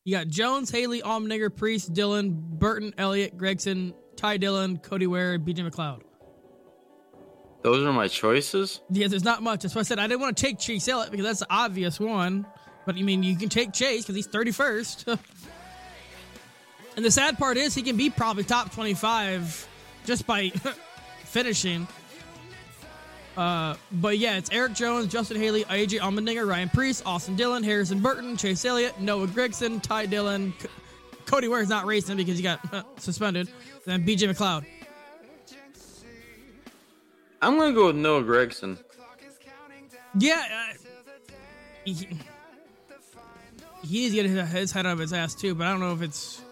You 0.05 0.17
got 0.17 0.29
Jones, 0.29 0.71
Haley, 0.71 1.01
Allmendinger, 1.01 1.55
Preece, 1.55 1.87
Dillon, 1.87 2.35
Burton, 2.35 2.95
Elliott, 2.99 3.37
Gragson, 3.37 3.95
Ty 4.17 4.37
Dillon, 4.37 4.79
Cody 4.79 5.07
Ware, 5.07 5.39
BJ 5.39 5.69
McLeod. 5.69 6.03
Those 7.63 7.85
are 7.85 7.93
my 7.93 8.09
choices. 8.09 8.81
Yeah, 8.91 9.09
there's 9.09 9.25
not 9.25 9.43
much. 9.43 9.63
That's 9.63 9.75
why 9.75 9.81
I 9.81 9.85
said 9.85 9.99
I 9.99 10.07
didn't 10.07 10.21
want 10.21 10.37
to 10.37 10.43
take 10.43 10.59
Chase 10.59 10.87
Elliott 10.87 11.11
because 11.11 11.27
that's 11.27 11.41
the 11.41 11.47
obvious 11.51 11.99
one. 11.99 12.47
But 12.89 12.97
I 12.97 13.03
mean, 13.03 13.22
you 13.22 13.36
can 13.36 13.51
take 13.51 13.74
Chase 13.74 14.07
because 14.07 14.16
he's 14.16 14.28
31st. 14.28 15.18
and 16.97 17.05
the 17.05 17.11
sad 17.11 17.36
part 17.36 17.59
is 17.59 17.74
he 17.74 17.82
can 17.82 17.99
be 17.99 18.09
probably 18.09 18.45
top 18.45 18.72
25 18.72 19.68
just 20.07 20.26
by 20.26 20.49
finishing. 21.24 21.86
Uh, 23.36 23.74
but 23.93 24.16
yeah, 24.16 24.39
it's 24.39 24.51
Erik 24.51 24.72
Jones, 24.72 25.12
Justin 25.12 25.36
Haley, 25.36 25.64
AJ 25.64 26.01
Allmendinger, 26.01 26.49
Ryan 26.49 26.70
Preece, 26.70 27.03
Austin 27.05 27.36
Dillon, 27.36 27.62
Harrison 27.62 28.01
Burton, 28.01 28.39
Chase 28.39 28.64
Elliott, 28.64 28.99
Noah 28.99 29.26
Gragson, 29.26 29.82
Ty 29.82 30.07
Dillon, 30.07 30.55
C- 30.59 30.68
Cody 31.26 31.49
Ware's 31.49 31.68
not 31.68 31.84
racing 31.84 32.16
because 32.16 32.39
he 32.39 32.43
got 32.43 32.72
uh, 32.72 32.84
suspended, 32.97 33.49
and 33.86 34.03
then 34.03 34.07
BJ 34.07 34.34
McLeod. 34.34 34.64
I'm 37.43 37.59
gonna 37.59 37.74
go 37.74 37.89
with 37.89 37.97
Noah 37.97 38.22
Gragson. 38.22 38.78
Yeah, 40.18 40.43
uh, 40.51 40.74
he, 41.84 42.09
he's 43.89 44.12
getting 44.12 44.34
his 44.47 44.70
head 44.72 44.86
out 44.86 44.93
of 44.93 44.99
his 44.99 45.12
ass 45.12 45.34
too, 45.34 45.55
but 45.55 45.66
I 45.66 45.70
don't 45.70 45.80
know 45.80 45.93
if 45.93 46.03
it's. 46.03 46.43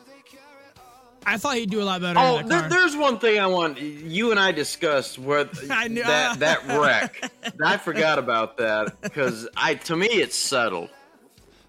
I 1.28 1.39
thought 1.39 1.57
he'd 1.57 1.70
do 1.70 1.82
a 1.82 1.84
lot 1.84 2.01
better. 2.01 2.18
Oh, 2.20 2.39
in 2.39 2.47
that 2.47 2.49
there, 2.49 2.61
car. 2.61 2.68
there's 2.70 2.97
one 2.97 3.18
thing 3.18 3.41
I 3.41 3.49
want. 3.49 3.80
You 3.80 4.30
and 4.30 4.39
I 4.39 4.53
discussed 4.53 5.18
what 5.18 5.51
I 5.70 5.89
knew- 5.89 6.05
that 6.05 6.39
that 6.39 6.64
wreck. 6.80 7.30
I 7.64 7.76
forgot 7.78 8.18
about 8.18 8.57
that 8.59 9.01
because 9.01 9.49
I 9.57 9.74
to 9.74 9.97
me 9.97 10.07
it's 10.07 10.37
subtle. 10.37 10.89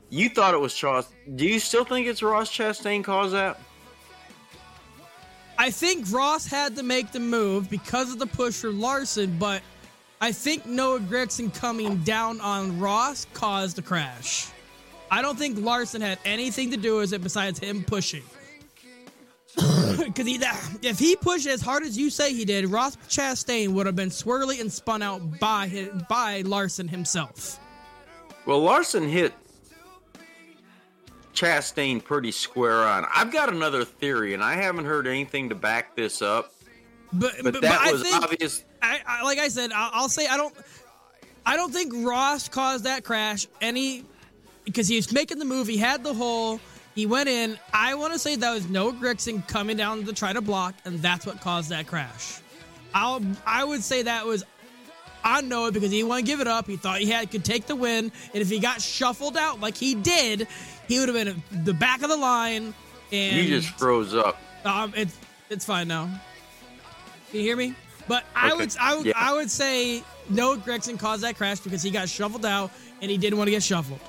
You 0.10 0.30
thought 0.30 0.54
it 0.54 0.60
was 0.60 0.74
Chas. 0.74 1.10
Do 1.36 1.46
you 1.46 1.60
still 1.60 1.84
think 1.84 2.08
it's 2.08 2.22
Ross 2.24 2.50
Chastain 2.56 3.04
caused 3.04 3.34
that? 3.34 3.60
I 5.58 5.72
think 5.72 6.06
Ross 6.12 6.46
had 6.46 6.76
to 6.76 6.84
make 6.84 7.12
the 7.12 7.20
move 7.20 7.70
because 7.70 8.14
of 8.14 8.20
the 8.20 8.28
push 8.28 8.54
from 8.56 8.80
Larson, 8.80 9.38
but 9.40 9.64
I 10.22 10.32
think 10.32 10.66
Noah 10.66 11.00
Gragson 11.00 11.54
coming 11.54 11.98
down 11.98 12.40
on 12.42 12.80
Ross 12.80 13.26
caused 13.34 13.76
the 13.76 13.82
crash. 13.82 14.48
I 15.10 15.22
don't 15.22 15.38
think 15.38 15.60
Larson 15.60 16.02
had 16.02 16.20
anything 16.26 16.72
to 16.72 16.78
do 16.78 16.98
with 16.98 17.14
it 17.14 17.24
besides 17.24 17.60
him 17.60 17.84
pushing. 17.84 18.24
Because 19.98 20.28
if 20.84 21.00
he 21.00 21.16
pushed 21.16 21.48
as 21.48 21.62
hard 21.62 21.84
as 21.84 21.98
you 21.98 22.10
say 22.10 22.34
he 22.34 22.46
did, 22.46 22.68
Ross 22.68 22.96
Chastain 23.10 23.70
would 23.70 23.86
have 23.88 23.96
been 23.96 24.10
swirly 24.10 24.62
and 24.62 24.72
spun 24.72 25.02
out 25.02 25.40
by 25.40 25.68
his, 25.68 25.90
by 26.08 26.42
Larson 26.42 26.88
himself. 26.88 27.60
Well, 28.46 28.62
Larson 28.62 29.08
hit 29.10 29.34
Chastain 31.34 32.04
pretty 32.04 32.32
square 32.32 32.84
on. 32.84 33.06
I've 33.14 33.32
got 33.32 33.50
another 33.52 33.84
theory, 33.86 34.34
and 34.34 34.44
I 34.44 34.54
haven't 34.56 34.86
heard 34.86 35.08
anything 35.08 35.50
to 35.50 35.56
back 35.56 35.96
this 35.96 36.22
up. 36.22 36.54
But 37.14 37.34
But, 37.44 37.54
but, 37.54 37.62
that 37.62 37.82
but 37.84 37.92
was 37.94 38.02
I 38.02 38.06
think, 38.06 38.24
obvious. 38.24 38.64
I, 38.82 39.02
I 39.06 39.24
like 39.24 39.40
I 39.40 39.48
said, 39.48 39.72
I'll, 39.72 39.92
I'll 39.94 40.10
say 40.10 40.28
I 40.28 40.38
don't, 40.38 40.54
I 41.46 41.56
don't 41.56 41.72
think 41.74 41.94
Ross 42.06 42.48
caused 42.50 42.86
that 42.86 43.04
crash 43.04 43.48
any, 43.62 44.04
because 44.68 44.88
he 44.88 44.98
was 44.98 45.12
making 45.12 45.40
the 45.40 45.46
move. 45.46 45.68
He 45.68 45.78
had 45.78 46.04
the 46.04 46.14
hole. 46.14 46.60
He 46.94 47.06
went 47.06 47.30
in. 47.30 47.58
I 47.74 47.96
want 47.96 48.14
to 48.14 48.20
say 48.20 48.36
that 48.36 48.54
was 48.54 48.68
Noah 48.70 48.92
Gragson 48.94 49.48
coming 49.48 49.78
down 49.78 50.04
to 50.06 50.14
try 50.14 50.34
to 50.34 50.42
block, 50.42 50.76
and 50.86 51.00
that's 51.00 51.26
what 51.26 51.40
caused 51.42 51.70
that 51.70 51.88
crash. 51.88 52.40
I'll 52.94 53.22
I 53.46 53.64
would 53.64 53.84
say 53.84 54.04
that 54.04 54.26
was 54.26 54.44
on 55.24 55.48
Noah 55.50 55.72
because 55.72 55.92
he 55.92 55.98
didn't 55.98 56.10
want 56.10 56.26
to 56.26 56.32
give 56.32 56.40
it 56.42 56.48
up. 56.48 56.68
He 56.68 56.76
thought 56.78 57.00
he 57.00 57.10
had 57.10 57.32
could 57.32 57.46
take 57.46 57.66
the 57.66 57.76
win, 57.76 58.12
and 58.34 58.42
if 58.42 58.50
he 58.50 58.60
got 58.60 58.82
shuffled 58.82 59.38
out 59.38 59.60
like 59.60 59.78
he 59.78 59.96
did, 59.96 60.48
he 60.88 61.00
would 61.00 61.08
have 61.10 61.16
been 61.16 61.28
at 61.30 61.66
the 61.66 61.74
back 61.74 62.02
of 62.04 62.10
the 62.10 62.18
line. 62.18 62.74
And 63.12 63.38
You 63.48 63.60
just 63.62 63.70
froze 63.80 64.14
up. 64.14 64.38
um, 64.66 64.94
it's 64.96 65.16
it's 65.50 65.66
fine 65.66 65.88
now. 65.88 66.06
Can 67.32 67.40
you 67.40 67.42
hear 67.42 67.56
me? 67.56 67.74
But 68.08 68.24
I 68.36 68.48
Okay. 68.52 68.58
would 68.58 68.76
I 68.80 68.96
would 68.96 69.06
Yeah. 69.06 69.14
I 69.16 69.34
would 69.34 69.52
say 69.52 70.04
Noah 70.30 70.58
Gragson 70.58 70.98
caused 71.00 71.24
that 71.24 71.38
crash 71.38 71.60
because 71.60 71.84
he 71.84 71.92
got 71.92 72.10
shuffled 72.10 72.46
out 72.46 72.72
and 73.02 73.12
he 73.12 73.18
didn't 73.18 73.38
want 73.38 73.48
to 73.48 73.52
get 73.52 73.62
shuffled. 73.64 74.00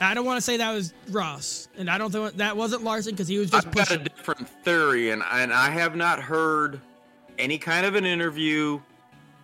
I 0.00 0.14
don't 0.14 0.24
want 0.24 0.36
to 0.36 0.42
say 0.42 0.56
that 0.58 0.72
was 0.72 0.94
Ross, 1.10 1.68
and 1.76 1.90
I 1.90 1.98
don't 1.98 2.10
think 2.10 2.36
that 2.36 2.56
wasn't 2.56 2.84
Larson 2.84 3.12
because 3.12 3.28
he 3.28 3.38
was 3.38 3.50
just 3.50 3.66
I've 3.66 3.74
got 3.74 3.90
a 3.90 3.98
different 3.98 4.48
theory, 4.48 5.10
and, 5.10 5.22
and 5.32 5.52
I 5.52 5.70
have 5.70 5.96
not 5.96 6.20
heard 6.20 6.80
any 7.38 7.58
kind 7.58 7.84
of 7.84 7.94
an 7.94 8.04
interview 8.04 8.80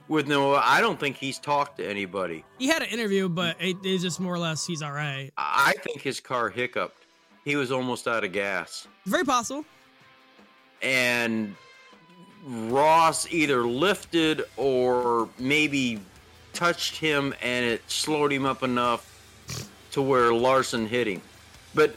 with 0.09 0.29
Noah. 0.29 0.63
I 0.65 0.81
don't 0.81 0.99
think 0.99 1.17
he's 1.17 1.39
talked 1.39 1.79
to 1.79 1.89
anybody. 1.89 2.45
He 2.59 2.69
had 2.69 2.83
an 2.83 2.89
interview, 2.89 3.29
but 3.29 3.57
it 3.61 3.77
is 3.85 4.03
just 4.03 4.21
more 4.21 4.35
or 4.35 4.39
less 4.39 4.67
he's 4.67 4.83
all 4.83 4.93
right. 4.93 5.31
I 5.37 5.75
think 5.83 6.03
his 6.03 6.21
car 6.21 6.51
hiccuped. 6.51 7.05
He 7.45 7.57
was 7.57 7.73
almost 7.73 8.07
out 8.07 8.25
of 8.25 8.33
gas. 8.33 8.87
Very 9.07 9.25
possible. 9.25 9.65
And 10.83 11.55
Ross 12.45 13.27
either 13.33 13.65
lifted 13.67 14.45
or 14.57 15.29
maybe 15.39 16.01
touched 16.53 16.97
him 16.97 17.35
and 17.43 17.65
it 17.65 17.83
slowed 17.91 18.33
him 18.33 18.47
up 18.47 18.63
enough 18.63 19.14
to 19.95 20.03
where 20.03 20.33
Larson 20.35 20.89
hit 20.89 21.07
him. 21.07 21.23
But 21.73 21.95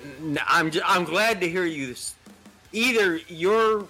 I'm 0.48 0.70
j- 0.72 0.82
I'm 0.86 1.04
glad 1.04 1.42
to 1.42 1.50
hear 1.50 1.66
you. 1.66 1.96
Either 2.72 3.18
your 3.28 3.88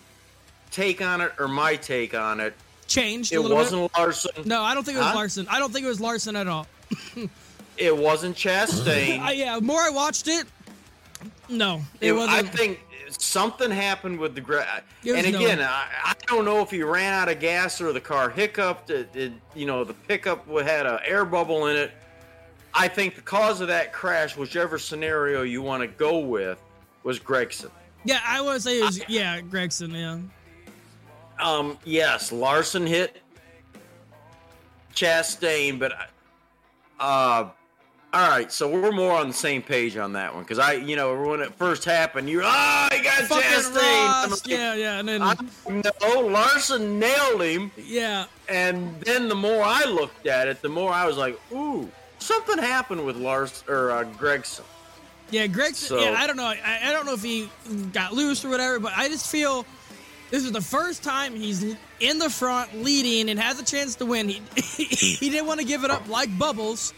take 0.72 1.02
on 1.02 1.20
it 1.22 1.34
or 1.38 1.48
my 1.50 1.76
take 1.76 2.14
on 2.16 2.40
it. 2.40 2.54
Changed 2.88 3.34
It 3.34 3.40
wasn't 3.40 3.92
Larson. 3.98 4.32
No, 4.46 4.62
I 4.62 4.74
don't 4.74 4.86
think 4.86 4.96
it 4.96 5.00
was 5.00 5.10
Huh? 5.10 5.16
Larson. 5.16 5.48
I 5.50 5.60
don't 5.60 5.74
think 5.74 5.86
it 5.86 5.90
was 5.90 6.00
Larson 6.02 6.36
at 6.36 6.48
all. 6.48 6.68
It 7.80 7.96
wasn't 7.96 8.36
Chastain. 8.36 9.24
Uh, 9.24 9.30
yeah, 9.30 9.54
the 9.58 9.62
more 9.62 9.80
I 9.80 9.92
watched 9.92 10.28
it, 10.28 10.48
no, 11.48 11.84
it, 12.02 12.08
It- 12.08 12.12
wasn't. 12.14 12.34
I 12.36 12.42
think 12.42 12.80
something 13.20 13.70
happened 13.70 14.18
with 14.20 14.34
the 14.34 14.42
gra- 14.42 14.82
and 15.06 15.32
no- 15.32 15.38
again, 15.38 15.60
I, 15.62 15.86
I 16.04 16.14
don't 16.26 16.44
know 16.44 16.62
if 16.64 16.72
he 16.72 16.82
ran 16.82 17.14
out 17.14 17.30
of 17.30 17.40
gas 17.40 17.80
or 17.80 17.94
the 17.94 18.02
car 18.02 18.32
hiccuped. 18.32 18.90
It, 18.90 19.10
it, 19.14 19.32
you 19.54 19.68
know, 19.68 19.84
the 19.84 19.94
pickup 19.94 20.48
had 20.48 20.88
an 20.88 20.98
air 21.06 21.24
bubble 21.24 21.68
in 21.68 21.76
it. 21.76 21.92
I 22.78 22.88
think 22.88 23.16
the 23.16 23.22
cause 23.22 23.60
of 23.60 23.68
that 23.70 23.92
crash, 23.92 24.38
whichever 24.38 24.78
scenario 24.78 25.42
you 25.42 25.62
want 25.64 25.82
to 25.82 25.88
go 25.88 26.20
with, 26.20 26.62
was 27.04 27.20
Gragson. 27.20 27.72
yeah, 28.06 28.20
I 28.26 28.40
want 28.42 28.58
to 28.58 28.62
say 28.62 28.80
it 28.80 28.84
was 28.84 29.02
yeah, 29.10 29.42
Gragson. 29.42 29.94
Yeah. 29.94 30.20
Um, 31.44 31.78
yes, 31.84 32.32
Larson 32.32 32.86
hit 32.86 33.22
Chastain, 34.94 35.80
but 35.80 35.94
uh, 37.00 37.50
All 38.14 38.30
right, 38.30 38.52
so 38.52 38.70
we're 38.70 38.92
more 38.92 39.12
on 39.12 39.28
the 39.28 39.34
same 39.34 39.62
page 39.62 39.98
on 39.98 40.14
that 40.14 40.34
one 40.34 40.44
because 40.44 40.60
I, 40.60 40.74
you 40.74 40.96
know, 40.96 41.16
when 41.22 41.42
it 41.42 41.54
first 41.56 41.84
happened, 41.84 42.30
you're, 42.30 42.42
oh, 42.46 42.88
he 42.92 43.04
got 43.04 43.24
Fucking 43.24 43.44
Chastain. 43.44 44.30
Ross. 44.30 44.48
Yeah, 44.48 44.74
yeah, 44.76 45.00
and 45.00 45.08
then 45.08 45.22
I, 45.22 45.36
no, 45.70 46.22
Larson 46.22 47.00
nailed 47.00 47.42
him, 47.42 47.72
yeah, 47.78 48.26
and 48.50 49.00
then 49.02 49.28
the 49.28 49.36
more 49.36 49.64
I 49.64 49.84
looked 49.86 50.26
at 50.26 50.48
it, 50.48 50.62
the 50.62 50.70
more 50.70 50.92
I 50.92 51.06
was 51.06 51.18
like, 51.18 51.40
ooh, 51.52 51.92
something 52.28 52.58
happened 52.58 53.06
with 53.06 53.16
Lars 53.18 53.64
or 53.68 53.92
uh, 53.92 54.04
Gragson. 54.04 54.62
yeah. 55.32 55.48
Gragson. 55.48 55.76
So- 55.76 56.00
yeah, 56.00 56.16
I 56.18 56.28
don't 56.28 56.36
know. 56.38 56.46
I, 56.46 56.80
I 56.86 56.92
don't 56.92 57.06
know 57.06 57.14
if 57.14 57.24
he 57.24 57.50
got 57.94 58.14
loose 58.14 58.44
or 58.46 58.50
whatever, 58.50 58.80
but 58.80 58.94
I 58.96 59.08
just 59.08 59.30
feel 59.32 59.66
this 60.30 60.44
is 60.44 60.52
the 60.52 60.62
first 60.62 61.04
time 61.04 61.36
he's 61.36 61.64
in 62.02 62.20
the 62.20 62.30
front, 62.30 62.84
leading, 62.84 63.30
and 63.30 63.40
has 63.40 63.60
a 63.60 63.64
chance 63.66 63.96
to 63.96 64.06
win. 64.06 64.28
He 64.30 64.42
he 64.56 65.30
didn't 65.30 65.48
want 65.48 65.60
to 65.62 65.66
give 65.66 65.84
it 65.86 65.90
up 65.92 66.08
like 66.10 66.38
Bubbles, 66.38 66.94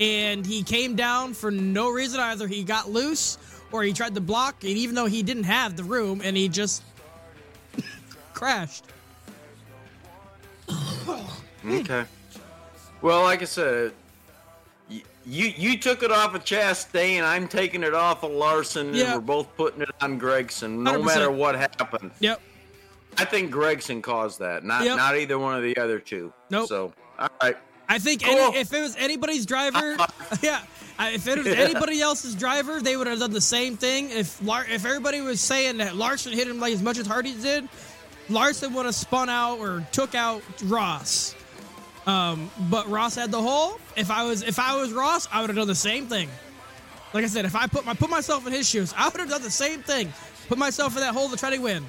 and 0.00 0.44
he 0.46 0.62
came 0.62 0.96
down 0.96 1.34
for 1.34 1.50
no 1.50 1.90
reason 1.90 2.18
either. 2.20 2.48
He 2.48 2.64
got 2.64 2.88
loose, 2.90 3.36
or 3.72 3.82
he 3.82 3.92
tried 3.92 4.14
to 4.14 4.20
block, 4.22 4.64
and 4.64 4.72
even 4.72 4.94
though 4.94 5.06
he 5.06 5.22
didn't 5.22 5.44
have 5.44 5.76
the 5.76 5.84
room, 5.84 6.22
and 6.24 6.34
he 6.36 6.48
just 6.48 6.82
crashed. 8.34 8.84
Okay. 11.64 12.04
Well, 13.02 13.22
like 13.22 13.42
I 13.42 13.44
said, 13.46 13.92
you 15.26 15.46
you 15.56 15.78
took 15.78 16.02
it 16.02 16.10
off 16.10 16.34
of 16.34 16.44
Chastain. 16.44 17.22
I'm 17.22 17.48
taking 17.48 17.82
it 17.82 17.94
off 17.94 18.22
of 18.24 18.30
Larson, 18.32 18.94
Yeah. 18.94 19.04
and 19.04 19.14
we're 19.14 19.20
both 19.20 19.48
putting 19.56 19.82
it 19.82 19.90
on 20.00 20.18
Gragson. 20.20 20.78
No 20.78 20.92
100%. 21.00 21.04
matter 21.06 21.30
what 21.30 21.54
happened, 21.54 22.10
Yep. 22.20 22.40
I 23.18 23.24
think 23.26 23.52
Gragson 23.52 24.02
caused 24.02 24.38
that, 24.40 24.64
not 24.64 24.84
Yep. 24.84 24.96
not 24.96 25.16
either 25.16 25.38
one 25.38 25.54
of 25.56 25.62
the 25.62 25.76
other 25.76 25.98
two. 25.98 26.32
Nope. 26.50 26.68
So, 26.68 26.92
all 27.18 27.28
right. 27.42 27.56
I 27.88 27.98
think 27.98 28.22
Cool. 28.24 28.34
any, 28.38 28.56
if 28.58 28.72
it 28.72 28.80
was 28.80 28.96
anybody's 28.96 29.44
driver, 29.44 29.96
yeah, 30.42 30.62
if 31.00 31.26
it 31.28 31.36
was 31.38 31.46
anybody 31.46 32.00
else's 32.00 32.34
driver, 32.34 32.80
they 32.80 32.96
would 32.96 33.06
have 33.06 33.18
done 33.18 33.32
the 33.32 33.40
same 33.40 33.76
thing. 33.76 34.10
If 34.10 34.42
Lar- 34.42 34.64
if 34.70 34.86
everybody 34.86 35.20
was 35.20 35.40
saying 35.40 35.76
that 35.78 35.96
Larson 35.96 36.32
hit 36.32 36.48
him 36.48 36.58
like 36.58 36.72
as 36.72 36.82
much 36.82 36.96
as 36.98 37.06
Hardy 37.06 37.34
did, 37.34 37.68
Larson 38.30 38.72
would 38.74 38.86
have 38.86 38.94
spun 38.94 39.28
out 39.28 39.58
or 39.58 39.84
took 39.92 40.14
out 40.14 40.42
Ross. 40.64 41.34
Um, 42.06 42.50
but 42.70 42.88
Ross 42.88 43.14
had 43.14 43.30
the 43.30 43.40
hole. 43.40 43.78
If 43.96 44.10
I 44.10 44.24
was 44.24 44.42
if 44.42 44.58
I 44.58 44.76
was 44.76 44.92
Ross, 44.92 45.28
I 45.30 45.40
would 45.40 45.50
have 45.50 45.56
done 45.56 45.68
the 45.68 45.74
same 45.74 46.06
thing. 46.06 46.28
Like 47.14 47.24
I 47.24 47.28
said, 47.28 47.44
if 47.44 47.54
I 47.54 47.66
put 47.66 47.84
my 47.84 47.94
put 47.94 48.10
myself 48.10 48.46
in 48.46 48.52
his 48.52 48.68
shoes, 48.68 48.92
I 48.96 49.08
would 49.08 49.20
have 49.20 49.28
done 49.28 49.42
the 49.42 49.50
same 49.50 49.82
thing. 49.82 50.12
Put 50.48 50.58
myself 50.58 50.94
in 50.96 51.00
that 51.00 51.14
hole 51.14 51.28
to 51.28 51.36
try 51.36 51.50
to 51.50 51.58
win. 51.58 51.84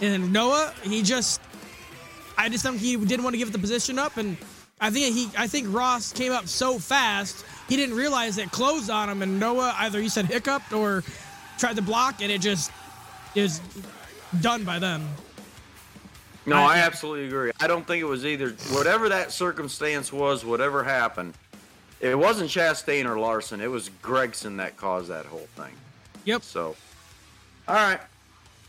And 0.00 0.32
Noah, 0.32 0.72
he 0.82 1.02
just 1.02 1.40
I 2.36 2.48
just 2.48 2.64
think 2.64 2.78
he 2.78 2.96
didn't 2.96 3.24
want 3.24 3.34
to 3.34 3.38
give 3.38 3.52
the 3.52 3.58
position 3.58 3.98
up, 3.98 4.16
and 4.18 4.36
I 4.80 4.90
think 4.90 5.14
he, 5.14 5.30
I 5.36 5.46
think 5.46 5.74
Ross 5.74 6.12
came 6.12 6.32
up 6.32 6.46
so 6.46 6.78
fast 6.78 7.44
he 7.68 7.76
didn't 7.76 7.96
realize 7.96 8.38
it 8.38 8.50
closed 8.52 8.90
on 8.90 9.08
him, 9.08 9.22
and 9.22 9.40
Noah 9.40 9.74
either 9.78 10.00
he 10.00 10.08
said 10.08 10.26
hiccuped 10.26 10.72
or 10.72 11.02
tried 11.58 11.76
to 11.76 11.82
block, 11.82 12.22
and 12.22 12.30
it 12.30 12.40
just 12.40 12.70
is 13.34 13.60
done 14.40 14.64
by 14.64 14.78
then. 14.78 15.08
No, 16.46 16.56
I- 16.56 16.74
I 16.74 16.78
absolutely 16.78 17.26
agree. 17.26 17.50
I 17.60 17.66
don't 17.66 17.86
think 17.86 18.00
it 18.00 18.06
was 18.06 18.24
either 18.24 18.50
whatever 18.70 19.08
that 19.08 19.32
circumstance 19.32 20.12
was, 20.12 20.44
whatever 20.44 20.84
happened. 20.84 21.34
It 22.00 22.16
wasn't 22.16 22.50
Chastain 22.50 23.04
or 23.06 23.18
Larson. 23.18 23.60
It 23.60 23.70
was 23.70 23.90
Gragson 24.02 24.58
that 24.58 24.76
caused 24.76 25.08
that 25.08 25.26
whole 25.26 25.48
thing. 25.56 25.72
Yep. 26.24 26.42
So, 26.42 26.76
all 27.66 27.74
right, 27.74 28.00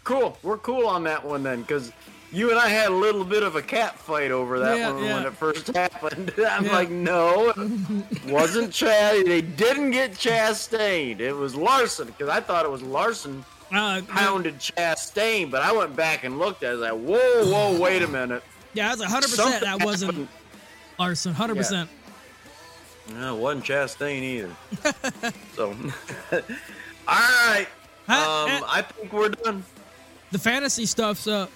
cool. 0.04 0.38
We're 0.44 0.58
cool 0.58 0.88
on 0.88 1.04
that 1.04 1.24
one 1.26 1.44
then, 1.44 1.62
because 1.62 1.92
you 2.32 2.50
and 2.52 2.60
I 2.60 2.68
had 2.70 2.90
a 2.90 2.96
little 2.96 3.24
bit 3.26 3.44
of 3.44 3.56
a 3.56 3.62
cat 3.62 3.98
fight 4.00 4.32
over 4.32 4.60
that 4.60 4.78
Yeah, 4.78 4.92
one 4.94 5.04
yeah. 5.04 5.14
when 5.16 5.26
it 5.26 5.34
first 5.34 5.68
happened. 5.76 6.34
I'm 6.50 6.66
Yeah. 6.66 6.72
like, 6.72 6.90
no, 6.90 7.50
it 7.56 8.26
wasn't 8.26 8.72
Chad. 8.74 9.26
They 9.26 9.42
didn't 9.42 9.92
get 9.92 10.14
Chastain. 10.14 11.20
It 11.20 11.34
was 11.34 11.54
Larson 11.56 12.08
because 12.08 12.30
I 12.30 12.40
thought 12.40 12.66
it 12.66 12.72
was 12.72 12.82
Larson 12.82 13.44
Uh, 13.72 14.02
pounded 14.08 14.58
Chastain, 14.60 15.52
but 15.52 15.62
I 15.62 15.72
went 15.74 15.96
back 15.96 16.24
and 16.24 16.40
looked 16.40 16.64
at 16.64 16.76
it. 16.76 16.84
I 16.84 16.92
was 16.94 17.08
like, 17.10 17.20
whoa, 17.20 17.52
whoa, 17.52 17.80
wait 17.82 18.02
a 18.02 18.08
minute. 18.08 18.42
yeah, 18.74 18.90
that's 18.96 19.04
hundred 19.04 19.30
percent. 19.30 19.50
Something 19.50 19.62
That 19.78 19.84
wasn't 19.86 20.12
happened. 20.14 20.28
Larson. 21.00 21.34
Hundred 21.34 21.58
percent. 21.58 21.90
No, 23.14 23.38
it 23.38 23.40
wasn't 23.42 23.66
Chastain 23.66 24.22
either. 24.22 24.56
so, 25.56 25.70
all 26.32 26.40
right. 27.08 27.68
Um, 28.10 28.64
I 28.68 28.86
think 28.88 29.12
we're 29.12 29.30
done. 29.30 29.64
the 30.32 30.40
fantasy 30.40 30.86
stuff's 30.86 31.28
up. 31.28 31.52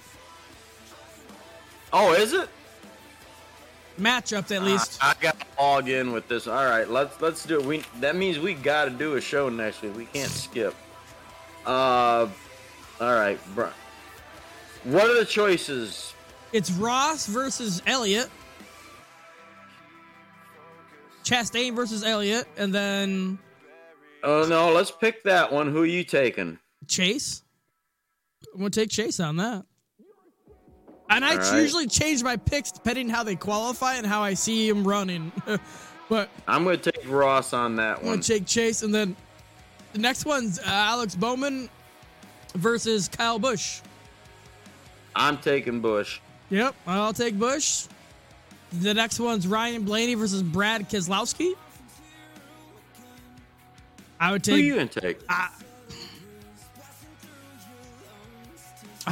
Oh, 1.94 2.12
is 2.14 2.32
it? 2.32 2.48
Matchups 4.00 4.54
at 4.54 4.62
least. 4.62 4.98
I, 5.02 5.10
I 5.10 5.14
got 5.22 5.38
to 5.40 5.46
log 5.58 5.88
in 5.88 6.12
with 6.12 6.26
this. 6.28 6.46
All 6.46 6.64
right, 6.64 6.88
let's 6.88 7.20
let's 7.20 7.44
do 7.44 7.60
it. 7.60 7.66
We 7.66 7.82
that 8.00 8.16
means 8.16 8.38
we 8.38 8.54
got 8.54 8.84
to 8.86 8.90
do 8.90 9.16
a 9.16 9.20
show 9.20 9.48
next 9.48 9.82
week. 9.82 9.96
We 9.96 10.04
can't 10.06 10.30
skip. 10.30 10.74
Uh, 11.66 12.28
all 13.00 13.14
right, 13.14 13.38
bro. 13.54 13.70
What 14.84 15.04
are 15.08 15.14
the 15.14 15.24
choices? 15.24 16.14
It's 16.52 16.70
Ross 16.72 17.26
versus 17.26 17.82
Elliott. 17.86 18.30
Chastain 21.24 21.74
versus 21.74 22.02
Elliott, 22.02 22.48
and 22.56 22.74
then 22.74 23.38
Oh 24.24 24.46
no, 24.46 24.72
let's 24.72 24.90
pick 24.90 25.22
that 25.24 25.52
one. 25.52 25.70
Who 25.70 25.82
are 25.82 25.86
you 25.86 26.04
taking? 26.04 26.58
Chase. 26.86 27.42
I'm 28.52 28.60
gonna 28.60 28.70
take 28.70 28.90
Chase 28.90 29.20
on 29.20 29.36
that. 29.36 29.64
And 31.10 31.24
I 31.24 31.36
right. 31.36 31.60
usually 31.60 31.86
change 31.86 32.22
my 32.22 32.36
picks 32.36 32.72
depending 32.72 33.08
how 33.08 33.22
they 33.22 33.36
qualify 33.36 33.96
and 33.96 34.06
how 34.06 34.22
I 34.22 34.32
see 34.32 34.66
him 34.66 34.86
running. 34.86 35.30
but 36.08 36.30
I'm 36.48 36.64
going 36.64 36.80
to 36.80 36.90
take 36.90 37.06
Ross 37.10 37.52
on 37.52 37.76
that 37.76 37.98
I'm 37.98 38.06
one. 38.06 38.14
gonna 38.14 38.22
take 38.22 38.46
Chase, 38.46 38.82
and 38.82 38.94
then 38.94 39.14
the 39.92 39.98
next 39.98 40.24
one's 40.24 40.58
uh, 40.58 40.62
Alex 40.66 41.14
Bowman 41.14 41.68
versus 42.54 43.08
Kyle 43.08 43.38
Busch. 43.38 43.80
I'm 45.14 45.38
taking 45.38 45.80
Busch. 45.80 46.20
Yep, 46.50 46.74
I'll 46.86 47.12
take 47.12 47.38
Busch. 47.38 47.86
The 48.80 48.94
next 48.94 49.20
one's 49.20 49.46
Ryan 49.46 49.84
Blaney 49.84 50.14
versus 50.14 50.42
Brad 50.42 50.88
Keselowski. 50.88 51.52
I 54.18 54.32
would 54.32 54.44
take. 54.44 54.54
Who 54.54 54.60
you 54.60 54.86
to 54.86 55.00
take? 55.00 55.18
I 55.28 55.50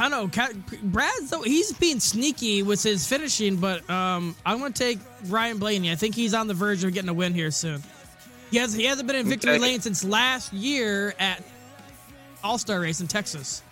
don't 0.08 0.10
know. 0.10 0.50
Brad's 0.84 1.30
though 1.30 1.42
he's 1.42 1.72
being 1.72 1.98
sneaky 1.98 2.62
with 2.62 2.82
his 2.82 3.06
finishing, 3.06 3.56
but 3.56 3.88
um, 3.90 4.36
I'm 4.46 4.60
to 4.72 4.72
take 4.72 4.98
Ryan 5.26 5.58
Blaney. 5.58 5.90
I 5.90 5.96
think 5.96 6.14
he's 6.14 6.32
on 6.32 6.46
the 6.46 6.54
verge 6.54 6.84
of 6.84 6.94
getting 6.94 7.10
a 7.10 7.14
win 7.14 7.34
here 7.34 7.50
soon. 7.50 7.82
He 8.50 8.56
has 8.58 8.72
he 8.74 8.84
hasn't 8.84 9.06
been 9.06 9.16
in 9.16 9.26
victory 9.28 9.52
Okay. 9.52 9.58
lane 9.60 9.80
since 9.80 10.04
last 10.04 10.52
year 10.52 11.14
at 11.18 11.42
All 12.42 12.58
Star 12.58 12.80
Race 12.80 13.00
in 13.00 13.06
Texas. 13.06 13.62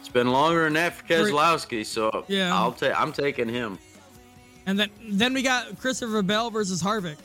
It's 0.00 0.08
been 0.08 0.30
longer 0.30 0.64
than 0.64 0.74
that 0.74 0.94
for 0.94 1.04
Keselowski, 1.04 1.84
so 1.84 2.24
Yeah. 2.28 2.54
I'll 2.54 2.72
take. 2.72 2.98
I'm 2.98 3.12
taking 3.12 3.48
him. 3.48 3.78
And 4.66 4.78
then 4.78 4.90
then 5.08 5.34
we 5.34 5.42
got 5.42 5.78
Christopher 5.78 6.22
Bell 6.22 6.50
versus 6.50 6.82
Harvick. 6.82 7.16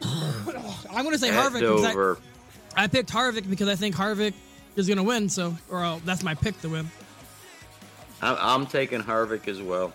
I'm 0.02 1.02
going 1.04 1.12
to 1.12 1.18
say 1.18 1.30
Harvick 1.30 2.18
I, 2.76 2.84
I 2.84 2.86
picked 2.86 3.10
Harvick 3.10 3.48
because 3.48 3.68
I 3.68 3.74
think 3.76 3.94
Harvick 3.96 4.34
is 4.76 4.86
going 4.86 4.98
to 4.98 5.02
win. 5.02 5.28
So, 5.28 5.56
or 5.70 6.00
that's 6.04 6.22
my 6.22 6.34
pick 6.34 6.60
to 6.62 6.68
win. 6.68 6.90
I'm 8.22 8.66
taking 8.66 9.02
Harvick 9.02 9.48
as 9.48 9.60
well. 9.60 9.92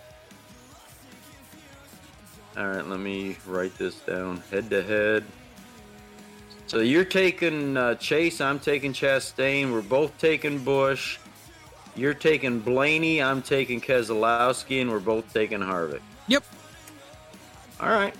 All 2.56 2.68
right, 2.68 2.86
let 2.86 3.00
me 3.00 3.36
write 3.46 3.76
this 3.78 3.94
down. 4.00 4.42
Head 4.50 4.68
to 4.70 4.82
head. 4.82 5.24
So 6.66 6.80
you're 6.80 7.04
taking 7.04 7.76
uh, 7.76 7.94
Chase. 7.96 8.40
I'm 8.40 8.58
taking 8.58 8.92
Chastain. 8.92 9.72
We're 9.72 9.82
both 9.82 10.16
taking 10.18 10.58
Busch. 10.62 11.18
You're 11.94 12.14
taking 12.14 12.60
Blaney. 12.60 13.22
I'm 13.22 13.42
taking 13.42 13.80
Keselowski, 13.80 14.80
and 14.80 14.90
we're 14.90 15.00
both 15.00 15.32
taking 15.32 15.60
Harvick. 15.60 16.00
Yep. 16.28 16.44
All 17.80 17.90
right. 17.90 18.14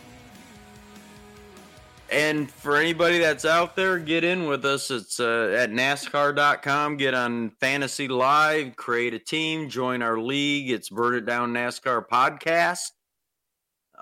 And 2.11 2.51
for 2.51 2.77
anybody 2.77 3.19
that's 3.19 3.47
out 3.47 3.75
there, 3.75 3.99
get 3.99 4.23
in 4.23 4.47
with 4.47 4.67
us. 4.67 4.91
It's 4.91 5.19
uh, 5.19 5.57
at 5.59 5.71
NASCAR.com. 5.71 6.99
Get 6.99 7.15
on 7.15 7.51
Fantasy 7.59 8.07
Live, 8.07 8.77
create 8.77 9.15
a 9.15 9.19
team, 9.19 9.71
join 9.71 10.03
our 10.03 10.19
league. 10.19 10.71
It's 10.71 10.91
Burn 10.91 11.15
It 11.15 11.25
Down 11.25 11.55
NASCAR 11.55 12.07
podcast. 12.07 12.91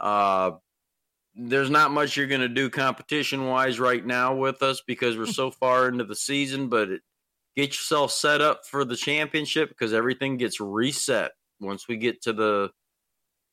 Uh, 0.01 0.53
there's 1.35 1.71
not 1.71 1.91
much 1.91 2.17
you're 2.17 2.27
going 2.27 2.41
to 2.41 2.49
do 2.49 2.71
competition 2.71 3.47
wise 3.47 3.79
right 3.79 4.05
now 4.05 4.35
with 4.35 4.63
us 4.63 4.83
because 4.87 5.17
we're 5.17 5.27
so 5.27 5.51
far 5.61 5.89
into 5.89 6.05
the 6.05 6.17
season, 6.17 6.69
but 6.69 6.91
it, 6.91 7.03
get 7.57 7.69
yourself 7.69 8.11
set 8.13 8.41
up 8.41 8.67
for 8.67 8.85
the 8.85 8.97
championship 8.97 9.69
because 9.69 9.93
everything 9.93 10.37
gets 10.37 10.61
reset 10.61 11.33
once 11.61 11.87
we 11.89 11.97
get 11.97 12.23
to 12.23 12.33
the 12.33 12.71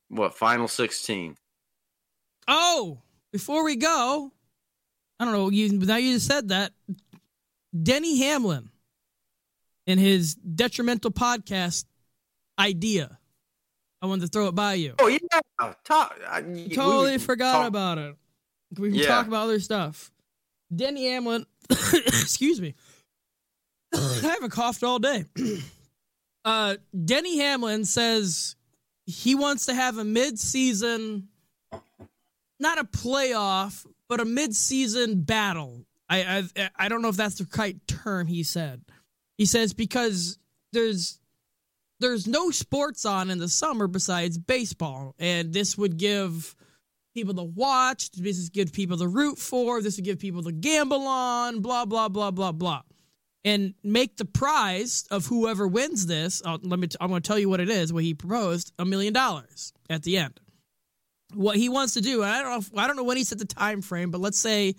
what 0.08 0.34
final 0.34 0.66
16 0.66 1.36
Oh, 2.50 3.02
before 3.30 3.62
we 3.62 3.76
go, 3.76 4.32
I 5.20 5.24
don't 5.24 5.34
know. 5.34 5.50
You 5.50 5.70
now 5.70 5.96
you 5.96 6.14
just 6.14 6.26
said 6.26 6.48
that 6.48 6.72
Denny 7.80 8.18
Hamlin 8.20 8.70
in 9.86 9.98
his 9.98 10.34
detrimental 10.34 11.10
podcast 11.10 11.84
idea. 12.58 13.17
I 14.00 14.06
wanted 14.06 14.22
to 14.22 14.28
throw 14.28 14.46
it 14.48 14.54
by 14.54 14.74
you. 14.74 14.94
oh 15.00 15.08
yeah 15.08 15.18
talk, 15.84 16.18
I, 16.28 16.40
Totally 16.72 17.12
we 17.12 17.18
forgot 17.18 17.52
talk- 17.52 17.68
about 17.68 17.98
it. 17.98 18.14
We 18.78 18.90
can 18.90 18.98
Yeah. 18.98 19.06
talk 19.06 19.26
about 19.26 19.44
other 19.44 19.60
stuff. 19.60 20.10
Denny 20.74 21.06
Hamlin, 21.08 21.46
excuse 21.70 22.60
me. 22.60 22.74
I 23.94 24.20
haven't 24.22 24.50
coughed 24.50 24.82
all 24.84 24.98
day. 24.98 25.24
uh, 26.44 26.76
Denny 27.04 27.38
Hamlin 27.38 27.84
says 27.84 28.54
he 29.06 29.34
wants 29.34 29.66
to 29.66 29.74
have 29.74 29.96
a 29.98 30.04
mid-season, 30.04 31.28
not 32.60 32.78
a 32.78 32.84
playoff, 32.84 33.86
but 34.08 34.20
a 34.20 34.24
mid-season 34.26 35.22
battle. 35.22 35.84
I 36.10 36.46
I 36.58 36.70
I 36.76 36.88
don't 36.88 37.02
know 37.02 37.08
if 37.08 37.16
that's 37.16 37.36
the 37.36 37.46
right 37.56 37.76
term. 37.86 38.26
He 38.26 38.42
said. 38.42 38.82
He 39.38 39.46
says 39.46 39.72
because 39.72 40.38
there's 40.72 41.18
there's 42.00 42.26
no 42.26 42.50
sports 42.50 43.04
on 43.04 43.30
in 43.30 43.38
the 43.38 43.48
summer 43.48 43.86
besides 43.86 44.38
baseball, 44.38 45.14
and 45.18 45.52
this 45.52 45.76
would 45.76 45.96
give 45.96 46.54
people 47.14 47.34
to 47.34 47.42
watch. 47.42 48.10
This 48.12 48.40
would 48.40 48.52
give 48.52 48.72
people 48.72 48.98
to 48.98 49.08
root 49.08 49.38
for. 49.38 49.82
This 49.82 49.96
would 49.96 50.04
give 50.04 50.18
people 50.18 50.42
to 50.44 50.52
gamble 50.52 51.06
on. 51.06 51.60
Blah 51.60 51.86
blah 51.86 52.08
blah 52.08 52.30
blah 52.30 52.52
blah, 52.52 52.82
and 53.44 53.74
make 53.82 54.16
the 54.16 54.24
prize 54.24 55.06
of 55.10 55.26
whoever 55.26 55.66
wins 55.66 56.06
this. 56.06 56.42
Uh, 56.44 56.58
let 56.62 56.78
me. 56.78 56.86
T- 56.86 56.96
I'm 57.00 57.08
going 57.08 57.22
to 57.22 57.26
tell 57.26 57.38
you 57.38 57.48
what 57.48 57.60
it 57.60 57.68
is. 57.68 57.92
What 57.92 58.04
he 58.04 58.14
proposed: 58.14 58.72
a 58.78 58.84
million 58.84 59.12
dollars 59.12 59.72
at 59.90 60.02
the 60.02 60.18
end. 60.18 60.38
What 61.34 61.56
he 61.56 61.68
wants 61.68 61.94
to 61.94 62.00
do, 62.00 62.22
I 62.22 62.42
don't 62.42 62.50
know. 62.50 62.58
If, 62.58 62.70
I 62.78 62.86
don't 62.86 62.96
know 62.96 63.04
when 63.04 63.18
he 63.18 63.24
set 63.24 63.38
the 63.38 63.44
time 63.44 63.82
frame, 63.82 64.10
but 64.10 64.20
let's 64.20 64.38
say. 64.38 64.74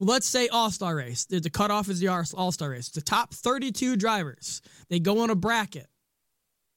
Let's 0.00 0.26
say 0.26 0.48
All 0.48 0.72
Star 0.72 0.96
race. 0.96 1.24
The 1.24 1.38
the 1.38 1.50
cutoff 1.50 1.88
is 1.88 2.00
the 2.00 2.08
All 2.08 2.52
Star 2.52 2.70
race. 2.70 2.88
The 2.88 3.00
top 3.00 3.32
32 3.32 3.94
drivers, 3.94 4.60
they 4.90 4.98
go 4.98 5.20
on 5.20 5.30
a 5.30 5.36
bracket. 5.36 5.86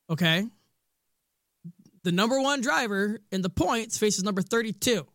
Okay. 0.10 0.45
The 2.03 2.12
number 2.12 2.39
one 2.41 2.62
driver 2.62 3.20
in 3.32 3.41
the 3.41 3.49
points 3.49 3.97
faces 3.97 4.24
number 4.24 4.41
32 4.41 5.05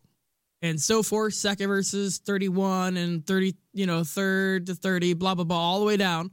and 0.61 0.79
so 0.79 1.03
forth, 1.03 1.33
second 1.33 1.67
versus 1.67 2.19
31 2.19 2.95
and 2.97 3.27
30, 3.27 3.55
you 3.73 3.85
know, 3.85 4.03
third 4.03 4.67
to 4.67 4.75
30, 4.75 5.13
blah, 5.13 5.35
blah, 5.35 5.43
blah, 5.43 5.57
all 5.57 5.79
the 5.79 5.85
way 5.85 5.97
down. 5.97 6.31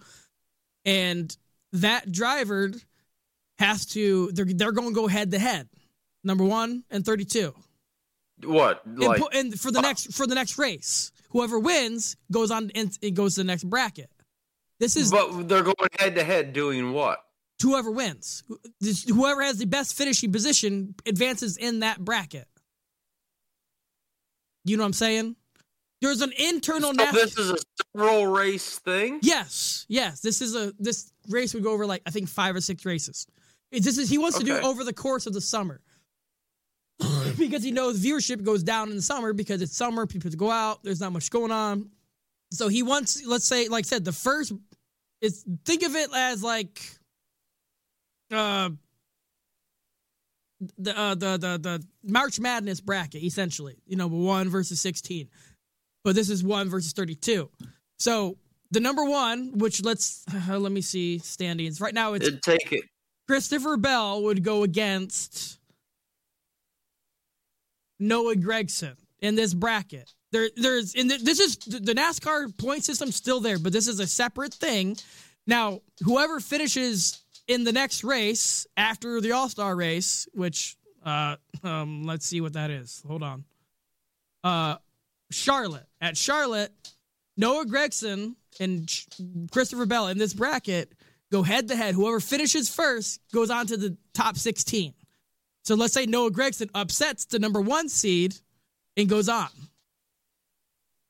And 0.85 1.37
that 1.73 2.11
driver 2.11 2.71
has 3.59 3.87
to, 3.87 4.31
they're, 4.33 4.45
they're 4.45 4.73
going 4.73 4.91
to 4.91 4.95
go 4.95 5.09
head 5.09 5.33
to 5.33 5.39
head, 5.39 5.69
number 6.23 6.45
one 6.45 6.85
and 6.91 7.05
32. 7.05 7.55
What? 8.45 8.87
And, 8.87 8.99
Like, 8.99 9.21
pu- 9.21 9.29
and 9.39 9.59
for 9.59 9.71
the 9.71 9.81
uh, 9.81 9.83
next, 9.83 10.15
for 10.15 10.27
the 10.27 10.35
next 10.35 10.59
race, 10.59 11.11
whoever 11.31 11.59
wins 11.59 12.17
goes 12.31 12.51
on 12.51 12.71
and 12.75 12.97
it 13.03 13.15
goes 13.15 13.35
to 13.35 13.41
the 13.41 13.47
next 13.47 13.65
bracket. 13.65 14.11
This 14.79 14.97
is 14.97 15.11
but 15.11 15.49
they're 15.49 15.63
going 15.63 15.75
head 15.99 16.15
to 16.15 16.25
head 16.25 16.53
doing 16.53 16.93
what? 16.93 17.25
Whoever 17.63 17.91
wins. 17.91 18.43
Whoever 19.09 19.43
has 19.43 19.59
the 19.59 19.67
best 19.67 19.97
finishing 19.97 20.33
position 20.33 20.95
advances 21.07 21.57
in 21.57 21.81
that 21.81 21.99
bracket. 22.05 22.47
You 24.65 24.77
know 24.77 24.83
what 24.83 24.89
I'm 24.89 24.93
saying? 24.95 25.37
There's 26.01 26.23
an 26.23 26.33
internal 26.39 26.95
So 26.95 27.05
nas- 27.05 27.13
this 27.13 27.39
is 27.39 27.51
a 27.51 27.57
several 27.95 28.27
race 28.27 28.79
thing. 28.79 29.21
Yes, 29.23 29.85
yes. 29.89 30.21
This 30.21 30.41
is 30.41 30.55
a 30.55 30.73
this 30.79 31.13
race 31.29 31.53
would 31.55 31.63
go 31.63 31.73
over 31.73 31.87
like 31.87 32.03
I 32.07 32.11
think 32.11 32.29
five 32.29 32.57
or 32.57 32.61
six 32.61 32.85
races. 32.87 33.27
It- 33.71 33.85
This 33.85 33.99
is 33.99 34.09
he 34.09 34.19
wants 34.19 34.39
to 34.39 34.45
do 34.45 34.57
it 34.57 34.65
over 34.65 34.83
the 34.85 34.93
course 34.95 35.27
of 35.27 35.35
the 35.35 35.41
summer. 35.41 35.81
because 37.39 37.63
he 37.63 37.71
knows 37.71 37.99
viewership 38.03 38.43
goes 38.45 38.63
down 38.63 38.91
in 38.91 38.97
the 38.97 39.03
summer 39.03 39.33
because 39.33 39.63
it's 39.63 39.75
summer, 39.75 40.07
people 40.07 40.31
go 40.33 40.51
out, 40.51 40.83
there's 40.83 41.01
not 41.01 41.13
much 41.13 41.31
going 41.31 41.51
on. 41.51 41.89
So 42.53 42.69
he 42.69 42.83
wants, 42.83 43.25
let's 43.25 43.47
say, 43.47 43.69
like 43.69 43.87
I 43.87 43.89
said, 43.89 44.05
the 44.05 44.13
first 44.13 44.53
is 45.23 45.45
think 45.65 45.83
of 45.83 45.95
it 45.97 46.11
as 46.15 46.43
like 46.43 46.83
uh 48.31 48.70
the 50.78 50.99
uh, 50.99 51.14
the 51.14 51.37
the 51.37 51.59
the 51.59 51.85
March 52.05 52.39
Madness 52.39 52.81
bracket 52.81 53.22
essentially. 53.22 53.76
You 53.87 53.97
know, 53.97 54.09
one 54.09 54.49
versus 54.49 54.81
sixteen, 54.81 55.28
but 56.05 56.14
this 56.14 56.31
is 56.31 56.45
one 56.45 56.68
versus 56.68 56.93
thirty-two. 56.93 57.51
So 57.99 58.37
the 58.70 58.81
number 58.81 59.05
one, 59.05 59.59
which 59.59 59.83
let's 59.83 60.24
let 60.49 60.72
me 60.72 60.81
see 60.81 61.18
standings 61.18 61.81
right 61.81 61.95
now, 61.95 62.14
it's 62.14 62.26
It'd 62.26 62.43
take 62.43 62.72
it. 62.72 62.85
Christopher 63.26 63.76
Bell 63.76 64.22
would 64.24 64.43
go 64.43 64.64
against 64.64 65.59
Noah 68.01 68.35
Gragson 68.35 68.97
in 69.20 69.37
this 69.37 69.55
bracket. 69.55 70.12
There, 70.33 70.49
there's, 70.57 70.95
and 70.95 71.11
th- 71.11 71.22
this 71.22 71.39
is 71.39 71.57
the 71.57 71.95
NASCAR 71.95 72.57
point 72.57 72.85
system 72.85 73.12
still 73.12 73.41
there, 73.41 73.59
but 73.59 73.72
this 73.72 73.87
is 73.89 74.01
a 74.01 74.07
separate 74.07 74.55
thing. 74.55 74.97
Now, 75.47 75.81
whoever 76.05 76.41
finishes 76.41 77.20
in 77.51 77.65
the 77.65 77.73
next 77.73 78.05
race 78.05 78.65
after 78.77 79.21
the 79.21 79.33
All 79.33 79.49
Star 79.49 79.75
race, 79.75 80.29
which, 80.33 80.77
uh, 81.05 81.35
um, 81.65 82.05
let's 82.05 82.25
see 82.25 82.41
what 82.41 82.53
that 82.53 82.71
is. 82.71 83.03
Hold 83.09 83.25
on. 83.25 83.45
Uh, 84.45 84.77
Charlotte 85.33 85.87
at 86.01 86.17
Charlotte, 86.17 86.73
Noah 87.37 87.67
Gragson 87.67 88.37
and 88.61 88.89
Christopher 89.51 89.85
Bell 89.85 90.07
in 90.07 90.17
this 90.17 90.33
bracket 90.33 90.93
go 91.33 91.43
head 91.43 91.67
to 91.69 91.77
head. 91.77 91.97
Whoever 91.97 92.21
finishes 92.21 92.73
first 92.73 93.21
goes 93.33 93.51
on 93.51 93.67
to 93.67 93.77
the 93.77 93.97
top 94.15 94.37
16. 94.37 94.95
So 95.65 95.75
let's 95.75 95.93
say 95.93 96.07
Noah 96.07 96.31
Gragson 96.31 96.71
upsets 96.73 97.25
the 97.25 97.41
number 97.41 97.61
one 97.61 97.89
seed 97.89 98.37
and 98.97 99.09
goes 99.09 99.29
on. 99.29 99.49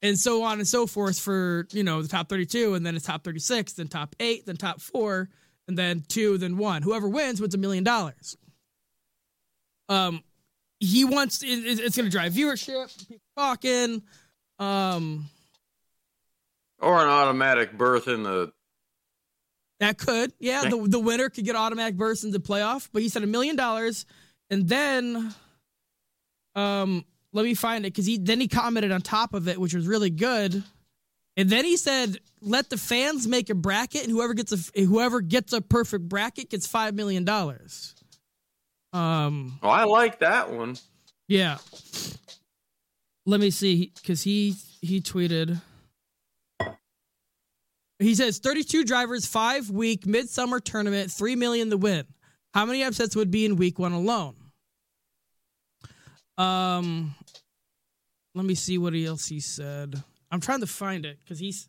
And 0.01 0.19
so 0.19 0.43
on 0.43 0.59
and 0.59 0.67
so 0.67 0.87
forth 0.87 1.19
for, 1.19 1.67
you 1.73 1.85
know, 1.85 2.01
the 2.01 2.09
top 2.09 2.31
32, 2.31 2.73
and 2.73 2.87
then 2.87 2.97
it's 2.97 3.05
top 3.05 3.23
36, 3.25 3.75
then 3.75 3.89
top 3.89 4.17
eight, 4.19 4.47
then 4.47 4.57
top 4.57 4.81
four, 4.81 5.29
and 5.71 5.79
then 5.79 6.03
two, 6.09 6.37
then 6.37 6.57
one. 6.57 6.83
Whoever 6.83 7.09
wins 7.09 7.41
wins 7.41 7.55
a 7.55 7.59
million 7.59 7.85
dollars. 7.85 8.37
Um, 9.89 10.25
he 10.81 11.05
wants, 11.05 11.43
it, 11.45 11.47
it- 11.49 11.79
it's 11.79 11.97
going 11.97 12.07
to 12.07 12.11
drive 12.11 12.33
viewership, 12.33 12.97
people 13.09 13.23
talking. 13.37 14.03
Um, 14.59 15.27
Or 16.81 17.01
an 17.01 17.09
automatic 17.09 17.77
berth 17.79 18.09
in 18.09 18.25
the. 18.25 18.53
That 19.79 19.97
could, 19.97 20.33
yeah. 20.41 20.63
The 20.69 20.77
the 20.89 20.99
winner 21.01 21.31
could 21.31 21.45
get 21.45 21.55
automatic 21.57 21.97
burst 21.97 22.25
into 22.25 22.39
playoff, 22.41 22.89
but 22.93 23.01
he 23.01 23.09
said 23.09 23.23
a 23.23 23.27
million 23.27 23.55
dollars, 23.57 24.05
and 24.51 24.69
then, 24.69 25.33
um, 26.55 27.05
let 27.33 27.45
me 27.45 27.55
find 27.55 27.87
it 27.87 27.93
because 27.95 28.05
he 28.07 28.19
then 28.19 28.41
he 28.41 28.49
commented 28.49 28.91
on 28.93 29.01
top 29.01 29.33
of 29.35 29.47
it, 29.49 29.59
which 29.59 29.73
was 29.73 29.87
really 29.87 30.11
good, 30.11 30.63
and 31.37 31.49
then 31.51 31.65
he 31.65 31.77
said, 31.77 32.19
"Let 32.41 32.71
the 32.71 32.77
fans 32.77 33.27
make 33.27 33.51
a 33.51 33.55
bracket, 33.55 34.03
and 34.03 34.11
whoever 34.11 34.35
gets 34.35 34.53
a 34.75 34.81
whoever 34.85 35.21
gets 35.21 35.53
a 35.53 35.61
perfect 35.61 36.09
bracket 36.09 36.51
gets 36.51 36.67
five 36.67 36.95
million 36.95 37.25
dollars." 37.25 37.95
Um, 38.93 39.59
Oh, 39.63 39.69
I 39.69 39.85
like 39.85 40.19
that 40.21 40.51
one. 40.51 40.77
yeah. 41.29 41.59
Let 43.27 43.39
me 43.41 43.51
see, 43.51 43.93
because 43.97 44.23
he 44.23 44.57
he 44.81 45.01
tweeted. 45.01 45.61
He 48.01 48.15
says 48.15 48.39
32 48.39 48.85
drivers, 48.85 49.27
five 49.27 49.69
week 49.69 50.07
midsummer 50.07 50.59
tournament, 50.59 51.11
three 51.13 51.37
million 51.37 51.69
to 51.71 51.77
win. 51.77 52.07
How 52.55 52.65
many 52.65 52.83
upsets 52.83 53.15
would 53.15 53.31
be 53.31 53.45
in 53.45 53.57
week 53.57 53.79
one 53.79 53.93
alone? 53.93 54.35
Um, 56.39 57.15
let 58.35 58.47
me 58.47 58.55
see 58.55 58.79
what 58.79 58.95
else 58.95 59.27
he 59.27 59.39
said. 59.41 60.03
I'm 60.31 60.41
trying 60.41 60.61
to 60.61 60.67
find 60.67 61.05
it 61.05 61.19
because 61.21 61.39
he's. 61.39 61.69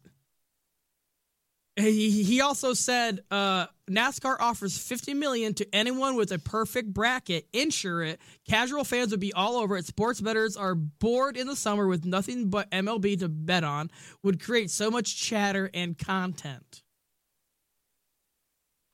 He, 1.77 2.23
he 2.23 2.41
also 2.41 2.73
said 2.73 3.21
uh, 3.31 3.65
NASCAR 3.89 4.35
offers 4.41 4.77
50 4.77 5.13
million 5.13 5.53
to 5.53 5.67
anyone 5.73 6.15
with 6.15 6.31
a 6.33 6.37
perfect 6.37 6.93
bracket. 6.93 7.47
Insure 7.53 8.03
it. 8.03 8.19
Casual 8.47 8.83
fans 8.83 9.11
would 9.11 9.21
be 9.21 9.31
all 9.31 9.55
over 9.55 9.77
it. 9.77 9.85
Sports 9.85 10.19
bettors 10.19 10.57
are 10.57 10.75
bored 10.75 11.37
in 11.37 11.47
the 11.47 11.55
summer 11.55 11.87
with 11.87 12.03
nothing 12.03 12.49
but 12.49 12.69
MLB 12.71 13.17
to 13.19 13.29
bet 13.29 13.63
on. 13.63 13.89
Would 14.21 14.43
create 14.43 14.69
so 14.69 14.91
much 14.91 15.17
chatter 15.17 15.69
and 15.73 15.97
content. 15.97 16.83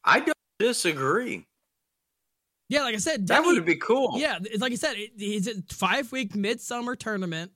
I 0.03 0.19
don't 0.19 0.37
disagree. 0.59 1.45
Yeah, 2.69 2.83
like 2.83 2.95
I 2.95 2.99
said, 2.99 3.27
That 3.27 3.43
would 3.43 3.65
be 3.65 3.75
cool. 3.75 4.19
Yeah, 4.19 4.39
it's 4.41 4.61
like 4.61 4.71
I 4.71 4.75
said, 4.75 4.97
it, 4.97 5.11
it's 5.17 5.47
a 5.47 5.61
five 5.73 6.11
week 6.11 6.35
midsummer 6.35 6.95
tournament. 6.95 7.51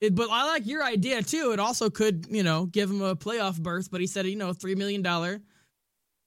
It, 0.00 0.14
but 0.14 0.28
I 0.30 0.46
like 0.46 0.66
your 0.66 0.82
idea 0.82 1.22
too. 1.22 1.52
It 1.52 1.60
also 1.60 1.90
could, 1.90 2.26
you 2.30 2.42
know, 2.42 2.66
give 2.66 2.90
him 2.90 3.02
a 3.02 3.14
playoff 3.14 3.60
berth. 3.60 3.90
But 3.90 4.00
he 4.00 4.06
said, 4.06 4.26
you 4.26 4.36
know, 4.36 4.52
three 4.52 4.74
million 4.74 5.02
dollar. 5.02 5.40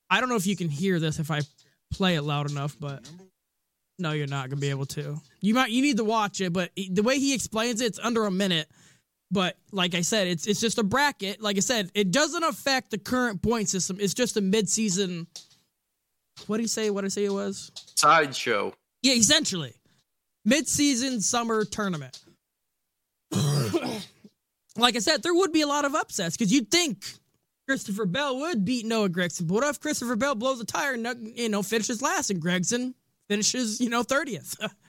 I 0.09 0.19
don't 0.19 0.30
know 0.30 0.36
if 0.36 0.45
you 0.45 0.55
can 0.55 0.69
hear 0.69 0.99
this 0.99 1.17
if 1.19 1.32
I 1.32 1.41
play 1.91 2.15
it 2.15 2.21
loud 2.21 2.51
enough, 2.51 2.78
but 2.80 3.09
no, 3.97 4.11
you're 4.11 4.28
not 4.28 4.49
gonna 4.49 4.61
be 4.61 4.69
able 4.69 4.86
to. 4.88 5.19
You 5.41 5.53
might, 5.55 5.71
you 5.71 5.82
need 5.82 5.97
to 5.97 6.03
watch 6.03 6.39
it. 6.41 6.53
But 6.53 6.71
he- 6.76 6.89
the 6.89 7.03
way 7.03 7.17
he 7.19 7.34
explains 7.34 7.82
it, 7.82 7.86
it's 7.86 7.99
under 7.99 8.26
a 8.26 8.32
minute. 8.32 8.69
But 9.32 9.57
like 9.71 9.95
I 9.95 10.01
said, 10.01 10.28
it's 10.28 10.45
it's 10.45 10.59
just 10.59 10.78
a 10.78 10.84
bracket. 10.84 11.41
Like 11.41 11.57
I 11.57 11.61
said, 11.61 11.89
it 11.95 12.11
doesn't 12.11 12.43
affect 12.43 12.91
the 12.91 12.99
current 12.99 13.41
point 13.41 13.69
system. 13.69 13.97
It's 13.99 14.13
just 14.13 14.38
a 14.38 14.41
mid 14.41 14.69
season. 14.69 15.26
What 16.45 16.57
did 16.57 16.63
he 16.63 16.67
say? 16.67 16.89
What 16.91 17.01
did 17.01 17.07
I 17.07 17.09
say 17.09 17.26
it 17.26 17.34
was? 17.34 17.71
Sideshow. 17.95 18.74
Yeah, 19.01 19.13
essentially. 19.13 19.74
Mid-season 20.45 21.21
summer 21.21 21.63
tournament. 21.63 22.19
Like 24.76 24.95
I 24.95 24.99
said, 24.99 25.24
there 25.24 25.34
would 25.34 25.51
be 25.51 25.61
a 25.61 25.67
lot 25.67 25.86
of 25.86 25.95
upsets 25.95 26.36
because 26.36 26.51
you'd 26.51 26.71
think 26.71 27.05
Christopher 27.67 28.05
Bell 28.05 28.38
would 28.39 28.65
beat 28.65 28.86
Noah 28.86 29.09
Gragson. 29.09 29.47
But 29.47 29.53
what 29.53 29.63
if 29.63 29.80
Christopher 29.80 30.15
Bell 30.15 30.36
blows 30.36 30.59
a 30.59 30.65
tire 30.65 30.93
and 30.93 31.34
you 31.38 31.49
know 31.49 31.61
finishes 31.63 32.01
last 32.01 32.30
and 32.30 32.41
Gragson 32.41 32.93
finishes 33.30 33.80
you 33.80 33.89
know 33.89 34.03
thirtieth? 34.03 34.55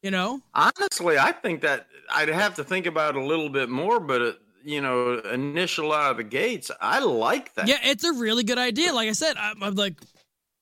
You 0.00 0.12
know, 0.12 0.40
honestly, 0.54 1.18
I 1.18 1.32
think 1.32 1.62
that 1.62 1.88
I'd 2.14 2.28
have 2.28 2.54
to 2.54 2.64
think 2.64 2.86
about 2.86 3.16
it 3.16 3.20
a 3.20 3.24
little 3.24 3.48
bit 3.48 3.68
more, 3.68 3.98
but 3.98 4.22
it, 4.22 4.36
you 4.64 4.80
know, 4.80 5.18
initial 5.18 5.92
out 5.92 6.12
of 6.12 6.16
the 6.18 6.22
gates, 6.22 6.70
I 6.80 7.00
like 7.00 7.52
that. 7.54 7.66
Yeah, 7.66 7.78
it's 7.82 8.04
a 8.04 8.12
really 8.12 8.44
good 8.44 8.58
idea. 8.58 8.92
Like 8.92 9.08
I 9.08 9.12
said, 9.12 9.36
I'm, 9.36 9.60
I'm 9.60 9.74
like, 9.74 9.94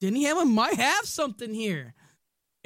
Denny 0.00 0.24
Hamlin 0.24 0.50
might 0.50 0.76
have 0.76 1.04
something 1.04 1.52
here. 1.52 1.92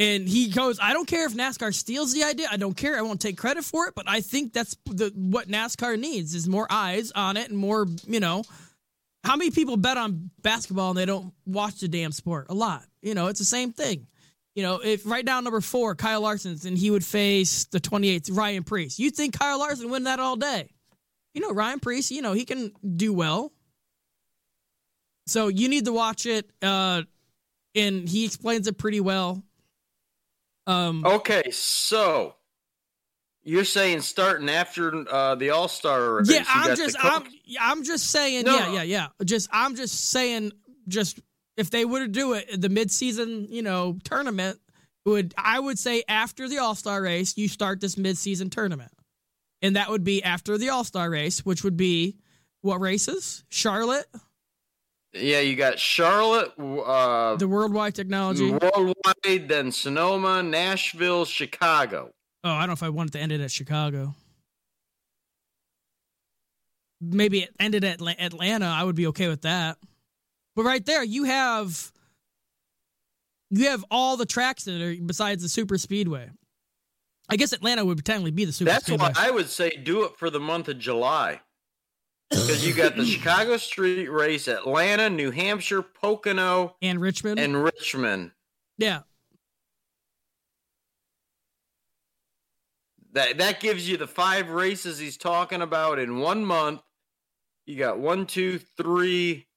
And 0.00 0.26
he 0.26 0.48
goes, 0.48 0.78
I 0.80 0.94
don't 0.94 1.06
care 1.06 1.26
if 1.26 1.34
NASCAR 1.34 1.74
steals 1.74 2.14
the 2.14 2.24
idea. 2.24 2.48
I 2.50 2.56
don't 2.56 2.74
care. 2.74 2.98
I 2.98 3.02
won't 3.02 3.20
take 3.20 3.36
credit 3.36 3.64
for 3.64 3.86
it, 3.86 3.94
but 3.94 4.08
I 4.08 4.22
think 4.22 4.54
that's 4.54 4.74
the 4.86 5.12
what 5.14 5.46
NASCAR 5.46 5.98
needs 6.00 6.34
is 6.34 6.48
more 6.48 6.66
eyes 6.70 7.12
on 7.14 7.36
it 7.36 7.50
and 7.50 7.58
more, 7.58 7.86
you 8.06 8.18
know, 8.18 8.42
how 9.24 9.36
many 9.36 9.50
people 9.50 9.76
bet 9.76 9.98
on 9.98 10.30
basketball 10.40 10.88
and 10.88 10.98
they 10.98 11.04
don't 11.04 11.34
watch 11.44 11.80
the 11.80 11.88
damn 11.88 12.12
sport? 12.12 12.46
A 12.48 12.54
lot. 12.54 12.82
You 13.02 13.14
know, 13.14 13.26
it's 13.26 13.40
the 13.40 13.44
same 13.44 13.74
thing. 13.74 14.06
You 14.54 14.62
know, 14.62 14.80
if 14.82 15.04
right 15.04 15.24
now 15.24 15.38
number 15.40 15.60
four, 15.60 15.94
Kyle 15.94 16.22
Larson's, 16.22 16.64
and 16.64 16.78
he 16.78 16.90
would 16.90 17.04
face 17.04 17.66
the 17.66 17.78
28th, 17.78 18.34
Ryan 18.34 18.64
Preece. 18.64 18.98
You'd 18.98 19.14
think 19.14 19.38
Kyle 19.38 19.58
Larson 19.58 19.90
win 19.90 20.04
that 20.04 20.18
all 20.18 20.36
day? 20.36 20.70
You 21.34 21.42
know, 21.42 21.52
Ryan 21.52 21.78
Preece, 21.78 22.10
you 22.10 22.22
know, 22.22 22.32
he 22.32 22.46
can 22.46 22.72
do 22.96 23.12
well. 23.12 23.52
So 25.26 25.48
you 25.48 25.68
need 25.68 25.84
to 25.84 25.92
watch 25.92 26.24
it. 26.24 26.48
Uh, 26.62 27.02
and 27.74 28.08
he 28.08 28.24
explains 28.24 28.66
it 28.66 28.78
pretty 28.78 29.00
well. 29.00 29.44
Um, 30.70 31.04
okay, 31.04 31.50
so 31.50 32.34
you're 33.42 33.64
saying 33.64 34.02
starting 34.02 34.48
after 34.48 35.04
uh, 35.10 35.34
the 35.34 35.50
All 35.50 35.68
Star? 35.68 36.22
Yeah, 36.24 36.44
I'm 36.48 36.76
just 36.76 36.96
I'm 37.00 37.24
I'm 37.60 37.84
just 37.84 38.10
saying. 38.10 38.44
No. 38.44 38.56
Yeah, 38.56 38.72
yeah, 38.72 38.82
yeah. 38.82 39.06
Just 39.24 39.48
I'm 39.52 39.74
just 39.74 40.10
saying. 40.10 40.52
Just 40.88 41.20
if 41.56 41.70
they 41.70 41.84
were 41.84 42.00
to 42.00 42.08
do 42.08 42.34
it 42.34 42.60
the 42.60 42.68
midseason, 42.68 43.48
you 43.50 43.62
know, 43.62 43.98
tournament 44.04 44.58
would 45.04 45.34
I 45.36 45.58
would 45.58 45.78
say 45.78 46.04
after 46.08 46.48
the 46.48 46.58
All 46.58 46.74
Star 46.74 47.02
race, 47.02 47.36
you 47.36 47.48
start 47.48 47.80
this 47.80 47.96
midseason 47.96 48.50
tournament, 48.50 48.92
and 49.62 49.76
that 49.76 49.90
would 49.90 50.04
be 50.04 50.22
after 50.22 50.56
the 50.56 50.68
All 50.68 50.84
Star 50.84 51.10
race, 51.10 51.44
which 51.44 51.64
would 51.64 51.76
be 51.76 52.16
what 52.60 52.80
races? 52.80 53.44
Charlotte. 53.48 54.06
Yeah, 55.12 55.40
you 55.40 55.56
got 55.56 55.78
Charlotte, 55.78 56.52
uh, 56.58 57.34
the 57.36 57.48
Worldwide 57.48 57.94
Technology, 57.96 58.50
Worldwide, 58.50 59.48
then 59.48 59.72
Sonoma, 59.72 60.42
Nashville, 60.42 61.24
Chicago. 61.24 62.10
Oh, 62.44 62.50
I 62.50 62.60
don't 62.60 62.68
know 62.68 62.72
if 62.74 62.82
I 62.82 62.90
wanted 62.90 63.14
to 63.14 63.18
end 63.18 63.32
it 63.32 63.40
at 63.40 63.50
Chicago. 63.50 64.14
Maybe 67.00 67.40
it 67.40 67.50
ended 67.58 67.82
at 67.82 68.00
Atlanta. 68.00 68.66
I 68.66 68.84
would 68.84 68.94
be 68.94 69.08
okay 69.08 69.28
with 69.28 69.42
that. 69.42 69.78
But 70.54 70.64
right 70.64 70.84
there, 70.84 71.02
you 71.02 71.24
have 71.24 71.92
you 73.50 73.68
have 73.68 73.84
all 73.90 74.16
the 74.16 74.26
tracks 74.26 74.64
that 74.64 74.80
are 74.80 74.94
besides 75.04 75.42
the 75.42 75.48
super 75.48 75.76
speedway. 75.76 76.30
I 77.28 77.36
guess 77.36 77.52
Atlanta 77.52 77.84
would 77.84 78.04
technically 78.04 78.30
be 78.30 78.44
the 78.44 78.52
super. 78.52 78.70
That's 78.70 78.86
speedway. 78.86 79.12
why 79.14 79.26
I 79.26 79.30
would 79.30 79.48
say 79.48 79.70
do 79.70 80.04
it 80.04 80.16
for 80.18 80.30
the 80.30 80.40
month 80.40 80.68
of 80.68 80.78
July 80.78 81.40
because 82.30 82.66
you 82.66 82.72
got 82.72 82.96
the 82.96 83.04
Chicago 83.04 83.56
Street 83.56 84.08
Race, 84.08 84.48
Atlanta, 84.48 85.10
New 85.10 85.30
Hampshire, 85.30 85.82
Pocono, 85.82 86.76
and 86.80 87.00
Richmond, 87.00 87.38
and 87.38 87.62
Richmond. 87.62 88.30
Yeah. 88.78 89.00
That 93.12 93.38
that 93.38 93.60
gives 93.60 93.88
you 93.88 93.96
the 93.96 94.06
five 94.06 94.50
races 94.50 94.98
he's 94.98 95.16
talking 95.16 95.62
about 95.62 95.98
in 95.98 96.18
one 96.18 96.44
month. 96.44 96.80
You 97.66 97.76
got 97.76 97.98
one, 97.98 98.26
two, 98.26 98.60
three 98.76 99.48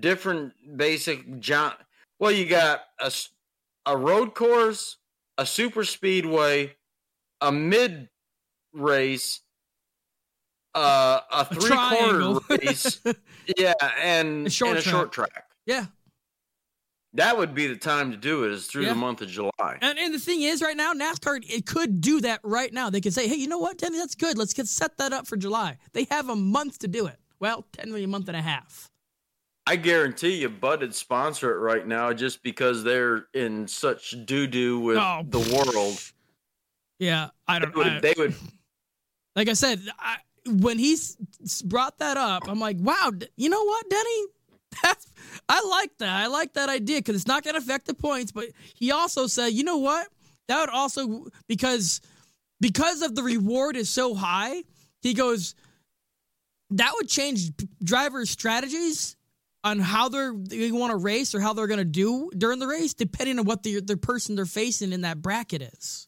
different 0.00 0.52
basic 0.76 1.40
John. 1.40 1.72
Well, 2.18 2.32
you 2.32 2.46
got 2.46 2.82
a 3.00 3.10
a 3.86 3.96
road 3.96 4.34
course, 4.34 4.98
a 5.38 5.46
super 5.46 5.84
speedway, 5.84 6.76
a 7.40 7.50
mid 7.50 8.10
race, 8.74 9.40
uh, 10.78 11.20
a 11.32 11.44
three 11.44 11.70
quarter 11.70 12.40
race, 12.66 13.00
yeah, 13.56 13.72
and 14.00 14.46
a 14.46 14.50
short, 14.50 14.70
and 14.70 14.78
a 14.78 14.82
track. 14.82 14.92
short 14.92 15.12
track. 15.12 15.44
Yeah, 15.66 15.86
that 17.14 17.36
would 17.36 17.54
be 17.54 17.66
the 17.66 17.76
time 17.76 18.10
to 18.10 18.16
do 18.16 18.44
it. 18.44 18.52
Is 18.52 18.66
through 18.66 18.84
yeah. 18.84 18.90
the 18.90 18.94
month 18.94 19.22
of 19.22 19.28
July. 19.28 19.78
And, 19.80 19.98
and 19.98 20.14
the 20.14 20.18
thing 20.18 20.42
is, 20.42 20.62
right 20.62 20.76
now, 20.76 20.92
NASCAR 20.92 21.40
it 21.48 21.66
could 21.66 22.00
do 22.00 22.20
that 22.20 22.40
right 22.42 22.72
now. 22.72 22.90
They 22.90 23.00
could 23.00 23.14
say, 23.14 23.28
"Hey, 23.28 23.36
you 23.36 23.48
know 23.48 23.58
what, 23.58 23.78
Denny? 23.78 23.98
That's 23.98 24.14
good. 24.14 24.38
Let's 24.38 24.52
get 24.52 24.66
set 24.66 24.96
that 24.98 25.12
up 25.12 25.26
for 25.26 25.36
July." 25.36 25.78
They 25.92 26.06
have 26.10 26.28
a 26.28 26.36
month 26.36 26.78
to 26.80 26.88
do 26.88 27.06
it. 27.06 27.16
Well, 27.40 27.66
technically 27.72 28.04
a 28.04 28.08
month 28.08 28.28
and 28.28 28.36
a 28.36 28.42
half. 28.42 28.88
I 29.66 29.76
guarantee 29.76 30.40
you, 30.40 30.48
Bud 30.48 30.80
would 30.80 30.94
sponsor 30.94 31.54
it 31.54 31.58
right 31.58 31.86
now 31.86 32.12
just 32.12 32.42
because 32.42 32.82
they're 32.82 33.26
in 33.34 33.68
such 33.68 34.14
doo 34.24 34.46
doo 34.46 34.80
with 34.80 34.96
oh, 34.96 35.22
the 35.28 35.40
world. 35.54 36.00
Yeah, 36.98 37.28
I 37.46 37.58
don't. 37.58 37.74
They 37.74 37.78
would. 37.78 37.86
I, 37.86 38.00
they 38.00 38.14
would 38.16 38.34
like 39.36 39.48
I 39.48 39.52
said, 39.52 39.80
I, 39.98 40.16
when 40.48 40.78
he 40.78 40.96
brought 41.64 41.98
that 41.98 42.16
up, 42.16 42.48
I'm 42.48 42.58
like, 42.58 42.76
wow, 42.80 43.12
you 43.36 43.48
know 43.48 43.64
what, 43.64 43.88
Denny? 43.90 44.24
That's, 44.82 45.12
I 45.48 45.66
like 45.68 45.96
that. 45.98 46.24
I 46.24 46.26
like 46.26 46.54
that 46.54 46.68
idea 46.68 46.98
because 46.98 47.16
it's 47.16 47.26
not 47.26 47.42
going 47.42 47.54
to 47.54 47.60
affect 47.60 47.86
the 47.86 47.94
points. 47.94 48.32
But 48.32 48.46
he 48.74 48.90
also 48.90 49.26
said, 49.26 49.48
you 49.48 49.64
know 49.64 49.78
what? 49.78 50.08
That 50.48 50.60
would 50.60 50.70
also 50.70 51.26
because 51.46 52.00
because 52.60 53.02
of 53.02 53.14
the 53.14 53.22
reward 53.22 53.76
is 53.76 53.88
so 53.88 54.14
high. 54.14 54.64
He 55.00 55.14
goes, 55.14 55.54
that 56.70 56.92
would 56.94 57.08
change 57.08 57.52
drivers' 57.82 58.30
strategies 58.30 59.16
on 59.64 59.78
how 59.78 60.08
they're 60.08 60.34
they 60.34 60.72
want 60.72 60.90
to 60.90 60.96
race 60.96 61.34
or 61.34 61.40
how 61.40 61.52
they're 61.52 61.66
going 61.66 61.78
to 61.78 61.84
do 61.84 62.30
during 62.36 62.58
the 62.58 62.66
race, 62.66 62.94
depending 62.94 63.38
on 63.38 63.44
what 63.44 63.62
the 63.62 63.80
the 63.80 63.96
person 63.96 64.36
they're 64.36 64.46
facing 64.46 64.92
in 64.92 65.02
that 65.02 65.22
bracket 65.22 65.62
is. 65.62 66.07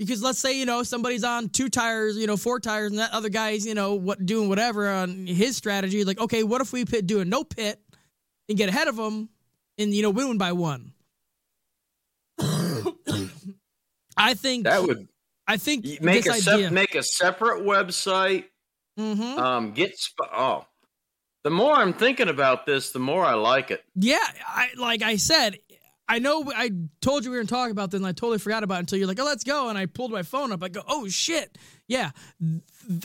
Because 0.00 0.22
let's 0.22 0.38
say, 0.38 0.58
you 0.58 0.64
know, 0.64 0.82
somebody's 0.82 1.24
on 1.24 1.50
two 1.50 1.68
tires, 1.68 2.16
you 2.16 2.26
know, 2.26 2.38
four 2.38 2.58
tires, 2.58 2.90
and 2.90 2.98
that 2.98 3.12
other 3.12 3.28
guy's, 3.28 3.66
you 3.66 3.74
know, 3.74 3.96
what 3.96 4.24
doing 4.24 4.48
whatever 4.48 4.88
on 4.88 5.26
his 5.26 5.58
strategy. 5.58 6.04
Like, 6.04 6.18
okay, 6.18 6.42
what 6.42 6.62
if 6.62 6.72
we 6.72 6.86
pit, 6.86 7.06
do 7.06 7.20
a 7.20 7.24
no 7.26 7.44
pit 7.44 7.78
and 8.48 8.56
get 8.56 8.70
ahead 8.70 8.88
of 8.88 8.96
them 8.96 9.28
and, 9.76 9.92
you 9.92 10.00
know, 10.02 10.08
win 10.08 10.38
by 10.38 10.52
one? 10.52 10.94
I 14.16 14.32
think 14.32 14.64
that 14.64 14.82
would. 14.82 15.06
I 15.46 15.58
think 15.58 16.00
make 16.00 16.24
a 16.24 16.32
sep- 16.32 16.72
make 16.72 16.94
a 16.94 17.02
separate 17.02 17.62
website. 17.62 18.44
Mm-hmm. 18.98 19.38
Um, 19.38 19.72
get 19.72 19.98
sp- 20.00 20.32
oh, 20.32 20.64
the 21.44 21.50
more 21.50 21.74
I'm 21.74 21.92
thinking 21.92 22.30
about 22.30 22.64
this, 22.64 22.92
the 22.92 23.00
more 23.00 23.22
I 23.22 23.34
like 23.34 23.70
it. 23.70 23.84
Yeah, 23.96 24.16
I 24.46 24.70
like 24.78 25.02
I 25.02 25.16
said, 25.16 25.58
I 26.10 26.18
know 26.18 26.50
I 26.54 26.72
told 27.00 27.24
you 27.24 27.30
we 27.30 27.36
were 27.36 27.44
talking 27.44 27.70
about 27.70 27.92
this 27.92 27.98
and 27.98 28.06
I 28.06 28.10
totally 28.10 28.38
forgot 28.38 28.64
about 28.64 28.76
it 28.76 28.80
until 28.80 28.98
you're 28.98 29.06
like, 29.06 29.20
oh, 29.20 29.24
let's 29.24 29.44
go. 29.44 29.68
And 29.68 29.78
I 29.78 29.86
pulled 29.86 30.10
my 30.10 30.24
phone 30.24 30.50
up. 30.50 30.60
I 30.60 30.68
go, 30.68 30.82
oh, 30.88 31.06
shit. 31.06 31.56
Yeah. 31.86 32.10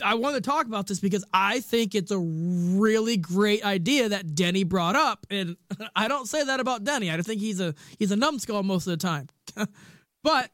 I 0.04 0.14
want 0.14 0.34
to 0.34 0.40
talk 0.40 0.66
about 0.66 0.88
this 0.88 0.98
because 0.98 1.24
I 1.32 1.60
think 1.60 1.94
it's 1.94 2.10
a 2.10 2.18
really 2.18 3.16
great 3.16 3.64
idea 3.64 4.08
that 4.08 4.34
Denny 4.34 4.64
brought 4.64 4.96
up. 4.96 5.24
And 5.30 5.56
I 5.96 6.08
don't 6.08 6.26
say 6.26 6.42
that 6.42 6.58
about 6.58 6.82
Denny. 6.82 7.08
I 7.08 7.22
think 7.22 7.40
he's 7.40 7.60
a 7.60 7.76
he's 7.96 8.10
a 8.10 8.16
numbskull 8.16 8.64
most 8.64 8.88
of 8.88 8.90
the 8.90 8.96
time. 8.96 9.28
but 10.24 10.50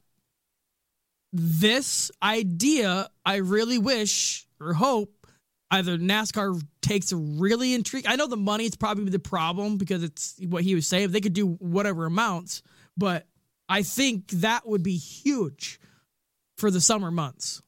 this 1.32 2.10
idea, 2.22 3.08
I 3.24 3.36
really 3.36 3.78
wish 3.78 4.46
or 4.60 4.74
hope 4.74 5.21
either 5.72 5.96
NASCAR 5.96 6.62
takes 6.82 7.12
a 7.12 7.16
really 7.16 7.72
intrigue. 7.72 8.04
I 8.06 8.16
know 8.16 8.26
the 8.26 8.36
money 8.36 8.66
is 8.66 8.76
probably 8.76 9.10
the 9.10 9.18
problem 9.18 9.78
because 9.78 10.04
it's 10.04 10.36
what 10.46 10.62
he 10.62 10.74
was 10.74 10.86
saying. 10.86 11.10
They 11.10 11.20
could 11.20 11.32
do 11.32 11.54
whatever 11.54 12.04
amounts, 12.04 12.62
but 12.96 13.26
I 13.68 13.82
think 13.82 14.28
that 14.28 14.68
would 14.68 14.82
be 14.82 14.96
huge 14.96 15.80
for 16.58 16.70
the 16.70 16.80
summer 16.80 17.10
months. 17.10 17.62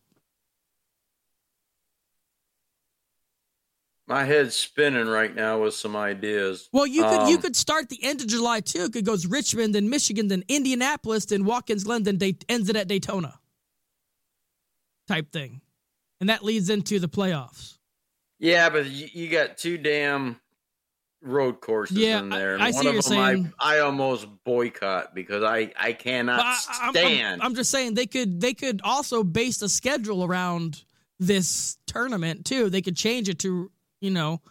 My 4.07 4.25
head's 4.25 4.55
spinning 4.55 5.07
right 5.07 5.35
now 5.35 5.63
with 5.63 5.73
some 5.73 5.97
ideas. 5.97 6.69
Well, 6.73 6.87
you 6.87 7.03
could 7.05 7.21
um, 7.21 7.29
you 7.31 7.39
could 7.39 7.57
start 7.57 7.89
the 7.89 8.05
end 8.05 8.21
of 8.21 8.27
July 8.27 8.61
too. 8.61 8.91
It 8.95 9.05
goes 9.07 9.25
Richmond, 9.25 9.75
then 9.75 9.89
Michigan, 9.89 10.29
then 10.29 10.45
Indianapolis, 10.47 11.25
then 11.25 11.47
Watkins 11.47 11.85
Glen, 11.85 12.03
then 12.03 12.19
they, 12.19 12.37
ends 12.51 12.69
it 12.69 12.77
at 12.77 12.87
Daytona. 12.87 13.39
Type 15.09 15.33
thing, 15.33 15.63
and 16.21 16.29
that 16.29 16.45
leads 16.45 16.69
into 16.69 16.99
the 16.99 17.09
playoffs. 17.09 17.79
Yeah, 18.45 18.69
but 18.69 18.85
you, 18.85 19.09
you 19.11 19.31
got 19.31 19.57
two 19.57 19.79
damn 19.79 20.39
road 21.23 21.63
courses 21.63 21.97
yeah, 21.97 22.19
in 22.19 22.29
there. 22.29 22.59
I, 22.61 22.67
I 22.67 22.71
see 22.73 22.85
what 22.85 22.93
you're 22.93 23.01
saying. 23.01 23.55
I, 23.59 23.77
I 23.77 23.81
almost 23.81 24.29
boycott 24.45 25.15
because 25.15 25.43
I, 25.43 25.73
I 25.81 25.95
cannot 25.95 26.45
I, 26.45 26.91
stand. 26.91 27.41
I'm, 27.41 27.47
I'm, 27.47 27.55
just 27.55 27.71
saying 27.71 27.95
they 27.95 28.05
could 28.05 28.43
they 28.43 28.53
could 28.53 28.83
also 28.85 29.25
base 29.25 29.61
the 29.61 29.69
schedule 29.71 30.25
around 30.25 30.85
this 31.19 31.79
tournament 31.87 32.45
too. 32.45 32.69
They 32.69 32.83
could 32.83 32.99
change 32.99 33.31
it 33.31 33.39
to 33.39 33.71
you 34.03 34.11
know 34.11 34.43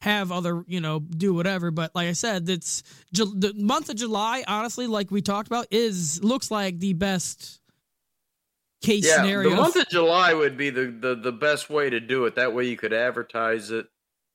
have 0.00 0.32
other 0.32 0.64
you 0.66 0.80
know 0.80 1.00
do 1.00 1.34
whatever. 1.34 1.70
But 1.70 1.94
like 1.94 2.08
I 2.08 2.12
said, 2.12 2.48
it's 2.48 2.82
the 3.12 3.52
month 3.58 3.90
of 3.90 3.96
July. 3.96 4.42
Honestly, 4.48 4.86
like 4.86 5.10
we 5.10 5.20
talked 5.20 5.48
about, 5.48 5.66
is 5.70 6.24
looks 6.24 6.50
like 6.50 6.78
the 6.78 6.94
best 6.94 7.60
case 8.84 9.06
yeah, 9.06 9.16
scenario. 9.16 9.50
The 9.50 9.56
month 9.56 9.76
of 9.76 9.88
July 9.88 10.34
would 10.34 10.56
be 10.56 10.70
the, 10.70 10.86
the 10.86 11.14
the 11.14 11.32
best 11.32 11.70
way 11.70 11.90
to 11.90 12.00
do 12.00 12.26
it. 12.26 12.34
That 12.36 12.54
way 12.54 12.64
you 12.64 12.76
could 12.76 12.92
advertise 12.92 13.70
it. 13.70 13.86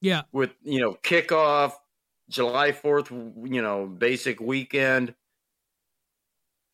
Yeah. 0.01 0.23
With 0.31 0.51
you 0.63 0.79
know 0.79 0.97
kickoff 1.03 1.73
July 2.29 2.71
fourth, 2.71 3.11
you 3.11 3.61
know 3.61 3.85
basic 3.85 4.39
weekend, 4.39 5.13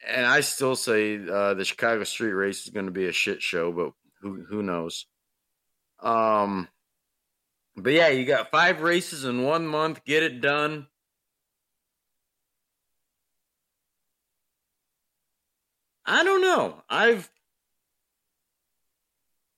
and 0.08 0.26
I 0.26 0.42
still 0.42 0.76
say 0.76 1.20
uh, 1.28 1.54
the 1.54 1.66
Chicago 1.66 2.04
Street 2.04 2.34
Race 2.34 2.64
is 2.64 2.70
going 2.70 2.86
to 2.86 2.92
be 2.92 3.08
a 3.08 3.12
shit 3.12 3.42
show, 3.42 3.72
but 3.72 3.92
who 4.22 4.44
who 4.44 4.64
knows? 4.64 5.06
Um, 6.00 6.68
but 7.76 7.94
yeah, 7.94 8.10
you 8.10 8.26
got 8.26 8.52
five 8.52 8.82
races 8.82 9.26
in 9.26 9.44
one 9.44 9.68
month. 9.68 10.04
Get 10.06 10.24
it 10.24 10.42
done. 10.42 10.88
I 16.06 16.24
don't 16.24 16.42
know. 16.42 16.84
I've 16.88 17.30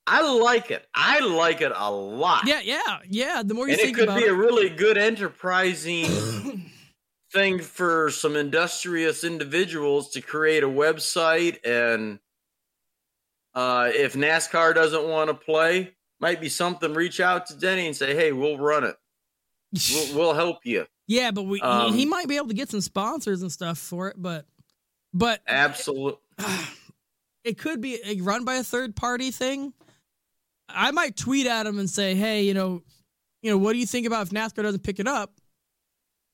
I 0.08 0.38
like 0.40 0.70
it. 0.70 0.86
I 0.94 1.20
like 1.20 1.60
it 1.60 1.72
a 1.74 1.90
lot. 1.90 2.46
Yeah, 2.46 2.60
yeah, 2.62 2.98
yeah. 3.08 3.42
The 3.44 3.54
more 3.54 3.66
you 3.66 3.72
and 3.72 3.80
think 3.80 3.96
it 3.96 4.00
could 4.00 4.08
about 4.08 4.18
be 4.18 4.24
it, 4.24 4.30
a 4.30 4.34
really 4.34 4.68
good 4.68 4.96
enterprising 4.98 6.06
thing 7.32 7.60
for 7.60 8.10
some 8.10 8.36
industrious 8.36 9.24
individuals 9.24 10.10
to 10.10 10.20
create 10.20 10.62
a 10.62 10.68
website 10.68 11.58
and 11.64 12.18
uh, 13.54 13.90
if 13.92 14.14
NASCAR 14.14 14.74
doesn't 14.74 15.08
want 15.08 15.28
to 15.28 15.34
play, 15.34 15.94
might 16.20 16.40
be 16.40 16.48
something. 16.48 16.94
Reach 16.94 17.18
out 17.18 17.46
to 17.46 17.56
Denny 17.56 17.86
and 17.86 17.96
say, 17.96 18.14
"Hey, 18.14 18.30
we'll 18.30 18.58
run 18.58 18.84
it. 18.84 18.96
We'll, 19.92 20.14
we'll 20.16 20.34
help 20.34 20.64
you." 20.64 20.86
yeah, 21.08 21.30
but 21.32 21.42
we 21.42 21.60
Um, 21.60 21.92
he 21.94 22.06
might 22.06 22.28
be 22.28 22.36
able 22.36 22.48
to 22.48 22.54
get 22.54 22.70
some 22.70 22.80
sponsors 22.80 23.42
and 23.42 23.50
stuff 23.50 23.78
for 23.78 24.08
it, 24.08 24.16
but 24.16 24.46
but 25.12 25.40
Absolutely. 25.48 26.20
it 27.44 27.58
could 27.58 27.80
be 27.80 27.98
a 28.04 28.20
run 28.20 28.44
by 28.44 28.56
a 28.56 28.62
third 28.62 28.94
party 28.94 29.30
thing. 29.30 29.72
I 30.68 30.90
might 30.90 31.16
tweet 31.16 31.46
at 31.46 31.66
him 31.66 31.78
and 31.78 31.88
say, 31.88 32.14
"Hey, 32.14 32.42
you 32.42 32.54
know, 32.54 32.82
you 33.42 33.50
know, 33.50 33.58
what 33.58 33.72
do 33.72 33.78
you 33.78 33.86
think 33.86 34.06
about 34.06 34.26
if 34.26 34.32
NASCAR 34.32 34.62
doesn't 34.62 34.82
pick 34.82 34.98
it 34.98 35.06
up? 35.06 35.32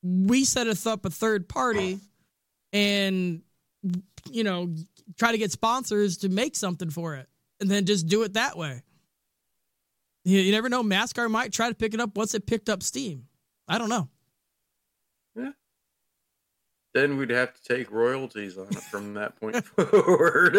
We 0.02 0.44
set 0.44 0.66
us 0.66 0.86
up 0.86 1.06
a 1.06 1.10
third 1.10 1.48
party, 1.48 1.98
and 2.72 3.42
you 4.30 4.44
know, 4.44 4.74
try 5.18 5.32
to 5.32 5.38
get 5.38 5.52
sponsors 5.52 6.18
to 6.18 6.28
make 6.28 6.56
something 6.56 6.90
for 6.90 7.14
it, 7.14 7.28
and 7.60 7.70
then 7.70 7.86
just 7.86 8.06
do 8.06 8.22
it 8.22 8.34
that 8.34 8.56
way. 8.56 8.82
You, 10.24 10.40
you 10.40 10.52
never 10.52 10.68
know. 10.68 10.82
NASCAR 10.82 11.30
might 11.30 11.52
try 11.52 11.68
to 11.68 11.74
pick 11.74 11.94
it 11.94 12.00
up 12.00 12.16
once 12.16 12.34
it 12.34 12.46
picked 12.46 12.68
up 12.68 12.82
steam. 12.82 13.26
I 13.68 13.78
don't 13.78 13.88
know. 13.88 14.08
Yeah. 15.36 15.50
Then 16.94 17.16
we'd 17.16 17.30
have 17.30 17.52
to 17.54 17.62
take 17.62 17.90
royalties 17.90 18.56
on 18.56 18.68
it 18.68 18.82
from 18.82 19.14
that 19.14 19.36
point 19.36 19.64
forward. 19.76 20.54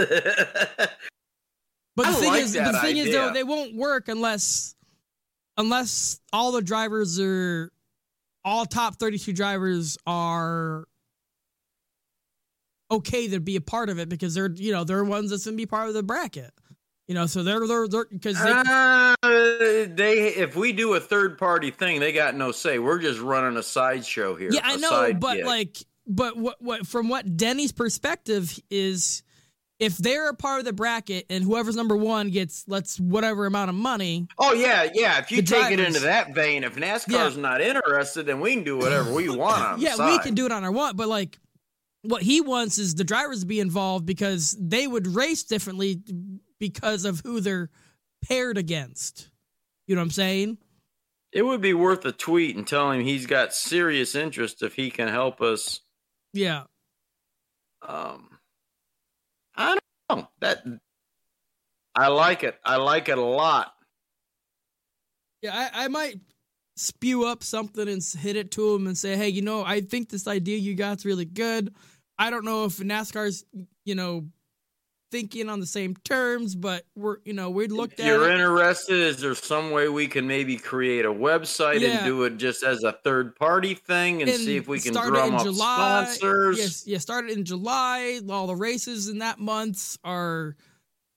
But 1.95 2.07
I 2.07 2.11
the 2.11 2.17
thing 2.17 2.24
like 2.24 2.24
is, 2.45 2.53
the 2.53 2.79
thing 2.79 2.97
is 2.97 3.11
though, 3.11 3.31
they 3.31 3.43
won't 3.43 3.75
work 3.75 4.07
unless 4.07 4.75
unless 5.57 6.19
all 6.33 6.51
the 6.51 6.61
drivers 6.61 7.19
are 7.19 7.71
all 8.43 8.65
top 8.65 8.95
32 8.95 9.33
drivers 9.33 9.97
are 10.05 10.85
okay 12.91 13.27
to 13.29 13.39
be 13.39 13.55
a 13.55 13.61
part 13.61 13.89
of 13.89 13.97
it 13.99 14.09
because 14.09 14.35
they're 14.35 14.51
you 14.51 14.71
know 14.71 14.83
they're 14.83 15.03
ones 15.03 15.31
that's 15.31 15.45
gonna 15.45 15.57
be 15.57 15.65
part 15.65 15.87
of 15.87 15.93
the 15.93 16.03
bracket. 16.03 16.51
You 17.07 17.13
know, 17.13 17.27
so 17.27 17.43
they're 17.43 17.67
they're 17.67 17.87
they're 17.87 18.05
because 18.05 18.41
they 18.41 18.51
Uh, 18.51 19.15
they 19.21 20.33
if 20.35 20.55
we 20.55 20.73
do 20.73 20.95
a 20.95 20.99
third 20.99 21.37
party 21.37 21.69
thing, 21.69 21.99
they 21.99 22.11
got 22.11 22.35
no 22.35 22.51
say. 22.51 22.79
We're 22.79 22.99
just 22.99 23.19
running 23.19 23.57
a 23.57 23.63
sideshow 23.63 24.35
here. 24.35 24.49
yeah 24.51 24.61
I 24.63 24.77
know, 24.77 25.13
but 25.13 25.35
gig. 25.35 25.45
like 25.45 25.77
but 26.07 26.35
what 26.37 26.61
what 26.61 26.87
from 26.87 27.09
what 27.09 27.37
Denny's 27.37 27.71
perspective 27.71 28.59
is 28.71 29.21
if 29.79 29.97
they're 29.97 30.29
a 30.29 30.33
part 30.33 30.59
of 30.59 30.65
the 30.65 30.73
bracket 30.73 31.25
and 31.29 31.43
whoever's 31.43 31.75
number 31.75 31.97
one 31.97 32.29
gets 32.29 32.63
let's 32.67 32.99
whatever 32.99 33.45
amount 33.45 33.69
of 33.69 33.75
money 33.75 34.27
oh 34.37 34.53
yeah, 34.53 34.87
yeah. 34.93 35.19
If 35.19 35.31
you 35.31 35.41
take 35.41 35.71
it 35.71 35.79
into 35.79 36.01
that 36.01 36.33
vein, 36.33 36.63
if 36.63 36.75
NASCAR's 36.75 37.37
not 37.37 37.61
interested, 37.61 38.25
then 38.25 38.39
we 38.39 38.55
can 38.55 38.63
do 38.63 38.77
whatever 38.77 39.11
we 39.13 39.29
want 39.35 39.61
on 39.61 39.81
yeah, 39.81 39.95
we 39.97 40.19
can 40.19 40.33
do 40.33 40.45
it 40.45 40.51
on 40.51 40.63
our 40.63 40.71
one, 40.71 40.95
but 40.95 41.07
like 41.07 41.39
what 42.01 42.21
he 42.21 42.41
wants 42.41 42.77
is 42.77 42.95
the 42.95 43.03
drivers 43.03 43.41
to 43.41 43.45
be 43.45 43.59
involved 43.59 44.05
because 44.05 44.55
they 44.59 44.87
would 44.87 45.07
race 45.07 45.43
differently 45.43 46.01
because 46.59 47.05
of 47.05 47.21
who 47.25 47.39
they're 47.39 47.69
paired 48.23 48.57
against. 48.57 49.29
You 49.87 49.95
know 49.95 50.01
what 50.01 50.05
I'm 50.05 50.11
saying? 50.11 50.57
It 51.31 51.41
would 51.41 51.61
be 51.61 51.73
worth 51.73 52.05
a 52.05 52.11
tweet 52.11 52.55
and 52.55 52.65
tell 52.65 52.91
him 52.91 53.01
he's 53.01 53.25
got 53.25 53.53
serious 53.53 54.15
interest 54.15 54.63
if 54.63 54.75
he 54.75 54.89
can 54.89 55.07
help 55.07 55.41
us. 55.41 55.81
Yeah. 56.33 56.63
Um, 57.87 58.34
I 60.09 60.27
that. 60.41 60.63
I 61.95 62.07
like 62.07 62.43
it. 62.43 62.55
I 62.63 62.75
like 62.77 63.09
it 63.09 63.17
a 63.17 63.21
lot. 63.21 63.73
Yeah, 65.41 65.69
I, 65.73 65.85
I 65.85 65.87
might 65.87 66.19
spew 66.75 67.25
up 67.25 67.43
something 67.43 67.87
and 67.87 68.03
hit 68.03 68.35
it 68.35 68.51
to 68.51 68.75
him 68.75 68.87
and 68.87 68.97
say, 68.97 69.15
hey, 69.15 69.29
you 69.29 69.41
know, 69.41 69.63
I 69.63 69.81
think 69.81 70.09
this 70.09 70.27
idea 70.27 70.57
you 70.57 70.75
got's 70.75 71.05
really 71.05 71.25
good. 71.25 71.73
I 72.17 72.29
don't 72.29 72.45
know 72.45 72.65
if 72.65 72.77
NASCAR's, 72.77 73.45
you 73.85 73.95
know, 73.95 74.25
thinking 75.11 75.49
on 75.49 75.59
the 75.59 75.65
same 75.65 75.95
terms, 76.03 76.55
but 76.55 76.83
we're, 76.95 77.17
you 77.25 77.33
know, 77.33 77.49
we 77.49 77.67
looked 77.67 77.93
If 77.93 77.99
at 78.01 78.05
you're 78.07 78.29
it. 78.29 78.33
interested, 78.39 78.95
is 78.95 79.17
there 79.21 79.35
some 79.35 79.71
way 79.71 79.87
we 79.87 80.07
can 80.07 80.27
maybe 80.27 80.57
create 80.57 81.05
a 81.05 81.11
website 81.13 81.79
Yeah. 81.81 81.89
and 81.97 82.05
do 82.05 82.23
it 82.23 82.37
just 82.37 82.63
as 82.63 82.83
a 82.83 82.91
third 82.91 83.35
party 83.35 83.75
thing 83.75 84.21
and, 84.21 84.31
see 84.31 84.57
if 84.57 84.67
we 84.67 84.79
can 84.79 84.93
drum 84.93 85.35
up 85.35 85.43
July. 85.43 86.05
sponsors? 86.11 86.57
Yes, 86.57 86.87
yeah, 86.87 86.97
started 86.97 87.31
in 87.37 87.45
July. 87.45 88.19
All 88.29 88.47
the 88.47 88.55
races 88.55 89.07
in 89.07 89.19
that 89.19 89.39
month 89.39 89.97
are, 90.03 90.55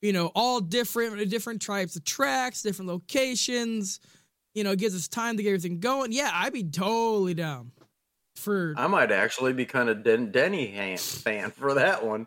you 0.02 0.12
know, 0.12 0.30
all 0.34 0.60
different, 0.60 1.28
different 1.30 1.60
types 1.62 1.96
of 1.96 2.04
tracks, 2.04 2.62
different 2.62 2.88
locations. 2.90 4.00
You 4.54 4.64
know, 4.64 4.72
it 4.72 4.78
gives 4.78 4.94
us 4.94 5.08
time 5.08 5.36
to 5.36 5.42
get 5.42 5.48
everything 5.50 5.80
going. 5.80 6.12
Yeah, 6.12 6.30
I'd 6.32 6.52
be 6.52 6.64
totally 6.64 7.34
down 7.34 7.72
for. 8.36 8.74
I 8.76 8.86
might 8.86 9.10
actually 9.10 9.52
be 9.54 9.64
kind 9.66 9.88
of 9.88 10.02
Den- 10.04 10.30
Denny 10.30 10.72
Han- 10.72 10.98
fan 10.98 11.50
for 11.50 11.74
that 11.74 12.04
one. 12.04 12.26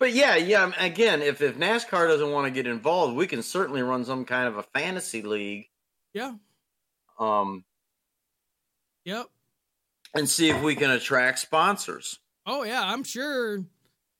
But 0.00 0.12
yeah, 0.14 0.34
yeah. 0.36 0.64
um, 0.64 0.74
Again, 0.78 1.22
if 1.22 1.40
if 1.42 1.56
NASCAR 1.56 2.08
doesn't 2.08 2.32
want 2.32 2.46
to 2.46 2.50
get 2.50 2.66
involved, 2.66 3.14
we 3.14 3.26
can 3.28 3.42
certainly 3.42 3.82
run 3.82 4.04
some 4.04 4.24
kind 4.24 4.48
of 4.48 4.56
a 4.56 4.62
fantasy 4.64 5.22
league. 5.22 5.68
yeah. 6.14 6.34
Um, 7.18 7.64
Yep. 9.04 9.26
and 10.14 10.28
see 10.28 10.48
if 10.50 10.60
we 10.62 10.74
can 10.74 10.90
attract 10.90 11.38
sponsors. 11.38 12.18
Oh 12.46 12.62
yeah, 12.64 12.82
I'm 12.82 13.04
sure. 13.04 13.64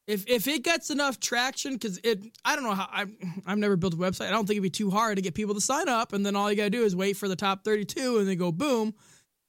If 0.06 0.28
if 0.28 0.46
it 0.48 0.62
gets 0.64 0.90
enough 0.90 1.18
traction, 1.20 1.74
because 1.74 1.98
it, 2.04 2.22
I 2.44 2.54
don't 2.56 2.64
know 2.64 2.74
how 2.74 2.88
I 2.92 3.06
I've 3.46 3.58
never 3.58 3.76
built 3.76 3.94
a 3.94 3.96
website. 3.96 4.26
I 4.26 4.30
don't 4.30 4.46
think 4.46 4.56
it'd 4.56 4.62
be 4.64 4.70
too 4.70 4.90
hard 4.90 5.16
to 5.16 5.22
get 5.22 5.34
people 5.34 5.54
to 5.54 5.60
sign 5.60 5.88
up, 5.88 6.12
and 6.12 6.24
then 6.26 6.36
all 6.36 6.50
you 6.50 6.56
gotta 6.56 6.70
do 6.70 6.82
is 6.84 6.94
wait 6.94 7.16
for 7.16 7.26
the 7.28 7.36
top 7.36 7.64
32, 7.64 8.18
and 8.18 8.28
then 8.28 8.36
go 8.36 8.52
boom. 8.52 8.94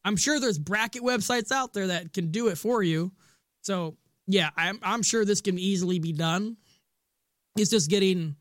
I'm 0.06 0.16
sure 0.16 0.40
there's 0.40 0.58
bracket 0.60 1.02
websites 1.04 1.52
out 1.52 1.74
there 1.74 1.88
that 1.88 2.14
can 2.14 2.32
do 2.32 2.48
it 2.48 2.58
for 2.58 2.82
you. 2.84 3.12
So 3.62 3.98
yeah, 4.28 4.50
I'm 4.56 4.80
I'm 4.82 5.04
sure 5.04 5.26
this 5.26 5.42
can 5.42 5.58
easily 5.60 6.00
be 6.00 6.14
done. 6.14 6.58
It's 7.58 7.70
just 7.72 7.90
getting 7.90 8.36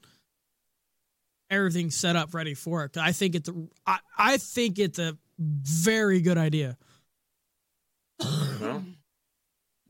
everything 1.51 1.91
set 1.91 2.15
up 2.17 2.33
ready 2.35 2.55
for 2.55 2.85
it. 2.85 2.97
I 2.97 3.13
think 3.13 3.35
it's 3.35 3.49
a, 3.49 3.55
I, 3.87 3.99
I 4.17 4.37
think 4.37 4.79
it's 4.79 4.99
a 5.01 5.19
very 5.39 6.21
good 6.21 6.39
idea. 6.39 6.77
Well, 8.61 8.85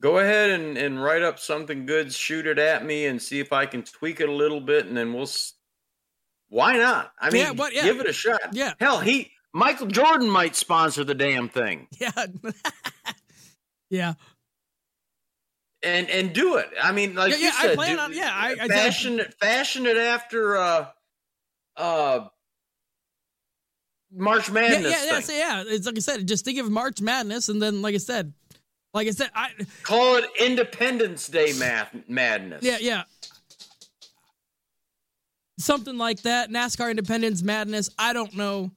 go 0.01 0.19
ahead 0.19 0.51
and, 0.51 0.79
and 0.79 1.03
write 1.03 1.23
up 1.23 1.39
something 1.39 1.85
good, 1.85 2.13
shoot 2.15 2.47
it 2.47 2.59
at 2.59 2.85
me, 2.87 3.07
and 3.07 3.21
see 3.21 3.41
if 3.41 3.53
I 3.53 3.67
can 3.67 3.83
tweak 3.83 4.21
it 4.21 4.29
a 4.29 4.33
little 4.33 4.61
bit, 4.61 4.87
and 4.87 4.97
then 4.97 5.13
we'll. 5.13 5.25
s- 5.25 5.55
Why 6.49 6.77
not? 6.79 7.13
I 7.19 7.31
mean, 7.31 7.43
Yeah, 7.43 7.51
what- 7.51 7.75
yeah. 7.75 7.83
give 7.85 8.01
it 8.01 8.09
a 8.09 8.13
shot. 8.13 8.41
Yeah. 8.53 8.73
Hell, 8.81 9.01
he 9.01 9.31
Michael 9.53 9.89
Jordan 9.89 10.31
might 10.31 10.55
sponsor 10.57 11.03
the 11.05 11.15
damn 11.15 11.49
thing, 11.49 11.89
Yeah. 11.99 12.11
yeah. 13.91 14.15
And 15.83 16.09
and 16.11 16.33
do 16.33 16.57
it. 16.57 16.69
I 16.83 16.93
mean, 16.93 17.15
like 17.15 17.31
Yeah, 17.33 17.37
you 17.39 17.45
yeah, 17.45 17.53
I 17.57 17.63
said, 17.63 17.75
plan 17.77 17.97
do- 17.97 18.03
on- 18.03 18.13
yeah, 18.13 18.31
I- 18.35 18.57
I- 18.61 18.69
fashion 18.69 19.19
it, 19.21 19.35
fashion 19.41 19.87
it 19.87 19.97
after 19.97 20.57
uh, 20.57 20.87
uh, 21.77 22.29
March 24.13 24.51
Madness 24.51 24.83
yeah, 24.93 25.05
yeah, 25.05 25.13
thing. 25.15 25.23
so 25.23 25.33
yeah. 25.33 25.65
It's 25.67 25.87
like 25.87 25.97
I 25.97 26.01
said, 26.01 26.27
just 26.27 26.45
think 26.45 26.59
of 26.59 26.71
March 26.71 27.01
Madness, 27.01 27.49
and 27.49 27.63
then, 27.63 27.81
like 27.81 27.95
I 27.95 27.99
said, 27.99 28.33
like 28.93 29.07
I 29.07 29.13
said, 29.13 29.31
I 29.35 29.51
Call 29.85 30.17
it 30.17 30.25
Independence 30.41 31.29
Day 31.29 31.53
math 31.59 31.95
madness. 32.09 32.63
yeah, 32.65 32.79
yeah, 32.81 33.05
something 35.59 35.97
like 35.97 36.23
that. 36.23 36.51
NASCAR 36.51 36.91
Independence 36.91 37.43
Madness. 37.43 37.91
I 37.99 38.13
don't 38.13 38.35
know, 38.35 38.71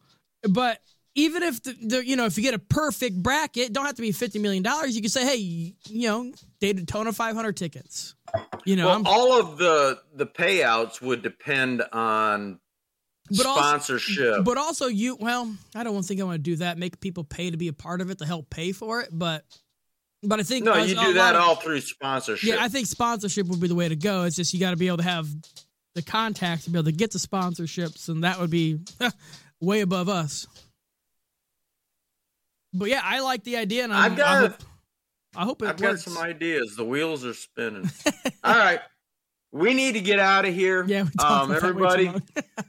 but 0.49 0.79
even 1.15 1.43
if 1.43 1.61
the, 1.63 1.73
the 1.81 2.05
you 2.05 2.15
know 2.15 2.25
if 2.25 2.37
you 2.37 2.43
get 2.43 2.53
a 2.53 2.59
perfect 2.59 3.21
bracket, 3.21 3.71
don't 3.73 3.85
have 3.85 3.95
to 3.95 4.01
be 4.01 4.11
fifty 4.11 4.39
million 4.39 4.63
dollars. 4.63 4.95
You 4.95 5.01
can 5.01 5.09
say, 5.09 5.25
hey, 5.25 5.35
you 5.37 6.07
know, 6.07 6.31
Daytona 6.59 7.13
five 7.13 7.35
hundred 7.35 7.57
tickets. 7.57 8.15
You 8.65 8.75
know, 8.75 8.87
Well, 8.87 9.03
all 9.05 9.39
of 9.39 9.57
the 9.57 9.99
the 10.15 10.25
payouts 10.25 11.01
would 11.01 11.21
depend 11.21 11.83
on 11.91 12.59
But 13.29 13.45
also- 13.45 13.61
sponsorship. 13.61 14.43
but 14.43 14.57
also 14.57 14.87
you. 14.87 15.15
Well, 15.19 15.55
I 15.75 15.83
don't 15.83 16.03
think 16.03 16.19
I 16.19 16.23
want 16.23 16.35
to 16.35 16.41
do 16.51 16.55
that. 16.57 16.77
Make 16.77 16.99
people 16.99 17.23
pay 17.23 17.51
to 17.51 17.57
be 17.57 17.67
a 17.67 17.73
part 17.73 18.01
of 18.01 18.09
it 18.09 18.17
to 18.19 18.25
help 18.25 18.49
pay 18.49 18.71
for 18.71 19.01
it, 19.01 19.09
but. 19.11 19.43
But 20.25 20.39
I 20.39 20.43
think 20.43 20.63
no, 20.63 20.73
you 20.77 20.95
do 20.95 21.13
that 21.15 21.35
of- 21.35 21.41
all 21.41 21.55
through 21.57 21.81
sponsorship. 21.81 22.47
Yeah, 22.55 22.63
I 22.63 22.69
think 22.69 22.87
sponsorship 22.87 23.45
would 23.47 23.59
be 23.59 23.67
the 23.67 23.75
way 23.75 23.89
to 23.89 23.95
go. 23.97 24.23
It's 24.23 24.37
just 24.37 24.53
you 24.53 24.59
got 24.61 24.69
to 24.71 24.77
be 24.77 24.87
able 24.87 24.97
to 24.99 25.03
have 25.03 25.27
the 25.95 26.01
contacts 26.01 26.63
to 26.63 26.69
be 26.69 26.77
able 26.79 26.85
to 26.85 26.93
get 26.93 27.11
the 27.11 27.19
sponsorships, 27.19 28.07
and 28.07 28.23
that 28.23 28.39
would 28.39 28.49
be 28.49 28.79
way 29.59 29.81
above 29.81 30.07
us. 30.07 30.47
But 32.73 32.89
yeah, 32.89 33.01
I 33.03 33.19
like 33.19 33.43
the 33.43 33.57
idea, 33.57 33.83
and 33.83 33.93
I'm, 33.93 34.11
I've 34.11 34.17
got 34.17 34.27
I 34.27 34.39
hope- 34.47 34.63
I 35.35 35.43
hope 35.45 35.61
it 35.63 35.65
I've 35.69 35.81
works. 35.81 36.05
got 36.05 36.13
some 36.13 36.23
ideas. 36.23 36.75
The 36.75 36.85
wheels 36.85 37.25
are 37.25 37.33
spinning. 37.33 37.89
All 38.43 38.55
right. 38.55 38.79
We 39.51 39.73
need 39.73 39.93
to 39.93 40.01
get 40.01 40.19
out 40.19 40.45
of 40.45 40.53
here. 40.53 40.83
Yeah, 40.85 41.01
um, 41.01 41.09
about 41.19 41.47
that 41.47 41.49
way 41.49 41.59
too 41.59 41.65
everybody. 41.67 42.11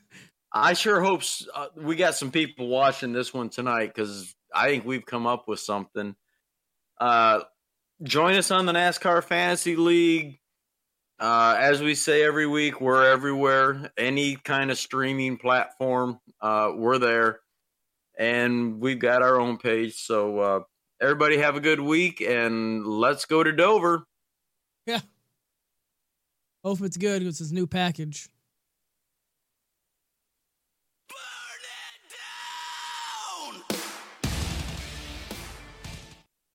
I 0.53 0.73
sure 0.75 1.01
hope 1.03 1.23
uh, 1.55 1.67
we 1.77 1.97
got 1.97 2.15
some 2.15 2.31
people 2.31 2.69
watching 2.69 3.13
this 3.13 3.35
one 3.35 3.49
tonight 3.51 3.93
because 3.95 4.35
I 4.55 4.69
think 4.69 4.85
we've 4.85 5.05
come 5.05 5.27
up 5.27 5.49
with 5.49 5.61
something. 5.61 6.15
Uh, 7.01 7.41
join 8.03 8.37
us 8.37 8.51
on 8.51 8.65
the 8.67 8.73
NASCAR 8.73 9.23
Fantasy 9.25 9.77
League. 9.77 10.39
Uh, 11.19 11.57
as 11.59 11.83
we 11.83 11.95
say 11.95 12.23
every 12.23 12.47
week, 12.47 12.81
we're 12.81 13.11
everywhere. 13.11 13.91
Any 13.97 14.37
kind 14.37 14.71
of 14.71 14.79
streaming 14.79 15.37
platform, 15.39 16.19
uh, 16.41 16.73
we're 16.75 16.99
there. 16.99 17.41
And 18.19 18.81
we've 18.81 18.99
got 18.99 19.23
our 19.23 19.41
own 19.41 19.59
page. 19.59 19.97
So 19.97 20.39
uh, 20.39 20.61
everybody 21.01 21.39
have 21.39 21.57
a 21.57 21.61
good 21.61 21.81
week 21.81 22.21
and 22.21 22.87
let's 22.87 23.25
go 23.25 23.43
to 23.43 23.53
Dover. 23.53 24.07
Yeah. 24.87 25.01
Hope 26.65 26.81
it's 26.83 26.97
good. 26.97 27.23
It's 27.23 27.39
his 27.39 27.53
new 27.53 27.67
package. 27.67 28.29